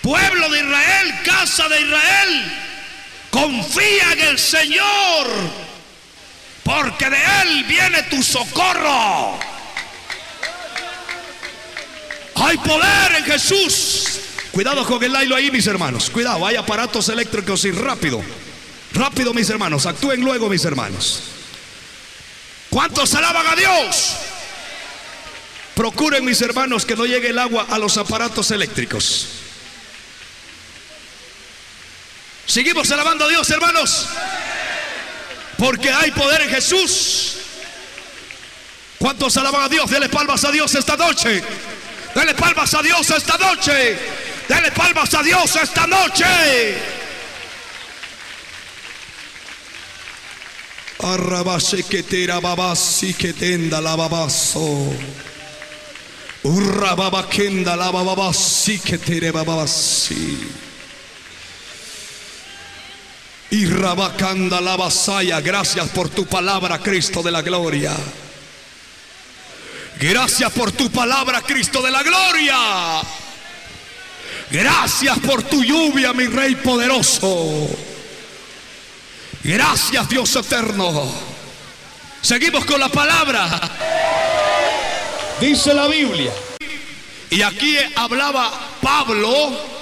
pueblo 0.00 0.48
de 0.48 0.60
Israel, 0.60 1.14
casa 1.22 1.68
de 1.68 1.82
Israel, 1.82 2.52
confía 3.28 4.12
en 4.12 4.20
el 4.20 4.38
Señor, 4.38 5.26
porque 6.62 7.10
de 7.10 7.18
Él 7.42 7.64
viene 7.64 8.04
tu 8.04 8.22
socorro. 8.22 9.38
Hay 12.36 12.56
poder 12.56 13.16
en 13.18 13.24
Jesús. 13.26 14.20
Cuidado 14.50 14.86
con 14.86 15.04
el 15.04 15.12
lailo 15.12 15.36
ahí, 15.36 15.50
mis 15.50 15.66
hermanos. 15.66 16.08
Cuidado, 16.08 16.46
hay 16.46 16.56
aparatos 16.56 17.10
eléctricos 17.10 17.66
y 17.66 17.70
rápido. 17.70 18.22
Rápido, 18.94 19.34
mis 19.34 19.50
hermanos. 19.50 19.84
Actúen 19.84 20.22
luego, 20.22 20.48
mis 20.48 20.64
hermanos. 20.64 21.22
¿Cuántos 22.70 23.14
alaban 23.14 23.46
a 23.46 23.54
Dios? 23.54 24.16
Procuren, 25.76 26.24
mis 26.24 26.40
hermanos, 26.40 26.86
que 26.86 26.96
no 26.96 27.04
llegue 27.04 27.28
el 27.28 27.38
agua 27.38 27.66
a 27.68 27.78
los 27.78 27.98
aparatos 27.98 28.50
eléctricos. 28.50 29.28
Seguimos 32.46 32.90
alabando 32.90 33.26
a 33.26 33.28
Dios, 33.28 33.50
hermanos. 33.50 34.08
Porque 35.58 35.90
hay 35.90 36.12
poder 36.12 36.40
en 36.40 36.48
Jesús. 36.48 37.36
¿Cuántos 38.98 39.36
alaban 39.36 39.64
a 39.64 39.68
Dios? 39.68 39.90
Dele 39.90 40.08
palmas 40.08 40.46
a 40.46 40.50
Dios 40.50 40.74
esta 40.74 40.96
noche. 40.96 41.42
Dele 42.14 42.32
palmas 42.32 42.72
a 42.72 42.80
Dios 42.80 43.10
esta 43.10 43.36
noche. 43.36 43.98
Dele 44.48 44.72
palmas 44.72 45.12
a 45.12 45.22
Dios 45.22 45.56
esta 45.56 45.86
noche. 45.86 46.24
Arrabase 51.00 51.82
que 51.82 52.02
tera 52.02 52.40
babasi 52.40 53.12
que 53.12 53.34
tenda 53.34 53.82
la 53.82 53.94
babaso. 53.94 54.64
Urrababa 54.66 54.84
kenda 54.86 54.94
la 54.94 54.94
babasi 54.94 54.94
que 54.96 56.35
tere 56.35 56.35
babasi. 56.35 56.35
Y 63.50 63.66
rabacanda 63.66 64.60
la 64.60 64.76
vasaya. 64.76 65.40
Gracias 65.40 65.88
por 65.88 66.08
tu 66.08 66.26
palabra, 66.26 66.78
Cristo 66.78 67.22
de 67.22 67.32
la 67.32 67.42
gloria. 67.42 67.96
Gracias 69.98 70.52
por 70.52 70.70
tu 70.72 70.90
palabra, 70.90 71.42
Cristo 71.42 71.82
de 71.82 71.90
la 71.90 72.02
gloria. 72.02 72.56
Gracias 74.50 75.18
por 75.18 75.42
tu 75.42 75.64
lluvia, 75.64 76.12
mi 76.12 76.26
Rey 76.26 76.54
poderoso. 76.54 77.68
Gracias, 79.42 80.08
Dios 80.08 80.36
eterno. 80.36 81.12
Seguimos 82.20 82.64
con 82.64 82.78
la 82.78 82.88
palabra. 82.88 83.60
Dice 85.40 85.74
la 85.74 85.86
Biblia. 85.86 86.32
Y 87.30 87.42
aquí 87.42 87.76
hablaba 87.94 88.50
Pablo. 88.80 89.76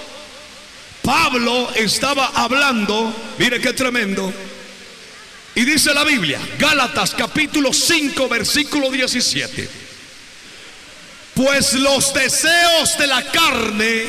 Pablo 1.03 1.71
estaba 1.75 2.27
hablando, 2.35 3.15
mire 3.39 3.61
qué 3.61 3.73
tremendo. 3.73 4.33
Y 5.55 5.65
dice 5.65 5.95
la 5.95 6.03
Biblia, 6.03 6.41
Gálatas 6.59 7.15
capítulo 7.15 7.73
5, 7.73 8.29
versículo 8.29 8.91
17. 8.91 9.69
Pues 11.35 11.75
los 11.75 12.13
deseos 12.15 12.99
de 12.99 13.07
la 13.07 13.23
carne 13.31 14.05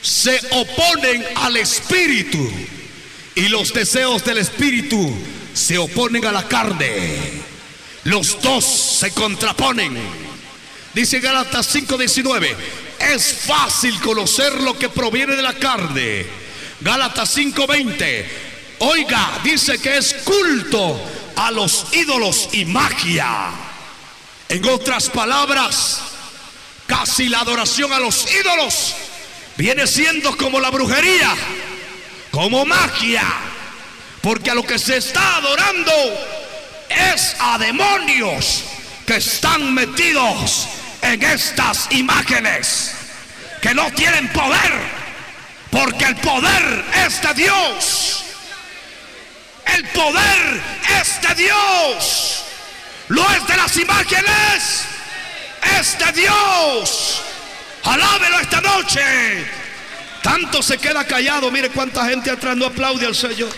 se 0.00 0.40
oponen 0.52 1.24
al 1.34 1.56
espíritu 1.56 2.50
y 3.34 3.48
los 3.48 3.74
deseos 3.74 4.24
del 4.24 4.38
espíritu 4.38 5.14
se 5.52 5.76
oponen 5.76 6.24
a 6.24 6.32
la 6.32 6.46
carne. 6.48 7.42
Los 8.04 8.40
dos 8.40 8.64
se 8.64 9.10
contraponen. 9.10 10.25
Dice 10.96 11.20
Gálatas 11.20 11.66
5:19, 11.74 12.56
es 12.98 13.42
fácil 13.46 14.00
conocer 14.00 14.54
lo 14.62 14.78
que 14.78 14.88
proviene 14.88 15.36
de 15.36 15.42
la 15.42 15.52
carne. 15.52 16.24
Gálatas 16.80 17.36
5:20, 17.36 18.26
oiga, 18.78 19.38
dice 19.44 19.78
que 19.78 19.98
es 19.98 20.14
culto 20.24 20.98
a 21.36 21.50
los 21.50 21.88
ídolos 21.92 22.48
y 22.52 22.64
magia. 22.64 23.50
En 24.48 24.66
otras 24.70 25.10
palabras, 25.10 26.00
casi 26.86 27.28
la 27.28 27.40
adoración 27.40 27.92
a 27.92 28.00
los 28.00 28.26
ídolos 28.32 28.94
viene 29.58 29.86
siendo 29.86 30.34
como 30.38 30.60
la 30.60 30.70
brujería, 30.70 31.36
como 32.30 32.64
magia, 32.64 33.22
porque 34.22 34.50
a 34.50 34.54
lo 34.54 34.64
que 34.64 34.78
se 34.78 34.96
está 34.96 35.36
adorando 35.36 35.92
es 36.88 37.36
a 37.38 37.58
demonios 37.58 38.62
que 39.06 39.16
están 39.16 39.74
metidos 39.74 40.68
en 41.02 41.22
estas 41.22 41.88
imágenes, 41.90 42.92
que 43.60 43.74
no 43.74 43.90
tienen 43.92 44.28
poder, 44.32 44.72
porque 45.70 46.04
el 46.04 46.16
poder 46.16 46.84
es 47.06 47.22
de 47.22 47.34
Dios. 47.34 48.24
El 49.66 49.84
poder 49.88 50.60
es 51.00 51.20
de 51.22 51.34
Dios. 51.34 52.44
Lo 53.08 53.30
es 53.30 53.46
de 53.46 53.56
las 53.56 53.76
imágenes, 53.76 54.84
es 55.78 55.98
de 55.98 56.12
Dios. 56.12 57.22
Alábelo 57.84 58.40
esta 58.40 58.60
noche. 58.60 59.46
Tanto 60.22 60.62
se 60.62 60.78
queda 60.78 61.04
callado. 61.04 61.50
Mire 61.50 61.70
cuánta 61.70 62.04
gente 62.06 62.30
atrás 62.30 62.56
no 62.56 62.66
aplaude 62.66 63.06
al 63.06 63.14
Señor. 63.14 63.50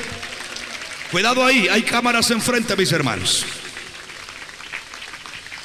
Cuidado 1.10 1.44
ahí, 1.44 1.66
hay 1.68 1.82
cámaras 1.82 2.30
enfrente, 2.30 2.76
mis 2.76 2.92
hermanos. 2.92 3.46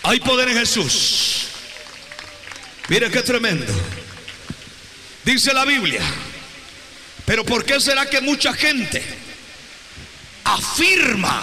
Hay 0.04 0.20
poder 0.22 0.50
en 0.50 0.58
Jesús. 0.58 1.48
Mire 2.90 3.10
qué 3.10 3.22
tremendo. 3.22 3.72
Dice 5.24 5.54
la 5.54 5.66
Biblia. 5.66 6.02
Pero 7.26 7.46
¿por 7.46 7.64
qué 7.64 7.80
será 7.80 8.10
que 8.10 8.20
mucha 8.20 8.54
gente 8.54 9.02
afirma? 10.44 11.42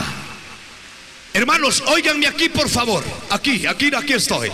Hermanos, 1.33 1.83
óiganme 1.87 2.27
aquí 2.27 2.49
por 2.49 2.69
favor. 2.69 3.05
Aquí, 3.31 3.67
aquí, 3.67 3.91
aquí 3.97 4.13
estoy. 4.13 4.53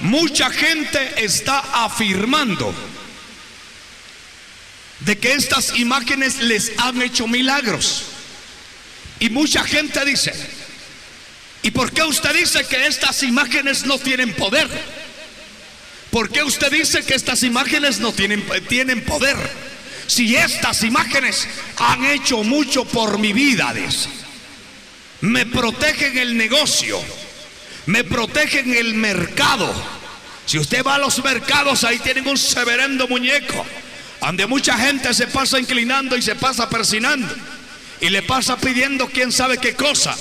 Mucha 0.00 0.50
gente 0.50 1.24
está 1.24 1.84
afirmando 1.84 2.72
de 5.00 5.18
que 5.18 5.32
estas 5.32 5.76
imágenes 5.76 6.38
les 6.38 6.72
han 6.78 7.02
hecho 7.02 7.26
milagros. 7.26 8.04
Y 9.20 9.30
mucha 9.30 9.64
gente 9.64 10.04
dice, 10.04 10.32
¿y 11.62 11.72
por 11.72 11.92
qué 11.92 12.04
usted 12.04 12.32
dice 12.34 12.64
que 12.64 12.86
estas 12.86 13.22
imágenes 13.24 13.84
no 13.84 13.98
tienen 13.98 14.32
poder? 14.34 14.68
¿Por 16.10 16.30
qué 16.30 16.42
usted 16.42 16.70
dice 16.70 17.04
que 17.04 17.14
estas 17.14 17.42
imágenes 17.42 18.00
no 18.00 18.12
tienen, 18.12 18.44
tienen 18.68 19.04
poder? 19.04 19.36
Si 20.06 20.34
estas 20.36 20.82
imágenes 20.82 21.46
han 21.76 22.04
hecho 22.06 22.42
mucho 22.42 22.84
por 22.86 23.18
mi 23.18 23.32
vida, 23.32 23.74
dice. 23.74 24.08
Me 25.20 25.44
protegen 25.44 26.16
el 26.16 26.36
negocio, 26.36 26.98
me 27.86 28.04
protegen 28.04 28.74
el 28.74 28.94
mercado. 28.94 29.70
Si 30.46 30.58
usted 30.58 30.82
va 30.82 30.94
a 30.94 30.98
los 30.98 31.22
mercados, 31.22 31.84
ahí 31.84 31.98
tienen 31.98 32.26
un 32.26 32.38
severendo 32.38 33.06
muñeco, 33.06 33.66
donde 34.20 34.46
mucha 34.46 34.78
gente 34.78 35.12
se 35.12 35.26
pasa 35.26 35.58
inclinando 35.58 36.16
y 36.16 36.22
se 36.22 36.36
pasa 36.36 36.70
persinando 36.70 37.34
y 38.00 38.08
le 38.08 38.22
pasa 38.22 38.56
pidiendo 38.56 39.08
quién 39.08 39.30
sabe 39.30 39.58
qué 39.58 39.74
cosa. 39.74 40.16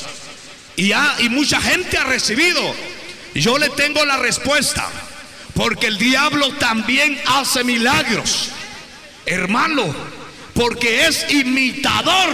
Y, 0.76 0.92
y 0.92 1.30
mucha 1.30 1.62
gente 1.62 1.98
ha 1.98 2.04
recibido. 2.04 2.76
Yo 3.36 3.58
le 3.58 3.70
tengo 3.70 4.04
la 4.04 4.18
respuesta. 4.18 4.92
Porque 5.58 5.88
el 5.88 5.98
diablo 5.98 6.54
también 6.60 7.20
hace 7.26 7.64
milagros. 7.64 8.50
Hermano, 9.26 9.92
porque 10.54 11.08
es 11.08 11.26
imitador. 11.34 12.30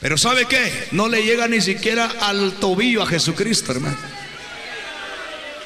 Pero 0.00 0.16
¿sabe 0.16 0.46
qué? 0.46 0.88
No 0.92 1.06
le 1.06 1.22
llega 1.22 1.46
ni 1.46 1.60
siquiera 1.60 2.10
al 2.22 2.54
tobillo 2.54 3.02
a 3.02 3.06
Jesucristo, 3.06 3.72
hermano. 3.72 3.98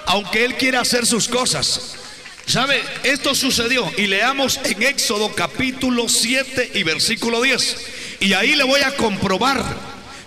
Aunque 0.07 0.45
él 0.45 0.57
quiera 0.57 0.81
hacer 0.81 1.07
sus 1.07 1.29
cosas. 1.29 1.95
¿Sabe? 2.45 2.83
Esto 3.05 3.37
sucedió 3.37 3.89
y 3.97 4.09
leamos 4.09 4.59
en 4.65 4.83
Éxodo 4.83 5.33
capítulo 5.37 6.09
7 6.09 6.73
y 6.75 6.83
versículo 6.83 7.41
10. 7.41 7.77
Y 8.21 8.33
ahí 8.33 8.57
le 8.57 8.65
voy 8.65 8.81
a 8.81 8.97
comprobar 8.97 9.63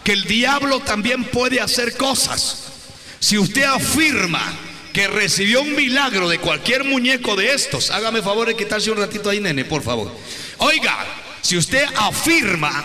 que 0.06 0.14
el 0.14 0.24
diablo 0.24 0.80
también 0.80 1.26
puede 1.26 1.60
hacer 1.60 1.98
cosas. 1.98 2.68
Si 3.20 3.38
usted 3.38 3.64
afirma 3.64 4.71
que 4.94 5.08
recibió 5.08 5.62
un 5.62 5.76
milagro 5.76 6.28
de 6.28 6.40
cualquier 6.40 6.84
muñeco 6.84 7.36
de 7.36 7.54
estos, 7.54 7.90
hágame 7.92 8.22
favor 8.22 8.48
de 8.48 8.56
quitarse 8.56 8.92
un 8.92 8.98
ratito 8.98 9.30
ahí, 9.30 9.40
nene, 9.40 9.66
por 9.66 9.84
favor. 9.84 10.14
Oiga, 10.58 11.06
si 11.42 11.58
usted 11.58 11.86
afirma 11.96 12.84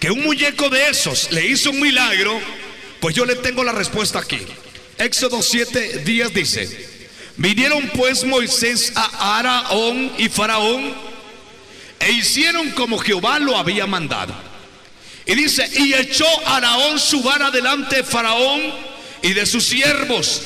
que 0.00 0.10
un 0.10 0.22
muñeco 0.22 0.68
de 0.68 0.88
esos 0.88 1.30
le 1.32 1.46
hizo 1.46 1.70
un 1.70 1.80
milagro, 1.80 2.40
pues 3.00 3.14
yo 3.14 3.24
le 3.24 3.36
tengo 3.36 3.64
la 3.64 3.72
respuesta 3.72 4.18
aquí. 4.18 4.40
Éxodo 4.98 5.42
7, 5.42 6.02
10 6.04 6.34
dice, 6.34 6.88
vinieron 7.36 7.90
pues 7.94 8.24
Moisés 8.24 8.92
a 8.94 9.38
Araón 9.38 10.12
y 10.18 10.28
Faraón 10.28 10.94
e 12.00 12.12
hicieron 12.12 12.70
como 12.70 12.98
Jehová 12.98 13.38
lo 13.38 13.56
había 13.56 13.86
mandado. 13.86 14.34
Y 15.26 15.34
dice, 15.34 15.68
y 15.76 15.92
echó 15.94 16.26
Araón 16.46 16.98
su 16.98 17.22
vara 17.22 17.50
delante 17.50 17.96
de 17.96 18.04
Faraón 18.04 18.60
y 19.22 19.32
de 19.32 19.44
sus 19.44 19.64
siervos. 19.64 20.42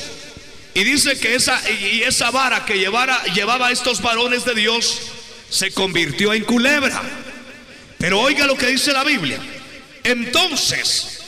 Y 0.74 0.84
dice 0.84 1.18
que 1.18 1.34
esa, 1.34 1.60
y 1.70 2.02
esa 2.02 2.30
vara 2.30 2.64
que 2.64 2.78
llevara, 2.78 3.22
llevaba 3.34 3.68
a 3.68 3.72
estos 3.72 4.00
varones 4.00 4.44
de 4.44 4.54
Dios 4.54 5.00
se 5.50 5.72
convirtió 5.72 6.32
en 6.32 6.44
culebra. 6.44 7.02
Pero 7.98 8.20
oiga 8.20 8.46
lo 8.46 8.56
que 8.56 8.68
dice 8.68 8.92
la 8.92 9.04
Biblia. 9.04 9.38
Entonces, 10.04 11.20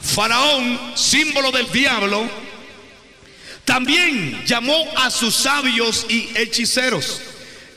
Faraón, 0.00 0.92
símbolo 0.94 1.50
del 1.50 1.70
diablo, 1.70 2.28
también 3.64 4.44
llamó 4.46 4.86
a 4.96 5.10
sus 5.10 5.34
sabios 5.34 6.06
y 6.08 6.30
hechiceros 6.34 7.20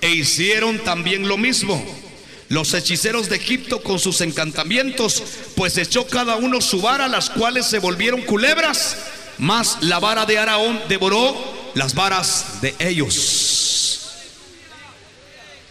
e 0.02 0.12
hicieron 0.12 0.80
también 0.80 1.28
lo 1.28 1.38
mismo. 1.38 1.84
Los 2.48 2.74
hechiceros 2.74 3.28
de 3.28 3.38
Egipto 3.38 3.82
con 3.82 4.00
sus 4.00 4.22
encantamientos, 4.22 5.24
pues 5.56 5.78
echó 5.78 6.08
cada 6.08 6.36
uno 6.36 6.62
su 6.62 6.80
vara, 6.80 7.08
las 7.08 7.30
cuales 7.32 7.66
se 7.66 7.80
volvieron 7.80 8.22
culebras, 8.22 8.98
mas 9.38 9.78
la 9.82 10.00
vara 10.00 10.26
de 10.26 10.38
Araón 10.38 10.82
devoró 10.88 11.72
las 11.76 11.94
varas 11.94 12.62
de 12.62 12.76
ellos. 12.80 14.12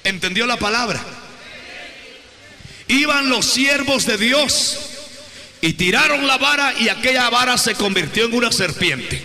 ¿Entendió 0.05 0.47
la 0.47 0.59
palabra? 0.59 1.03
Iban 2.89 3.31
los 3.31 3.47
siervos 3.47 4.05
de 4.05 4.19
Dios 4.19 4.79
y 5.63 5.73
tiraron 5.73 6.27
la 6.27 6.37
vara 6.37 6.75
y 6.79 6.91
aquella 6.91 7.31
vara 7.31 7.57
se 7.57 7.75
convirtió 7.75 8.27
en 8.27 8.35
una 8.35 8.53
serpiente. 8.53 9.25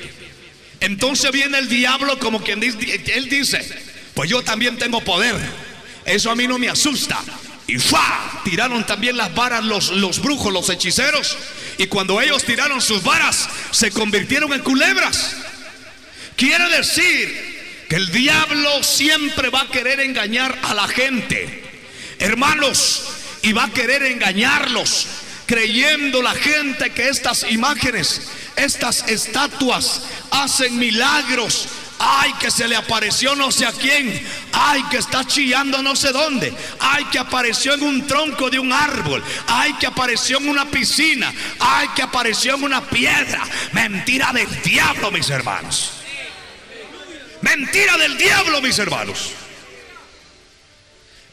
Entonces 0.80 1.32
viene 1.32 1.58
el 1.58 1.68
diablo 1.68 2.18
como 2.20 2.42
quien 2.42 2.62
dice, 2.62 3.04
él 3.14 3.28
dice, 3.28 3.60
pues 4.14 4.30
yo 4.30 4.42
también 4.42 4.78
tengo 4.78 5.02
poder. 5.02 5.36
Eso 6.06 6.32
a 6.32 6.36
mí 6.36 6.48
no 6.48 6.58
me 6.58 6.70
asusta. 6.70 7.22
Y 7.70 7.78
¡fa! 7.78 8.42
Tiraron 8.44 8.84
también 8.84 9.16
las 9.16 9.36
varas 9.36 9.64
los, 9.64 9.92
los 9.92 10.20
brujos, 10.24 10.52
los 10.52 10.70
hechiceros. 10.72 11.38
Y 11.78 11.86
cuando 11.86 12.20
ellos 12.20 12.44
tiraron 12.44 12.82
sus 12.82 13.04
varas, 13.04 13.48
se 13.70 13.92
convirtieron 13.92 14.52
en 14.54 14.62
culebras. 14.62 15.36
Quiere 16.36 16.68
decir 16.70 17.86
que 17.88 17.96
el 17.96 18.12
diablo 18.12 18.82
siempre 18.82 19.50
va 19.50 19.62
a 19.62 19.70
querer 19.70 20.00
engañar 20.00 20.58
a 20.64 20.74
la 20.74 20.88
gente. 20.88 21.64
Hermanos, 22.18 23.04
y 23.44 23.54
va 23.54 23.66
a 23.66 23.72
querer 23.72 24.02
engañarlos, 24.02 25.06
creyendo 25.46 26.24
la 26.24 26.34
gente 26.34 26.90
que 26.90 27.08
estas 27.08 27.46
imágenes, 27.52 28.32
estas 28.56 29.08
estatuas 29.10 30.02
hacen 30.32 30.76
milagros. 30.80 31.68
Ay, 32.00 32.34
que 32.40 32.50
se 32.50 32.66
le 32.68 32.78
apareció 32.78 33.36
no 33.36 33.52
sé 33.52 33.66
a 33.66 33.74
quién. 33.74 34.26
Ay, 34.54 34.82
que 34.90 34.98
está 34.98 35.26
chillando 35.26 35.84
no 35.84 35.98
sé 35.98 36.14
dónde. 36.14 36.54
Ay, 36.80 37.04
que 37.12 37.20
apareció 37.20 37.74
en 37.74 37.84
un 37.84 38.08
tronco 38.08 38.50
de 38.50 38.58
un 38.58 38.72
árbol. 38.72 39.22
Ay, 39.48 39.74
que 39.74 39.86
apareció 39.86 40.38
en 40.38 40.48
una 40.48 40.66
piscina. 40.72 41.34
Ay, 41.60 41.90
que 41.96 42.02
apareció 42.02 42.56
en 42.56 42.64
una 42.64 42.82
piedra. 42.82 43.44
Mentira 43.74 44.32
del 44.32 44.62
diablo, 44.62 45.12
mis 45.12 45.30
hermanos. 45.30 45.92
Mentira 47.42 47.98
del 47.98 48.18
diablo, 48.18 48.62
mis 48.62 48.80
hermanos. 48.80 49.32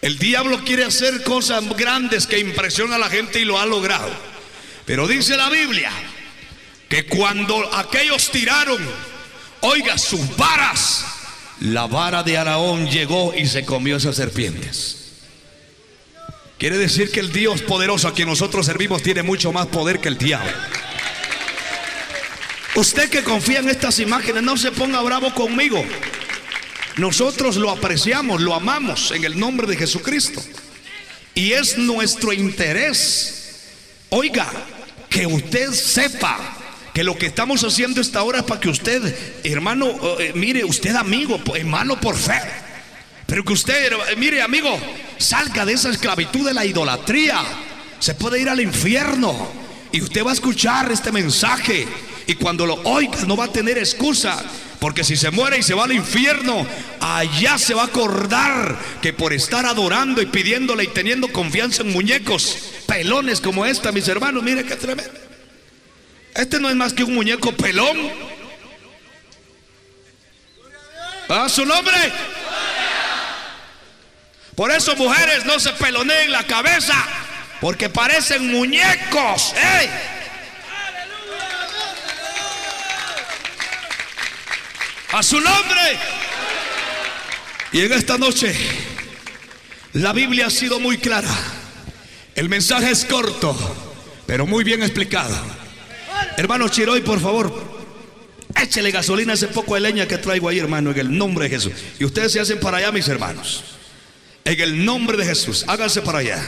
El 0.03 0.19
diablo 0.19 0.63
quiere 0.65 0.85
hacer 0.85 1.23
cosas 1.23 1.65
grandes 1.77 2.27
que 2.27 2.39
impresionan 2.39 2.95
a 2.95 3.07
la 3.07 3.11
gente 3.11 3.41
y 3.41 3.45
lo 3.45 3.61
ha 3.61 3.67
logrado. 3.67 4.11
Pero 4.85 5.07
dice 5.07 5.37
la 5.37 5.49
Biblia 5.49 5.91
que 6.89 7.07
cuando 7.07 7.75
aquellos 7.75 8.31
tiraron, 8.31 8.79
oiga, 9.61 9.99
sus 9.99 10.37
varas, 10.37 11.05
la 11.61 11.87
vara 11.87 12.23
de 12.23 12.37
Araón 12.37 12.89
llegó 12.89 13.35
y 13.35 13.47
se 13.47 13.65
comió 13.65 13.97
esas 13.97 14.17
serpientes. 14.17 14.97
Quiere 16.59 16.79
decir 16.79 17.11
que 17.11 17.21
el 17.21 17.33
Dios 17.33 17.63
poderoso 17.63 18.09
a 18.09 18.15
quien 18.15 18.29
nosotros 18.29 18.65
servimos 18.65 19.03
tiene 19.03 19.23
mucho 19.23 19.53
más 19.53 19.67
poder 19.67 20.01
que 20.01 20.09
el 20.09 20.17
diablo. 20.17 20.53
Usted 22.77 23.09
que 23.11 23.23
confía 23.23 23.61
en 23.61 23.69
estas 23.69 23.99
imágenes, 23.99 24.43
no 24.43 24.57
se 24.57 24.71
ponga 24.71 25.01
bravo 25.03 25.35
conmigo. 25.35 25.85
Nosotros 26.97 27.57
lo 27.57 27.71
apreciamos, 27.71 28.41
lo 28.41 28.55
amamos 28.55 29.11
en 29.13 29.25
el 29.25 29.39
nombre 29.39 29.67
de 29.67 29.77
Jesucristo. 29.77 30.43
Y 31.35 31.53
es 31.53 31.77
nuestro 31.77 32.33
interés, 32.33 33.65
oiga, 34.09 34.51
que 35.11 35.27
usted 35.27 35.73
sepa 35.73 36.56
que 36.97 37.05
lo 37.05 37.19
que 37.19 37.27
estamos 37.27 37.63
haciendo 37.63 38.01
esta 38.01 38.23
hora 38.23 38.39
es 38.39 38.45
para 38.45 38.59
que 38.59 38.71
usted, 38.71 39.15
hermano, 39.45 39.87
eh, 40.19 40.33
mire, 40.35 40.65
usted 40.65 40.97
amigo, 40.97 41.39
hermano 41.55 42.01
por 42.01 42.17
fe. 42.17 42.41
Pero 43.27 43.45
que 43.45 43.53
usted, 43.53 43.93
eh, 43.93 44.17
mire 44.17 44.41
amigo, 44.41 44.75
salga 45.19 45.67
de 45.67 45.75
esa 45.75 45.91
esclavitud 45.91 46.47
de 46.47 46.55
la 46.55 46.65
idolatría. 46.65 47.45
Se 47.99 48.15
puede 48.15 48.41
ir 48.41 48.49
al 48.49 48.63
infierno. 48.63 49.37
Y 49.93 50.01
usted 50.01 50.25
va 50.25 50.31
a 50.31 50.33
escuchar 50.33 50.91
este 50.91 51.13
mensaje. 51.13 51.87
Y 52.27 52.33
cuando 52.37 52.65
lo 52.65 52.77
oiga 52.85 53.27
no 53.27 53.37
va 53.37 53.45
a 53.45 53.53
tener 53.53 53.77
excusa. 53.77 54.43
Porque 54.81 55.05
si 55.05 55.17
se 55.17 55.31
muere 55.31 55.59
y 55.59 55.63
se 55.63 55.75
va 55.75 55.85
al 55.85 55.93
infierno, 55.93 56.67
allá 57.01 57.59
se 57.59 57.75
va 57.75 57.83
a 57.83 57.87
acordar 57.89 58.75
que 59.03 59.13
por 59.13 59.35
estar 59.35 59.67
adorando 59.67 60.23
y 60.23 60.27
pidiéndole 60.27 60.85
y 60.85 60.89
teniendo 60.89 61.29
confianza 61.29 61.83
en 61.83 61.93
muñecos 61.93 62.57
pelones 62.87 63.43
como 63.43 63.67
esta, 63.67 63.93
mis 63.93 64.09
hermanos, 64.09 64.43
mire 64.43 64.65
qué 64.65 64.77
tremendo. 64.77 65.26
Este 66.37 66.61
no 66.61 66.69
es 66.69 66.77
más 66.77 66.93
que 66.93 67.03
un 67.03 67.15
muñeco 67.15 67.53
pelón. 67.53 67.97
¿A 71.29 71.49
su 71.49 71.65
nombre? 71.65 71.95
Por 74.55 74.71
eso 74.71 74.95
mujeres 74.97 75.45
no 75.47 75.59
se 75.59 75.73
peloneen 75.73 76.31
la 76.31 76.45
cabeza, 76.45 76.95
porque 77.61 77.89
parecen 77.89 78.53
muñecos. 78.53 79.55
A 85.13 85.23
su 85.23 85.41
nombre. 85.41 85.99
Y 87.73 87.81
en 87.81 87.93
esta 87.95 88.19
noche 88.19 88.55
la 89.95 90.13
Biblia 90.13 90.49
ha 90.49 90.51
sido 90.51 90.81
muy 90.81 90.99
clara. 90.99 91.35
El 92.35 92.51
mensaje 92.51 92.91
es 92.91 93.07
corto, 93.07 93.57
pero 94.27 94.47
muy 94.47 94.65
bien 94.65 94.83
explicado. 94.83 95.66
Hermano 96.37 96.69
Chiroy, 96.69 97.01
por 97.01 97.21
favor, 97.21 97.53
échele 98.55 98.91
gasolina 98.91 99.33
a 99.33 99.35
ese 99.35 99.49
poco 99.49 99.75
de 99.75 99.81
leña 99.81 100.07
que 100.07 100.19
traigo 100.19 100.49
ahí, 100.49 100.59
hermano, 100.59 100.91
en 100.91 100.99
el 100.99 101.17
nombre 101.17 101.45
de 101.45 101.57
Jesús. 101.57 101.73
Y 101.99 102.05
ustedes 102.05 102.33
se 102.33 102.41
hacen 102.41 102.61
para 102.61 102.79
allá, 102.79 102.93
mis 102.93 103.09
hermanos. 103.09 103.65
En 104.45 104.61
el 104.61 104.85
nombre 104.85 105.17
de 105.17 105.25
Jesús, 105.25 105.65
háganse 105.67 106.03
para 106.03 106.19
allá. 106.19 106.43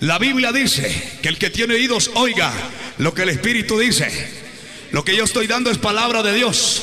La 0.00 0.18
Biblia 0.18 0.52
dice 0.52 1.18
que 1.22 1.28
el 1.28 1.38
que 1.38 1.50
tiene 1.50 1.74
oídos 1.74 2.10
oiga 2.14 2.52
lo 2.98 3.12
que 3.12 3.22
el 3.22 3.28
Espíritu 3.28 3.78
dice. 3.78 4.10
Lo 4.92 5.04
que 5.04 5.14
yo 5.14 5.24
estoy 5.24 5.46
dando 5.46 5.70
es 5.70 5.78
palabra 5.78 6.22
de 6.22 6.34
Dios. 6.34 6.82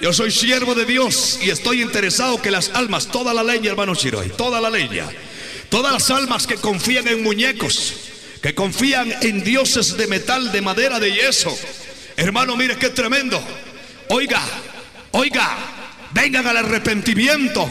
Yo 0.00 0.12
soy 0.12 0.30
siervo 0.30 0.74
de 0.74 0.84
Dios 0.84 1.38
y 1.42 1.50
estoy 1.50 1.82
interesado 1.82 2.40
que 2.40 2.50
las 2.50 2.70
almas, 2.70 3.08
toda 3.08 3.32
la 3.32 3.42
leña, 3.42 3.70
hermano 3.70 3.94
Chiroy, 3.94 4.28
toda 4.28 4.60
la 4.60 4.70
leña, 4.70 5.06
todas 5.70 5.92
las 5.92 6.10
almas 6.10 6.46
que 6.46 6.56
confían 6.56 7.08
en 7.08 7.22
muñecos, 7.22 7.94
que 8.46 8.54
confían 8.54 9.12
en 9.22 9.42
dioses 9.42 9.96
de 9.96 10.06
metal, 10.06 10.52
de 10.52 10.62
madera, 10.62 11.00
de 11.00 11.12
yeso. 11.12 11.52
Hermano, 12.16 12.56
mire 12.56 12.76
qué 12.76 12.90
tremendo. 12.90 13.44
Oiga, 14.10 14.40
oiga, 15.10 15.48
vengan 16.12 16.46
al 16.46 16.58
arrepentimiento, 16.58 17.68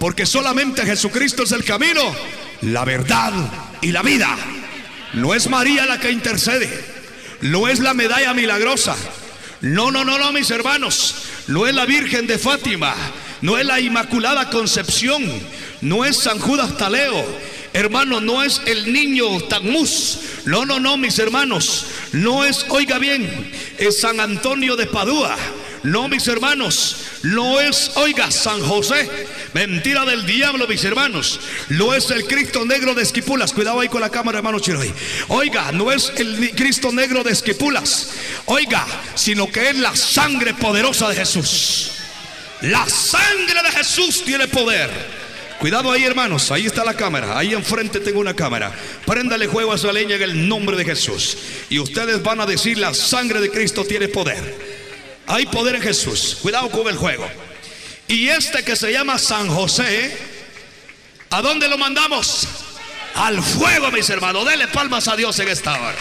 porque 0.00 0.26
solamente 0.26 0.84
Jesucristo 0.84 1.44
es 1.44 1.52
el 1.52 1.62
camino, 1.62 2.02
la 2.62 2.84
verdad 2.84 3.32
y 3.80 3.92
la 3.92 4.02
vida. 4.02 4.36
No 5.12 5.32
es 5.32 5.48
María 5.48 5.86
la 5.86 6.00
que 6.00 6.10
intercede, 6.10 6.68
no 7.42 7.68
es 7.68 7.78
la 7.78 7.94
medalla 7.94 8.34
milagrosa. 8.34 8.96
No, 9.60 9.92
no, 9.92 10.04
no, 10.04 10.18
no, 10.18 10.32
mis 10.32 10.50
hermanos. 10.50 11.28
No 11.46 11.68
es 11.68 11.74
la 11.76 11.86
Virgen 11.86 12.26
de 12.26 12.40
Fátima. 12.40 12.96
No 13.42 13.58
es 13.58 13.64
la 13.64 13.78
Inmaculada 13.78 14.50
Concepción. 14.50 15.22
No 15.82 16.04
es 16.04 16.16
San 16.16 16.40
Judas 16.40 16.76
Taleo. 16.76 17.24
Hermano, 17.76 18.22
no 18.22 18.42
es 18.42 18.62
el 18.64 18.90
niño 18.90 19.38
Tamuz. 19.48 20.18
No, 20.46 20.64
no, 20.64 20.80
no, 20.80 20.96
mis 20.96 21.18
hermanos. 21.18 21.84
No 22.12 22.42
es, 22.42 22.64
oiga 22.70 22.98
bien, 22.98 23.52
es 23.76 24.00
San 24.00 24.18
Antonio 24.18 24.76
de 24.76 24.86
Padua. 24.86 25.36
No, 25.82 26.08
mis 26.08 26.26
hermanos. 26.26 26.96
No 27.22 27.60
es, 27.60 27.90
oiga, 27.96 28.30
San 28.30 28.62
José. 28.62 29.28
Mentira 29.52 30.06
del 30.06 30.24
diablo, 30.24 30.66
mis 30.66 30.82
hermanos. 30.84 31.38
No 31.68 31.94
es 31.94 32.10
el 32.10 32.24
Cristo 32.24 32.64
negro 32.64 32.94
de 32.94 33.02
Esquipulas. 33.02 33.52
Cuidado 33.52 33.78
ahí 33.80 33.90
con 33.90 34.00
la 34.00 34.08
cámara, 34.08 34.38
hermano 34.38 34.58
Chiroy. 34.58 34.90
Oiga, 35.28 35.70
no 35.72 35.92
es 35.92 36.14
el 36.16 36.52
Cristo 36.56 36.90
negro 36.92 37.24
de 37.24 37.32
Esquipulas. 37.32 38.08
Oiga, 38.46 38.86
sino 39.14 39.52
que 39.52 39.68
es 39.68 39.76
la 39.76 39.94
sangre 39.94 40.54
poderosa 40.54 41.10
de 41.10 41.16
Jesús. 41.16 41.90
La 42.62 42.88
sangre 42.88 43.62
de 43.62 43.70
Jesús 43.70 44.24
tiene 44.24 44.48
poder. 44.48 45.15
Cuidado 45.58 45.90
ahí, 45.90 46.04
hermanos. 46.04 46.50
Ahí 46.50 46.66
está 46.66 46.84
la 46.84 46.94
cámara. 46.94 47.38
Ahí 47.38 47.54
enfrente 47.54 48.00
tengo 48.00 48.20
una 48.20 48.34
cámara. 48.34 48.72
Préndale 49.06 49.46
juego 49.46 49.72
a 49.72 49.76
esa 49.76 49.92
leña 49.92 50.16
en 50.16 50.22
el 50.22 50.48
nombre 50.48 50.76
de 50.76 50.84
Jesús. 50.84 51.38
Y 51.70 51.78
ustedes 51.78 52.22
van 52.22 52.40
a 52.40 52.46
decir: 52.46 52.78
La 52.78 52.92
sangre 52.94 53.40
de 53.40 53.50
Cristo 53.50 53.84
tiene 53.84 54.08
poder. 54.08 54.54
Hay 55.26 55.46
poder 55.46 55.76
en 55.76 55.82
Jesús. 55.82 56.38
Cuidado 56.42 56.70
con 56.70 56.86
el 56.88 56.96
juego. 56.96 57.28
Y 58.08 58.28
este 58.28 58.62
que 58.62 58.76
se 58.76 58.92
llama 58.92 59.18
San 59.18 59.48
José, 59.48 60.16
¿a 61.30 61.42
dónde 61.42 61.68
lo 61.68 61.78
mandamos? 61.78 62.46
Al 63.14 63.42
fuego, 63.42 63.90
mis 63.90 64.08
hermanos. 64.10 64.46
Dele 64.46 64.68
palmas 64.68 65.08
a 65.08 65.16
Dios 65.16 65.38
en 65.40 65.48
esta 65.48 65.72
hora. 65.80 65.96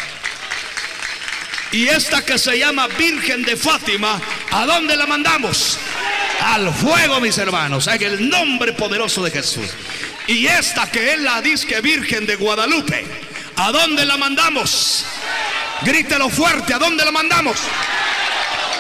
Y 1.71 1.87
esta 1.87 2.23
que 2.23 2.37
se 2.37 2.59
llama 2.59 2.87
Virgen 2.87 3.43
de 3.43 3.57
Fátima, 3.57 4.21
¿a 4.51 4.65
dónde 4.65 4.95
la 4.95 5.07
mandamos? 5.07 5.77
Al 6.41 6.73
fuego, 6.73 7.19
mis 7.19 7.37
hermanos, 7.37 7.87
en 7.87 8.01
el 8.01 8.29
nombre 8.29 8.73
poderoso 8.73 9.23
de 9.23 9.31
Jesús. 9.31 9.67
Y 10.27 10.47
esta 10.47 10.89
que 10.89 11.13
es 11.13 11.19
la 11.19 11.41
disque 11.41 11.81
Virgen 11.81 12.25
de 12.25 12.35
Guadalupe, 12.35 13.05
¿a 13.55 13.71
dónde 13.71 14.05
la 14.05 14.17
mandamos? 14.17 15.05
Grítelo 15.81 16.29
fuerte, 16.29 16.73
¿a 16.73 16.79
dónde 16.79 17.05
la 17.05 17.11
mandamos? 17.11 17.57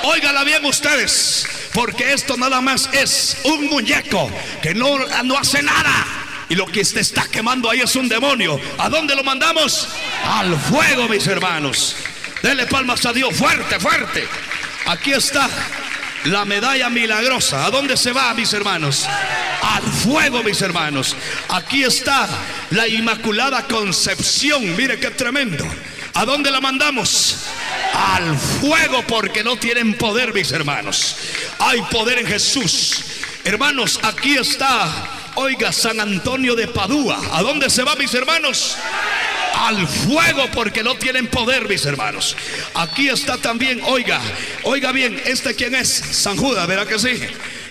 Óigala 0.03 0.43
bien 0.43 0.65
ustedes, 0.65 1.47
porque 1.73 2.13
esto 2.13 2.37
nada 2.37 2.61
más 2.61 2.89
es 2.93 3.37
un 3.43 3.67
muñeco 3.67 4.31
que 4.61 4.73
no, 4.73 4.97
no 5.23 5.37
hace 5.37 5.61
nada. 5.61 6.05
Y 6.47 6.55
lo 6.55 6.67
que 6.67 6.85
se 6.85 6.99
está 6.99 7.25
quemando 7.27 7.69
ahí 7.69 7.81
es 7.81 7.95
un 7.95 8.07
demonio. 8.07 8.59
¿A 8.77 8.87
dónde 8.89 9.15
lo 9.15 9.23
mandamos? 9.23 9.87
Al 10.23 10.55
fuego, 10.59 11.07
mis 11.07 11.25
hermanos. 11.25 11.95
Dele 12.43 12.67
palmas 12.67 13.03
a 13.05 13.13
Dios, 13.13 13.35
fuerte, 13.35 13.79
fuerte. 13.79 14.27
Aquí 14.85 15.11
está 15.11 15.49
la 16.25 16.45
medalla 16.45 16.89
milagrosa. 16.89 17.65
¿A 17.65 17.71
dónde 17.71 17.97
se 17.97 18.11
va, 18.11 18.33
mis 18.33 18.51
hermanos? 18.53 19.05
Al 19.61 19.83
fuego, 19.83 20.43
mis 20.43 20.61
hermanos. 20.61 21.15
Aquí 21.49 21.83
está 21.83 22.27
la 22.71 22.87
Inmaculada 22.87 23.63
Concepción. 23.67 24.75
Mire 24.75 24.99
qué 24.99 25.11
tremendo. 25.11 25.65
¿A 26.13 26.25
dónde 26.25 26.49
la 26.49 26.61
mandamos? 26.61 27.37
Al 27.93 28.37
fuego 28.37 29.03
porque 29.07 29.43
no 29.43 29.57
tienen 29.57 29.95
poder, 29.95 30.33
mis 30.33 30.51
hermanos. 30.51 31.17
Hay 31.59 31.81
poder 31.83 32.19
en 32.19 32.27
Jesús. 32.27 33.03
Hermanos, 33.43 33.99
aquí 34.01 34.37
está, 34.37 34.89
oiga, 35.35 35.71
San 35.71 35.99
Antonio 35.99 36.55
de 36.55 36.67
Padua. 36.67 37.21
¿A 37.33 37.41
dónde 37.41 37.69
se 37.69 37.83
va, 37.83 37.95
mis 37.95 38.13
hermanos? 38.13 38.77
Al 39.57 39.87
fuego 39.87 40.49
porque 40.53 40.83
no 40.83 40.95
tienen 40.95 41.27
poder, 41.27 41.67
mis 41.67 41.85
hermanos. 41.85 42.35
Aquí 42.73 43.09
está 43.09 43.37
también, 43.37 43.81
oiga, 43.85 44.21
oiga 44.63 44.91
bien, 44.91 45.21
¿este 45.25 45.55
quién 45.55 45.75
es? 45.75 45.89
San 45.89 46.37
Judas, 46.37 46.67
¿verdad 46.67 46.85
que 46.85 46.99
sí? 46.99 47.19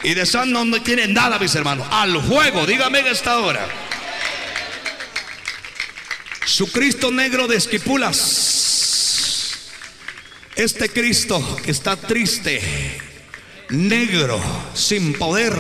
Y 0.03 0.15
de 0.15 0.27
San 0.27 0.51
no, 0.51 0.65
no 0.65 0.83
tiene 0.83 1.07
nada, 1.09 1.39
mis 1.39 1.55
hermanos. 1.55 1.87
Al 1.91 2.23
fuego, 2.23 2.67
dígame 2.67 3.01
en 3.01 3.09
esta 3.09 3.39
hora. 3.39 3.67
Su 6.47 6.71
Cristo 6.71 7.11
negro 7.11 7.47
de 7.49 7.57
Esquipulas. 7.57 8.63
Este 10.57 10.89
Cristo 10.89 11.57
que 11.65 11.73
está 11.73 11.97
triste, 11.97 12.61
negro, 13.71 14.41
sin 14.75 15.15
poder, 15.15 15.59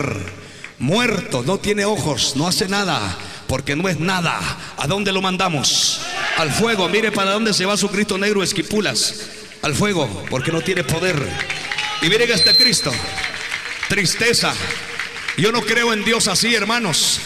muerto, 0.78 1.42
no 1.42 1.58
tiene 1.58 1.84
ojos, 1.84 2.36
no 2.36 2.46
hace 2.46 2.68
nada, 2.68 3.18
porque 3.54 3.76
no 3.76 3.88
es 3.88 4.00
nada. 4.00 4.40
¿A 4.78 4.88
dónde 4.88 5.12
lo 5.12 5.22
mandamos? 5.22 6.00
Al 6.38 6.50
fuego. 6.50 6.88
Mire 6.88 7.12
para 7.12 7.30
dónde 7.30 7.54
se 7.54 7.64
va 7.64 7.76
su 7.76 7.88
Cristo 7.88 8.18
negro 8.18 8.42
Esquipulas. 8.42 9.14
Al 9.62 9.76
fuego, 9.76 10.24
porque 10.28 10.50
no 10.50 10.60
tiene 10.60 10.82
poder. 10.82 11.14
Y 12.02 12.08
miren 12.08 12.32
este 12.32 12.56
Cristo, 12.56 12.92
tristeza. 13.88 14.52
Yo 15.36 15.52
no 15.52 15.60
creo 15.60 15.92
en 15.92 16.04
Dios 16.04 16.26
así, 16.26 16.52
hermanos. 16.52 17.20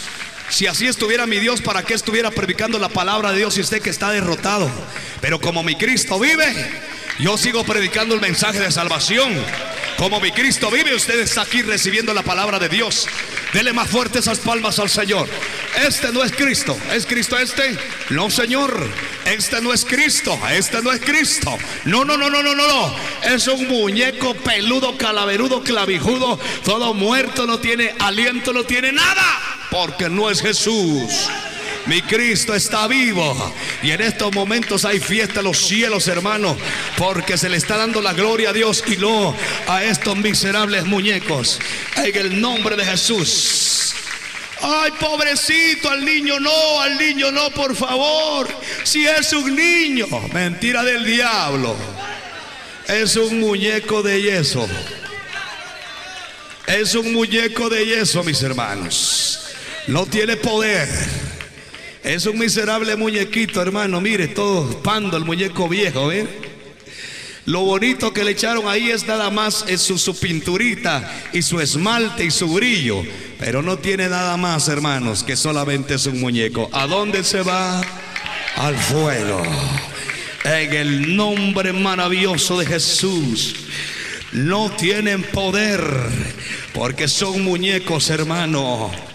Si 0.50 0.66
así 0.66 0.86
estuviera 0.86 1.26
mi 1.26 1.38
Dios, 1.38 1.62
¿para 1.62 1.82
qué 1.82 1.94
estuviera 1.94 2.30
predicando 2.30 2.78
la 2.78 2.90
palabra 2.90 3.32
de 3.32 3.38
Dios 3.38 3.54
si 3.54 3.62
usted 3.62 3.80
que 3.80 3.88
está 3.88 4.10
derrotado? 4.10 4.70
Pero 5.22 5.40
como 5.40 5.62
mi 5.62 5.76
Cristo 5.76 6.20
vive, 6.20 6.54
yo 7.20 7.38
sigo 7.38 7.64
predicando 7.64 8.14
el 8.14 8.20
mensaje 8.20 8.60
de 8.60 8.70
salvación. 8.70 9.32
Como 9.96 10.20
mi 10.20 10.30
Cristo 10.32 10.70
vive, 10.70 10.94
usted 10.94 11.20
está 11.20 11.40
aquí 11.40 11.62
recibiendo 11.62 12.12
la 12.12 12.22
palabra 12.22 12.58
de 12.58 12.68
Dios. 12.68 13.08
Dele 13.52 13.72
más 13.72 13.88
fuerte 13.88 14.18
esas 14.18 14.38
palmas 14.40 14.78
al 14.78 14.90
Señor. 14.90 15.28
Este 15.86 16.12
no 16.12 16.22
es 16.22 16.32
Cristo. 16.32 16.76
¿Es 16.92 17.06
Cristo 17.06 17.38
este? 17.38 17.78
No, 18.10 18.30
Señor. 18.30 18.86
Este 19.24 19.60
no 19.62 19.72
es 19.72 19.84
Cristo. 19.84 20.38
Este 20.50 20.82
no 20.82 20.92
es 20.92 21.00
Cristo. 21.00 21.56
No, 21.84 22.04
no, 22.04 22.16
no, 22.16 22.28
no, 22.28 22.42
no, 22.42 22.54
no, 22.54 22.68
no. 22.68 22.94
Es 23.22 23.46
un 23.46 23.66
muñeco 23.66 24.34
peludo, 24.34 24.98
calaverudo, 24.98 25.62
clavijudo, 25.62 26.38
todo 26.64 26.92
muerto, 26.92 27.46
no 27.46 27.58
tiene 27.58 27.94
aliento, 27.98 28.52
no 28.52 28.64
tiene 28.64 28.92
nada. 28.92 29.24
Porque 29.70 30.10
no 30.10 30.30
es 30.30 30.42
Jesús. 30.42 31.28
Mi 31.88 32.02
Cristo 32.02 32.54
está 32.54 32.86
vivo. 32.86 33.54
Y 33.82 33.90
en 33.92 34.02
estos 34.02 34.32
momentos 34.34 34.84
hay 34.84 35.00
fiesta 35.00 35.40
en 35.40 35.46
los 35.46 35.66
cielos, 35.66 36.06
hermano. 36.06 36.56
Porque 36.98 37.38
se 37.38 37.48
le 37.48 37.56
está 37.56 37.78
dando 37.78 38.02
la 38.02 38.12
gloria 38.12 38.50
a 38.50 38.52
Dios 38.52 38.84
y 38.86 38.96
no 38.98 39.34
a 39.66 39.82
estos 39.82 40.14
miserables 40.18 40.84
muñecos. 40.84 41.58
En 41.96 42.14
el 42.14 42.40
nombre 42.40 42.76
de 42.76 42.84
Jesús. 42.84 43.94
Ay, 44.60 44.90
pobrecito, 45.00 45.88
al 45.88 46.04
niño 46.04 46.38
no, 46.40 46.80
al 46.80 46.98
niño 46.98 47.32
no, 47.32 47.50
por 47.50 47.74
favor. 47.74 48.48
Si 48.84 49.06
es 49.06 49.32
un 49.32 49.56
niño, 49.56 50.06
mentira 50.32 50.82
del 50.82 51.06
diablo. 51.06 51.74
Es 52.86 53.16
un 53.16 53.40
muñeco 53.40 54.02
de 54.02 54.20
yeso. 54.20 54.68
Es 56.66 56.94
un 56.94 57.14
muñeco 57.14 57.70
de 57.70 57.86
yeso, 57.86 58.22
mis 58.24 58.42
hermanos. 58.42 59.54
No 59.86 60.04
tiene 60.04 60.36
poder. 60.36 60.88
Es 62.08 62.24
un 62.24 62.38
miserable 62.38 62.96
muñequito, 62.96 63.60
hermano. 63.60 64.00
Mire, 64.00 64.28
todo 64.28 64.82
pando 64.82 65.18
el 65.18 65.26
muñeco 65.26 65.68
viejo, 65.68 66.06
¿ven? 66.06 66.26
Lo 67.44 67.60
bonito 67.60 68.14
que 68.14 68.24
le 68.24 68.30
echaron 68.30 68.66
ahí 68.66 68.88
es 68.88 69.06
nada 69.06 69.28
más 69.28 69.66
su, 69.76 69.98
su 69.98 70.18
pinturita 70.18 71.28
y 71.34 71.42
su 71.42 71.60
esmalte 71.60 72.24
y 72.24 72.30
su 72.30 72.48
brillo. 72.48 73.02
Pero 73.38 73.60
no 73.60 73.76
tiene 73.76 74.08
nada 74.08 74.38
más, 74.38 74.68
hermanos, 74.68 75.22
que 75.22 75.36
solamente 75.36 75.96
es 75.96 76.06
un 76.06 76.18
muñeco. 76.18 76.70
¿A 76.72 76.86
dónde 76.86 77.22
se 77.22 77.42
va? 77.42 77.82
Al 78.56 78.74
fuego. 78.74 79.42
En 80.44 80.72
el 80.72 81.14
nombre 81.14 81.74
maravilloso 81.74 82.58
de 82.58 82.64
Jesús. 82.64 83.54
No 84.32 84.70
tienen 84.70 85.24
poder 85.24 85.84
porque 86.72 87.06
son 87.06 87.44
muñecos, 87.44 88.08
hermano. 88.08 89.07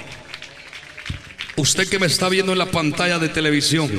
Usted 1.56 1.88
que 1.88 2.00
me 2.00 2.08
está 2.08 2.30
viendo 2.30 2.52
en 2.52 2.58
la 2.58 2.72
pantalla 2.72 3.20
de 3.20 3.30
televisión, 3.30 3.92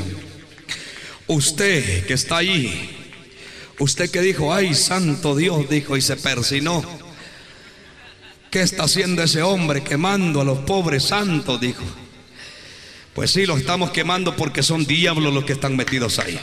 usted 1.29 2.05
que 2.07 2.15
está 2.15 2.39
ahí, 2.39 3.15
usted 3.79 4.11
que 4.11 4.21
dijo, 4.21 4.53
ay, 4.53 4.75
santo 4.75 5.37
Dios, 5.37 5.69
dijo 5.69 5.97
y 5.97 6.01
se 6.01 6.17
persinó. 6.17 6.85
¿Qué 8.51 8.63
está 8.63 8.85
haciendo 8.85 9.23
ese 9.23 9.43
hombre 9.43 9.83
quemando 9.83 10.41
a 10.41 10.45
los 10.45 10.59
pobres 10.61 11.05
santos? 11.05 11.61
Dijo. 11.61 11.83
Pues 13.15 13.31
sí, 13.31 13.47
los 13.47 13.61
estamos 13.61 13.93
quemando 13.93 14.37
porque 14.37 14.63
son 14.63 14.85
diablos 14.85 15.33
los 15.33 15.45
que 15.45 15.53
están 15.53 15.77
metidos 15.77 16.19
ahí. 16.19 16.39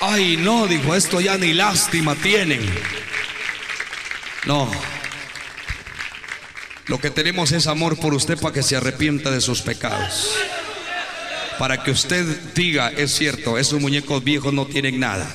Ay, 0.00 0.36
no, 0.36 0.66
dijo, 0.66 0.94
esto 0.94 1.20
ya 1.20 1.38
ni 1.38 1.54
lástima 1.54 2.14
tienen. 2.14 2.60
No. 4.44 4.70
Lo 6.88 6.98
que 6.98 7.10
tenemos 7.10 7.52
es 7.52 7.66
amor 7.66 7.98
por 7.98 8.14
usted 8.14 8.38
para 8.38 8.54
que 8.54 8.62
se 8.62 8.74
arrepienta 8.74 9.30
de 9.30 9.42
sus 9.42 9.60
pecados. 9.60 10.30
Para 11.58 11.82
que 11.82 11.90
usted 11.90 12.24
diga, 12.54 12.88
es 12.88 13.14
cierto, 13.14 13.58
esos 13.58 13.80
muñecos 13.80 14.24
viejos 14.24 14.54
no 14.54 14.66
tienen 14.66 14.98
nada. 14.98 15.26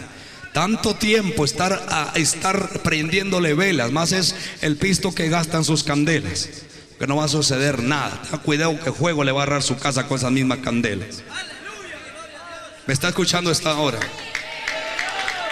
Tanto 0.52 0.96
tiempo 0.96 1.46
estar 1.46 1.86
a 1.90 2.12
estar 2.16 2.82
prendiéndole 2.82 3.54
velas, 3.54 3.92
más 3.92 4.14
es 4.14 4.36
el 4.62 4.78
pisto 4.78 5.14
que 5.14 5.30
gastan 5.30 5.64
sus 5.64 5.84
candelas. 5.84 6.50
Que 6.98 7.06
no 7.06 7.18
va 7.18 7.26
a 7.26 7.28
suceder 7.28 7.84
nada. 7.84 8.20
Cuidado 8.44 8.80
que 8.80 8.90
juego 8.90 9.24
le 9.24 9.32
va 9.32 9.42
a 9.42 9.44
agarrar 9.44 9.62
su 9.64 9.78
casa 9.78 10.08
con 10.08 10.18
esas 10.18 10.32
mismas 10.32 10.60
candelas. 10.60 11.24
¿Me 12.88 12.94
está 12.94 13.10
escuchando 13.10 13.52
esta 13.52 13.76
hora? 13.76 14.00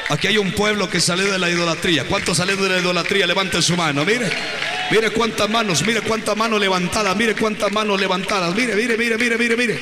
Aquí 0.09 0.27
hay 0.27 0.37
un 0.37 0.51
pueblo 0.51 0.89
que 0.89 0.99
salió 0.99 1.31
de 1.31 1.39
la 1.39 1.49
idolatría. 1.49 2.05
¿Cuántos 2.05 2.37
salieron 2.37 2.63
de 2.63 2.69
la 2.69 2.79
idolatría? 2.79 3.27
Levanten 3.27 3.61
su 3.61 3.77
mano. 3.77 4.03
Mire, 4.03 4.29
mire 4.91 5.09
cuántas 5.11 5.49
manos, 5.49 5.85
mire 5.85 6.01
cuántas 6.01 6.37
manos 6.37 6.59
levantadas, 6.59 7.15
mire 7.15 7.35
cuántas 7.35 7.71
manos 7.71 7.99
levantadas. 7.99 8.53
Mire, 8.53 8.75
mire, 8.75 8.97
mire, 8.97 9.17
mire, 9.17 9.37
mire, 9.37 9.57
mire. 9.57 9.79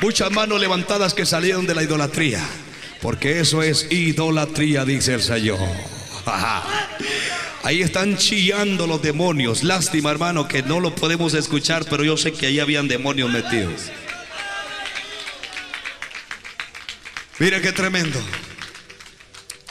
Muchas 0.00 0.30
manos 0.30 0.60
levantadas 0.60 1.14
que 1.14 1.24
salieron 1.24 1.66
de 1.66 1.74
la 1.74 1.82
idolatría. 1.82 2.40
Porque 3.00 3.40
eso 3.40 3.62
es 3.62 3.90
idolatría, 3.90 4.84
dice 4.84 5.14
el 5.14 5.22
Señor. 5.22 5.58
Ahí 7.64 7.82
están 7.82 8.16
chillando 8.16 8.86
los 8.86 9.02
demonios. 9.02 9.64
Lástima, 9.64 10.10
hermano, 10.10 10.46
que 10.46 10.62
no 10.62 10.80
lo 10.80 10.94
podemos 10.94 11.34
escuchar, 11.34 11.84
pero 11.88 12.04
yo 12.04 12.16
sé 12.16 12.32
que 12.32 12.46
ahí 12.46 12.60
habían 12.60 12.88
demonios 12.88 13.30
metidos. 13.30 13.90
Mire 17.38 17.60
qué 17.60 17.72
tremendo. 17.72 18.20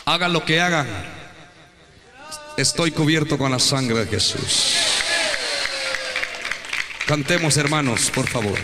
Hagan 0.06 0.34
lo 0.34 0.44
que 0.44 0.60
hagan. 0.60 1.21
Estoy 2.62 2.92
cubierto 2.92 3.40
con 3.40 3.50
la 3.50 3.58
sangre 3.58 4.06
de 4.06 4.06
Jesús. 4.06 4.76
Cantemos, 7.08 7.58
hermanos, 7.58 8.12
por 8.14 8.30
favor. 8.30 8.60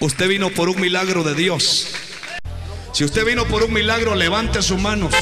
Usted 0.00 0.28
vino 0.28 0.50
por 0.50 0.68
un 0.68 0.78
milagro 0.78 1.24
de 1.24 1.34
Dios. 1.34 1.88
Si 2.92 3.04
usted 3.04 3.24
vino 3.24 3.46
por 3.46 3.62
un 3.62 3.72
milagro, 3.72 4.14
levante 4.14 4.60
sus 4.60 4.78
manos 4.78 5.14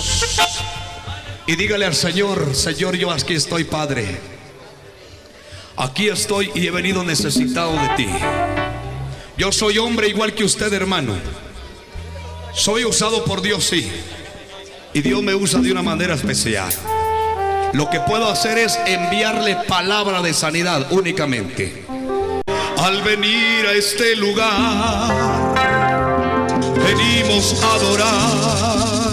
y 1.46 1.54
dígale 1.54 1.86
al 1.86 1.94
Señor, 1.94 2.52
Señor, 2.52 2.96
yo 2.96 3.12
aquí 3.12 3.34
estoy, 3.34 3.62
Padre. 3.62 4.18
Aquí 5.76 6.08
estoy 6.08 6.50
y 6.52 6.66
he 6.66 6.72
venido 6.72 7.04
necesitado 7.04 7.74
de 7.74 7.88
ti. 7.90 8.08
Yo 9.38 9.52
soy 9.52 9.78
hombre 9.78 10.08
igual 10.08 10.34
que 10.34 10.42
usted, 10.42 10.72
hermano. 10.72 11.14
Soy 12.52 12.84
usado 12.84 13.24
por 13.24 13.40
Dios, 13.40 13.62
sí. 13.66 13.88
Y 14.92 15.00
Dios 15.00 15.22
me 15.22 15.36
usa 15.36 15.60
de 15.60 15.70
una 15.70 15.82
manera 15.82 16.14
especial. 16.16 16.72
Lo 17.76 17.90
que 17.90 18.00
puedo 18.00 18.26
hacer 18.30 18.56
es 18.56 18.78
enviarle 18.86 19.54
palabra 19.68 20.22
de 20.22 20.32
sanidad 20.32 20.86
únicamente. 20.92 21.84
Al 22.78 23.02
venir 23.02 23.66
a 23.66 23.72
este 23.72 24.16
lugar, 24.16 25.12
venimos 26.74 27.62
a 27.62 27.74
adorar 27.74 29.12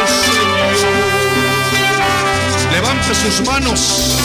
al 0.00 0.08
Señor. 0.08 0.74
Levante 2.72 3.14
sus 3.14 3.46
manos. 3.46 4.16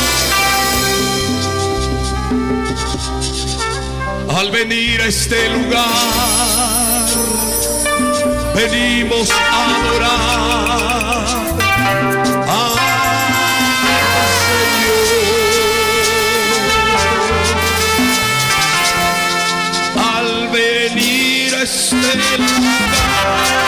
Al 4.30 4.50
venir 4.52 5.02
a 5.02 5.08
este 5.08 5.50
lugar, 5.50 7.06
venimos 8.56 9.30
a 9.30 9.76
adorar 9.76 11.49
venir 21.92 22.42
a 22.42 23.59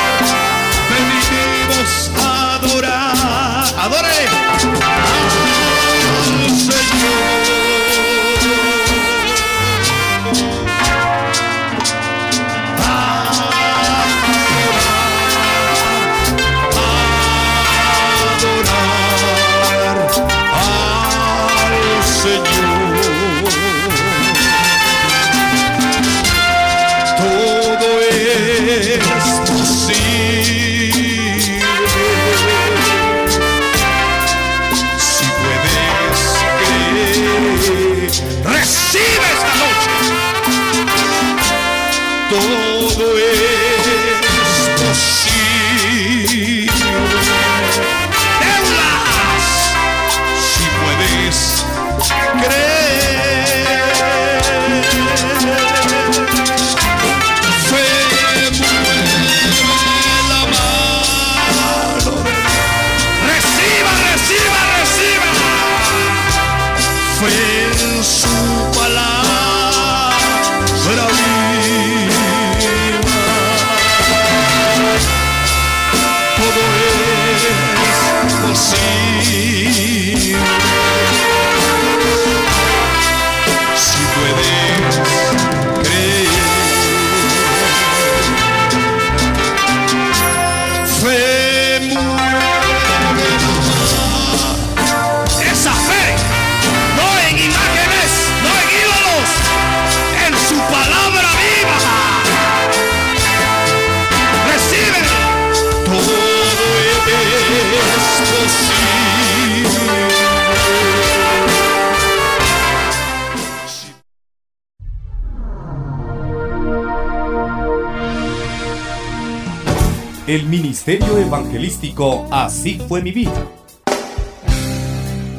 Evangelístico 121.32 122.28
Así 122.30 122.78
fue 122.90 123.02
mi 123.02 123.14
vida. 123.14 123.48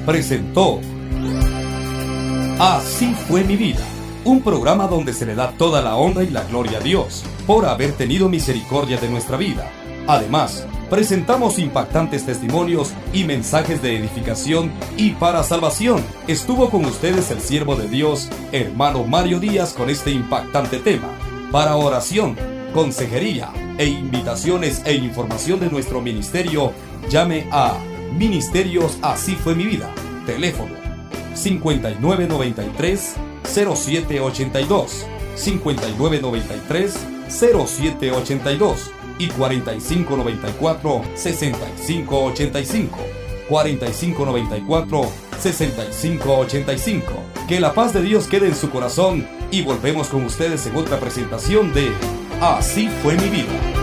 Presentó 0.07 0.81
Así 2.59 3.13
fue 3.29 3.45
mi 3.45 3.57
vida. 3.57 3.85
Un 4.25 4.41
programa 4.41 4.87
donde 4.87 5.13
se 5.13 5.27
le 5.27 5.35
da 5.35 5.51
toda 5.51 5.83
la 5.83 5.97
honra 5.97 6.25
y 6.25 6.31
la 6.31 6.45
gloria 6.45 6.79
a 6.79 6.81
Dios 6.81 7.25
por 7.47 7.67
haber 7.67 7.93
tenido 7.93 8.31
misericordia 8.31 8.97
de 8.97 9.11
nuestra 9.11 9.37
vida. 9.37 9.71
Además, 10.07 10.67
presentamos 10.89 11.59
impactantes 11.59 12.25
testimonios 12.25 12.95
y 13.13 13.25
mensajes 13.25 13.83
de 13.83 13.95
edificación 13.95 14.73
y 14.97 15.11
para 15.11 15.43
salvación. 15.43 16.03
Estuvo 16.27 16.71
con 16.71 16.87
ustedes 16.87 17.31
el 17.31 17.43
siervo 17.43 17.77
de 17.77 17.89
Dios, 17.89 18.31
hermano 18.51 19.05
Mario 19.05 19.41
Díaz, 19.41 19.75
con 19.75 19.91
este 19.91 20.11
impactante 20.11 20.79
tema. 20.79 21.11
Para 21.51 21.77
oración, 21.77 22.35
consejería 22.73 23.53
e 23.83 23.87
invitaciones 23.87 24.81
e 24.85 24.95
información 24.95 25.59
de 25.59 25.69
nuestro 25.69 26.01
ministerio, 26.01 26.73
llame 27.11 27.49
a 27.51 27.77
Ministerios 28.17 28.97
Así 29.03 29.35
fue 29.35 29.57
mi 29.57 29.65
vida. 29.65 29.93
Teléfono 30.25 30.71
5993 31.35 33.15
0782 33.43 35.05
5993 35.35 36.95
0782 37.29 38.91
y 39.19 39.27
4594 39.27 41.03
6585 41.17 42.99
4594 43.49 45.09
6585 45.41 47.13
Que 47.49 47.59
la 47.59 47.75
paz 47.75 47.93
de 47.93 48.03
Dios 48.03 48.29
quede 48.29 48.47
en 48.47 48.55
su 48.55 48.71
corazón 48.71 49.27
y 49.51 49.63
volvemos 49.63 50.07
con 50.07 50.25
ustedes 50.25 50.67
en 50.67 50.77
otra 50.77 51.01
presentación 51.01 51.73
de 51.75 51.91
Así 52.43 52.89
fue 53.05 53.17
mi 53.19 53.29
vida. 53.29 53.82